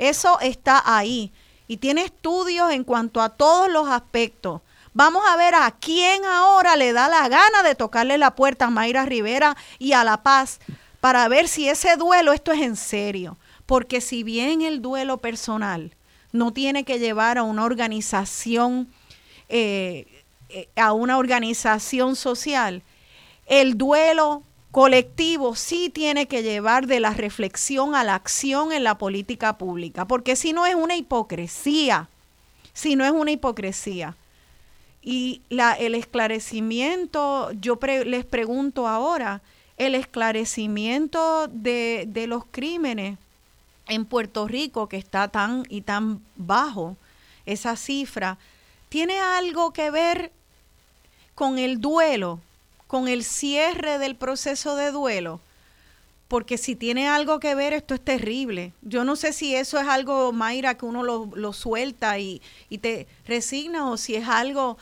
[0.00, 1.30] eso está ahí
[1.68, 4.62] y tiene estudios en cuanto a todos los aspectos.
[4.94, 8.70] Vamos a ver a quién ahora le da la gana de tocarle la puerta a
[8.70, 10.58] Mayra Rivera y a La Paz
[11.02, 13.36] para ver si ese duelo, esto es en serio.
[13.66, 15.94] Porque si bien el duelo personal
[16.32, 18.88] no tiene que llevar a una organización,
[19.50, 20.06] eh,
[20.48, 22.82] eh, a una organización social,
[23.44, 28.98] el duelo colectivo sí tiene que llevar de la reflexión a la acción en la
[28.98, 32.08] política pública, porque si no es una hipocresía,
[32.72, 34.16] si no es una hipocresía.
[35.02, 39.40] Y la, el esclarecimiento, yo les pregunto ahora,
[39.76, 43.18] el esclarecimiento de, de los crímenes
[43.88, 46.96] en Puerto Rico, que está tan y tan bajo,
[47.46, 48.38] esa cifra,
[48.90, 50.30] ¿tiene algo que ver
[51.34, 52.40] con el duelo?
[52.90, 55.38] Con el cierre del proceso de duelo,
[56.26, 58.72] porque si tiene algo que ver, esto es terrible.
[58.82, 62.42] Yo no sé si eso es algo, Mayra, que uno lo, suelta y,
[62.80, 64.76] te resigna o si es algo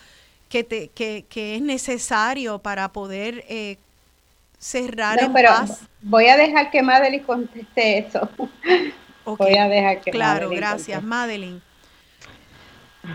[0.49, 3.77] que, te, que, es necesario para poder eh,
[4.57, 5.51] cerrar no, pero
[6.01, 8.27] Voy a dejar que Madeline conteste eso.
[9.23, 11.61] Voy a dejar que Claro, gracias, Madeline.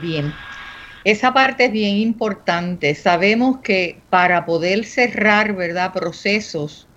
[0.00, 0.32] Bien.
[1.05, 2.94] Esa parte es bien importante.
[2.94, 6.89] Sabemos que para poder cerrar, ¿verdad?, procesos,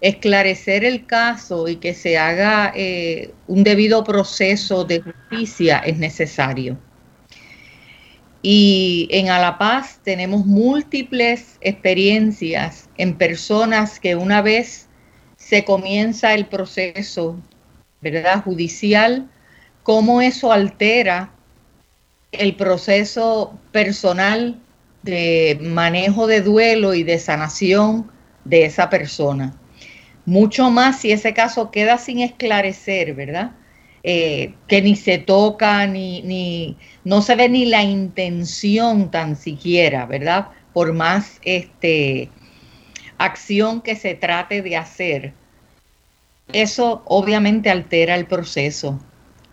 [0.00, 6.76] esclarecer el caso y que se haga eh, un debido proceso de justicia es necesario.
[8.42, 14.88] Y en Alapaz tenemos múltiples experiencias en personas que una vez
[15.36, 17.40] se comienza el proceso,
[18.00, 19.30] ¿verdad?, judicial,
[19.84, 21.30] cómo eso altera
[22.32, 24.58] el proceso personal
[25.02, 28.10] de manejo de duelo y de sanación
[28.44, 29.54] de esa persona.
[30.24, 33.52] Mucho más si ese caso queda sin esclarecer, ¿verdad?
[34.04, 40.06] Eh, que ni se toca, ni, ni, no se ve ni la intención tan siquiera,
[40.06, 40.48] ¿verdad?
[40.72, 42.30] Por más este,
[43.18, 45.34] acción que se trate de hacer.
[46.52, 48.98] Eso obviamente altera el proceso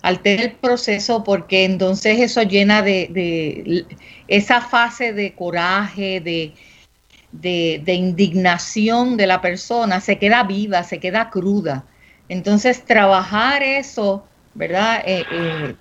[0.02, 3.86] altera el proceso porque entonces eso llena de,
[4.28, 6.54] esa fase de coraje, de,
[7.32, 11.86] de, indignación de la persona, se queda viva, se queda cruda.
[12.30, 15.04] Entonces trabajar eso, ¿verdad?
[15.06, 15.76] Eh, eh,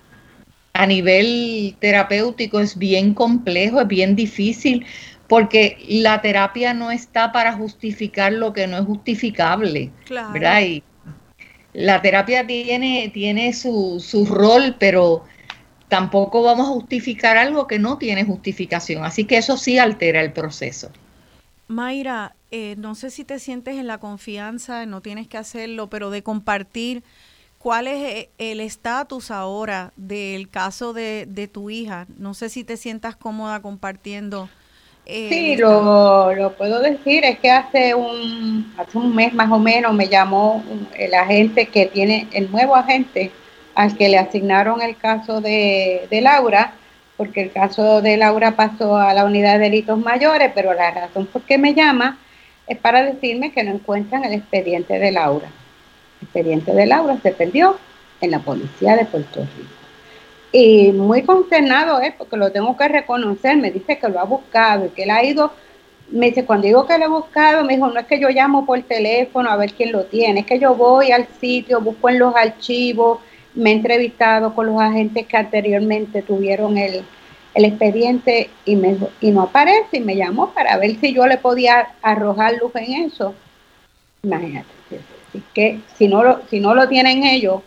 [0.73, 4.85] a nivel terapéutico es bien complejo, es bien difícil,
[5.27, 9.91] porque la terapia no está para justificar lo que no es justificable,
[10.33, 10.61] ¿verdad?
[11.73, 15.23] La terapia tiene, tiene su, su rol, pero
[15.87, 19.03] tampoco vamos a justificar algo que no tiene justificación.
[19.03, 20.91] Así que eso sí altera el proceso.
[21.67, 26.09] Mayra, eh, no sé si te sientes en la confianza, no tienes que hacerlo, pero
[26.09, 27.03] de compartir
[27.59, 32.07] cuál es eh, el estatus ahora del caso de, de, tu hija.
[32.17, 34.49] No sé si te sientas cómoda compartiendo
[35.09, 39.93] sí, lo, lo, puedo decir, es que hace un, hace un mes más o menos
[39.93, 40.63] me llamó
[40.95, 43.31] el agente que tiene, el nuevo agente
[43.75, 46.73] al que le asignaron el caso de, de Laura,
[47.17, 51.25] porque el caso de Laura pasó a la unidad de delitos mayores, pero la razón
[51.25, 52.17] por qué me llama
[52.67, 55.47] es para decirme que no encuentran el expediente de Laura.
[56.21, 57.77] El expediente de Laura se perdió
[58.21, 59.78] en la policía de Puerto Rico.
[60.51, 64.87] Y muy consternado es porque lo tengo que reconocer, me dice que lo ha buscado
[64.87, 65.51] y que él ha ido,
[66.09, 68.65] me dice, cuando digo que lo he buscado, me dijo, no es que yo llamo
[68.65, 72.19] por teléfono a ver quién lo tiene, es que yo voy al sitio, busco en
[72.19, 73.19] los archivos,
[73.53, 77.03] me he entrevistado con los agentes que anteriormente tuvieron el,
[77.53, 81.89] expediente y, me, y no aparece y me llamó para ver si yo le podía
[82.01, 83.35] arrojar luz en eso.
[84.23, 84.69] Imagínate,
[85.53, 87.61] que si no lo, si no lo tienen ellos,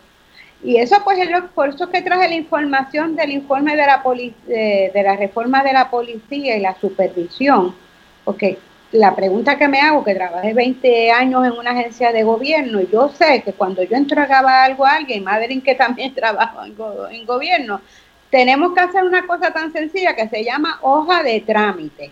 [0.63, 4.01] y eso pues es por eso que traje la información del informe de la,
[4.47, 7.75] de, de la reforma de la policía y la supervisión,
[8.23, 8.57] porque
[8.93, 13.09] la pregunta que me hago, que trabajé 20 años en una agencia de gobierno, yo
[13.09, 16.75] sé que cuando yo entregaba algo a alguien, Madeline que también trabaja en,
[17.11, 17.81] en gobierno,
[18.29, 22.11] tenemos que hacer una cosa tan sencilla que se llama hoja de trámite.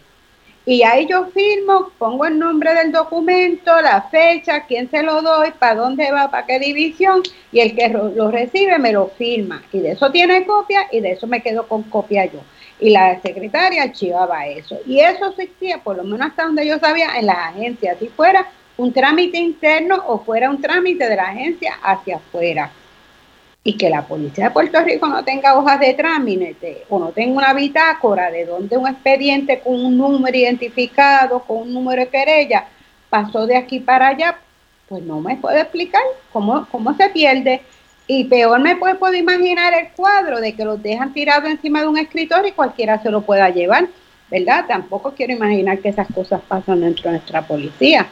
[0.64, 5.52] Y ahí yo firmo, pongo el nombre del documento, la fecha, quién se lo doy,
[5.58, 9.64] para dónde va, para qué división, y el que lo recibe me lo firma.
[9.74, 12.42] Y de eso tiene copia y de eso me quedo con copia yo.
[12.80, 14.80] Y la secretaria archivaba eso.
[14.86, 17.98] Y eso existía, por lo menos hasta donde yo sabía, en las agencias.
[18.00, 18.48] Si fuera
[18.78, 22.72] un trámite interno o fuera un trámite de la agencia hacia afuera.
[23.64, 27.38] Y que la policía de Puerto Rico no tenga hojas de trámite o no tenga
[27.38, 32.66] una bitácora de donde un expediente con un número identificado, con un número de querella,
[33.10, 34.38] pasó de aquí para allá,
[34.90, 36.02] pues no me puedo explicar
[36.34, 37.62] cómo, cómo se pierde.
[38.08, 41.98] Y peor me puedo, imaginar el cuadro de que los dejan tirados encima de un
[41.98, 43.88] escritorio y cualquiera se lo pueda llevar,
[44.30, 44.66] ¿verdad?
[44.68, 48.08] Tampoco quiero imaginar que esas cosas pasan dentro de nuestra policía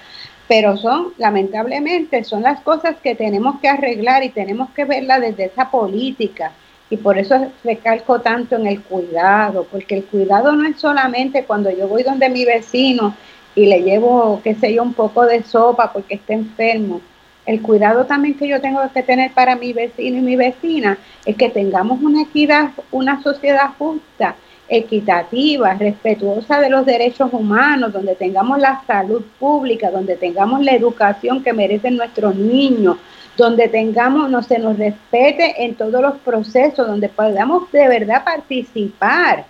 [0.49, 5.45] pero son, lamentablemente, son las cosas que tenemos que arreglar y tenemos que verla desde
[5.45, 6.53] esa política.
[6.89, 11.69] Y por eso recalco tanto en el cuidado, porque el cuidado no es solamente cuando
[11.69, 13.15] yo voy donde mi vecino
[13.53, 16.99] y le llevo, qué sé yo, un poco de sopa porque está enfermo.
[17.45, 21.35] El cuidado también que yo tengo que tener para mi vecino y mi vecina es
[21.35, 24.35] que tengamos una equidad, una sociedad justa
[24.69, 31.43] equitativa, respetuosa de los derechos humanos, donde tengamos la salud pública, donde tengamos la educación
[31.43, 32.97] que merecen nuestros niños,
[33.35, 39.45] donde tengamos, no se nos respete en todos los procesos, donde podamos de verdad participar,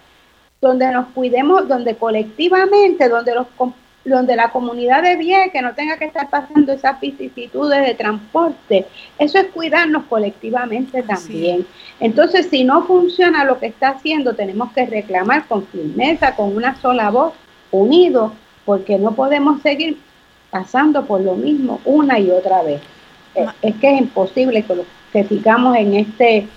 [0.61, 3.47] donde nos cuidemos, donde colectivamente, donde los
[4.05, 8.85] donde la comunidad de bien que no tenga que estar pasando esas vicisitudes de transporte.
[9.17, 11.65] Eso es cuidarnos colectivamente también.
[11.99, 16.75] Entonces, si no funciona lo que está haciendo, tenemos que reclamar con firmeza, con una
[16.75, 17.33] sola voz,
[17.71, 18.31] unidos,
[18.65, 19.97] porque no podemos seguir
[20.49, 22.81] pasando por lo mismo una y otra vez.
[23.35, 24.81] Es, que es imposible que,
[25.13, 26.47] que sigamos en este,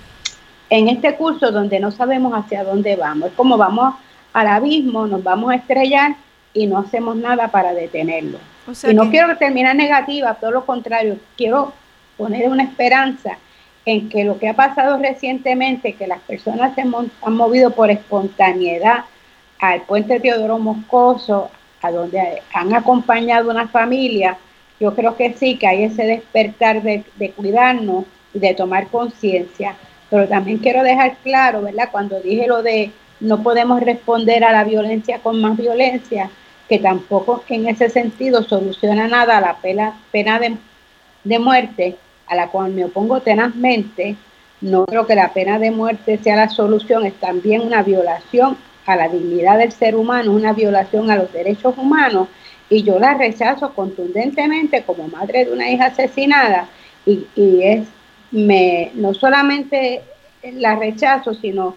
[0.71, 3.29] en este curso donde no sabemos hacia dónde vamos.
[3.31, 3.95] Es como vamos
[4.33, 6.17] al abismo, nos vamos a estrellar
[6.55, 8.39] y no hacemos nada para detenerlo.
[8.89, 11.73] y no quiero terminar negativa, todo lo contrario, quiero
[12.17, 13.39] poner una esperanza
[13.85, 19.05] en que lo que ha pasado recientemente, que las personas se han movido por espontaneidad
[19.59, 21.51] al puente Teodoro Moscoso,
[21.81, 24.39] a donde han acompañado una familia,
[24.79, 28.05] yo creo que sí, que hay ese despertar de, de cuidarnos
[28.35, 29.75] y de tomar conciencia.
[30.11, 31.89] Pero también quiero dejar claro, ¿verdad?
[31.91, 36.31] Cuando dije lo de no podemos responder a la violencia con más violencia,
[36.73, 40.57] que tampoco en ese sentido soluciona nada la pena, de,
[41.23, 41.97] de muerte,
[42.27, 44.17] a la cual me opongo tenazmente.
[44.63, 48.97] No creo que la pena de muerte sea la solución, es también una violación a
[48.97, 52.29] la dignidad del ser humano, una violación a los derechos humanos,
[52.71, 56.71] y yo la rechazo contundentemente como madre de una hija asesinada,
[57.05, 57.87] y, y es,
[58.31, 60.01] me, no solamente
[60.43, 61.77] la rechazo, sino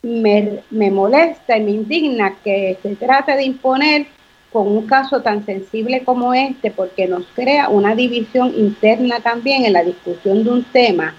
[0.00, 4.06] me, me molesta y me indigna que se trate de imponer
[4.52, 9.72] con un caso tan sensible como este, porque nos crea una división interna también en
[9.72, 11.14] la discusión de un tema,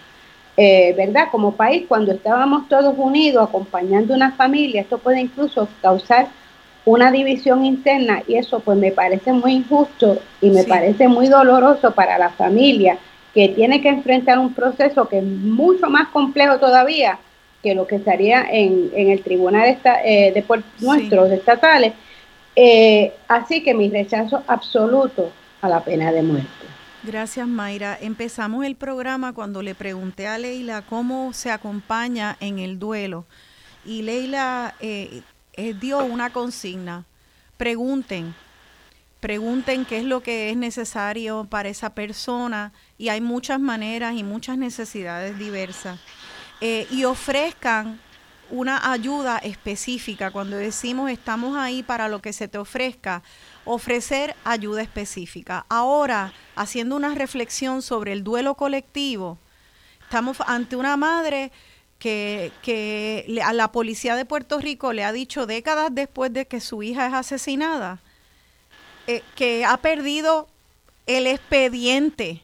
[0.58, 1.30] eh, ¿verdad?
[1.32, 6.28] Como país, cuando estábamos todos unidos acompañando una familia, esto puede incluso causar
[6.84, 11.91] una división interna y eso pues me parece muy injusto y me parece muy doloroso
[11.91, 12.98] para la familia
[13.34, 17.20] que tiene que enfrentar un proceso que es mucho más complejo todavía
[17.62, 20.44] que lo que estaría en, en el tribunal esta, eh, de
[20.80, 21.94] nuestros estatales
[22.56, 26.49] eh, así que mi rechazo absoluto a la pena de muerte.
[27.03, 27.98] Gracias, Mayra.
[27.99, 33.26] Empezamos el programa cuando le pregunté a Leila cómo se acompaña en el duelo.
[33.86, 35.22] Y Leila eh,
[35.53, 37.06] eh, dio una consigna.
[37.57, 38.36] Pregunten,
[39.19, 42.72] pregunten qué es lo que es necesario para esa persona.
[42.98, 45.99] Y hay muchas maneras y muchas necesidades diversas.
[46.61, 47.99] y ofrezcan
[48.52, 50.32] una ayuda específica.
[50.32, 53.23] Cuando decimos estamos ahí para lo que se te ofrezca,
[53.65, 55.65] ofrecer ayuda específica.
[55.69, 59.38] Ahora, haciendo una reflexión sobre el duelo colectivo,
[60.03, 61.52] estamos ante una madre
[61.98, 66.60] que, que a la policía de Puerto Rico le ha dicho décadas después de que
[66.60, 68.02] su hija es asesinada,
[69.07, 70.48] eh, que ha perdido
[71.07, 72.44] el expediente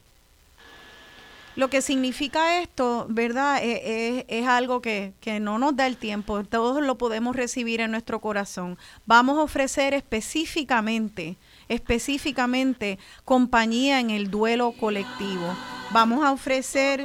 [1.58, 3.58] lo que significa esto, ¿verdad?
[3.64, 7.82] Es, e, es, algo que, que, no nos da el tiempo, todos lo podemos recibir
[7.82, 8.78] en nuestro corazón.
[9.08, 11.36] Vamos a ofrecer específicamente,
[11.68, 15.58] específicamente compañía en el duelo colectivo.
[15.90, 17.04] Vamos a ofrecer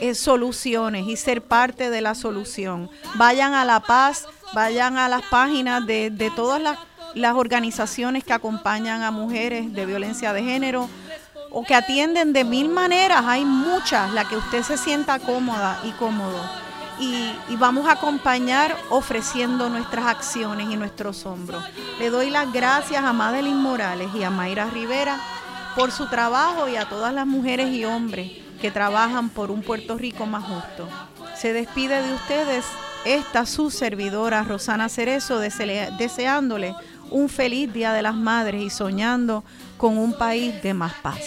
[0.00, 2.88] eh, soluciones y ser parte de la solución.
[3.16, 6.78] Vayan a La Paz, vayan a las páginas de, de todas las,
[7.14, 10.88] las organizaciones que acompañan a mujeres de violencia de género
[11.50, 15.90] o que atienden de mil maneras, hay muchas, la que usted se sienta cómoda y
[15.92, 16.40] cómodo.
[16.98, 21.64] Y, vamos a acompañar ofreciendo nuestras acciones y nuestros hombros.
[21.98, 25.18] Le doy las gracias a Madeline Morales y a Mayra Rivera
[25.74, 29.96] por su trabajo y a todas las mujeres y hombres que trabajan por un Puerto
[29.96, 30.88] Rico más justo.
[31.34, 32.64] Se despide de ustedes
[33.04, 36.74] esta su servidora Rosana Cerezo deseándole
[37.10, 39.42] un feliz Día de las Madres y soñando
[39.80, 41.20] con un país de más paz.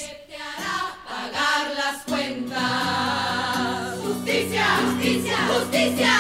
[4.04, 6.14] Justicia, justicia, justicia.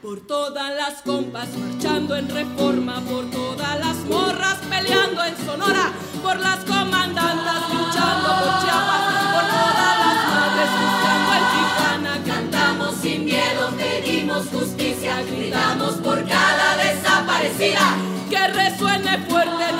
[0.00, 5.90] Por todas las compas marchando en reforma, por todas las morras peleando en Sonora,
[6.22, 9.02] por las comandantas luchando por Chiapas,
[9.34, 12.14] por todas las madres buscando en Tijuana.
[12.24, 17.96] Cantamos sin miedo, pedimos justicia, gritamos por cada desaparecida.
[18.30, 19.75] Que resuene fuerte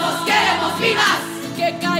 [1.66, 1.95] chegar.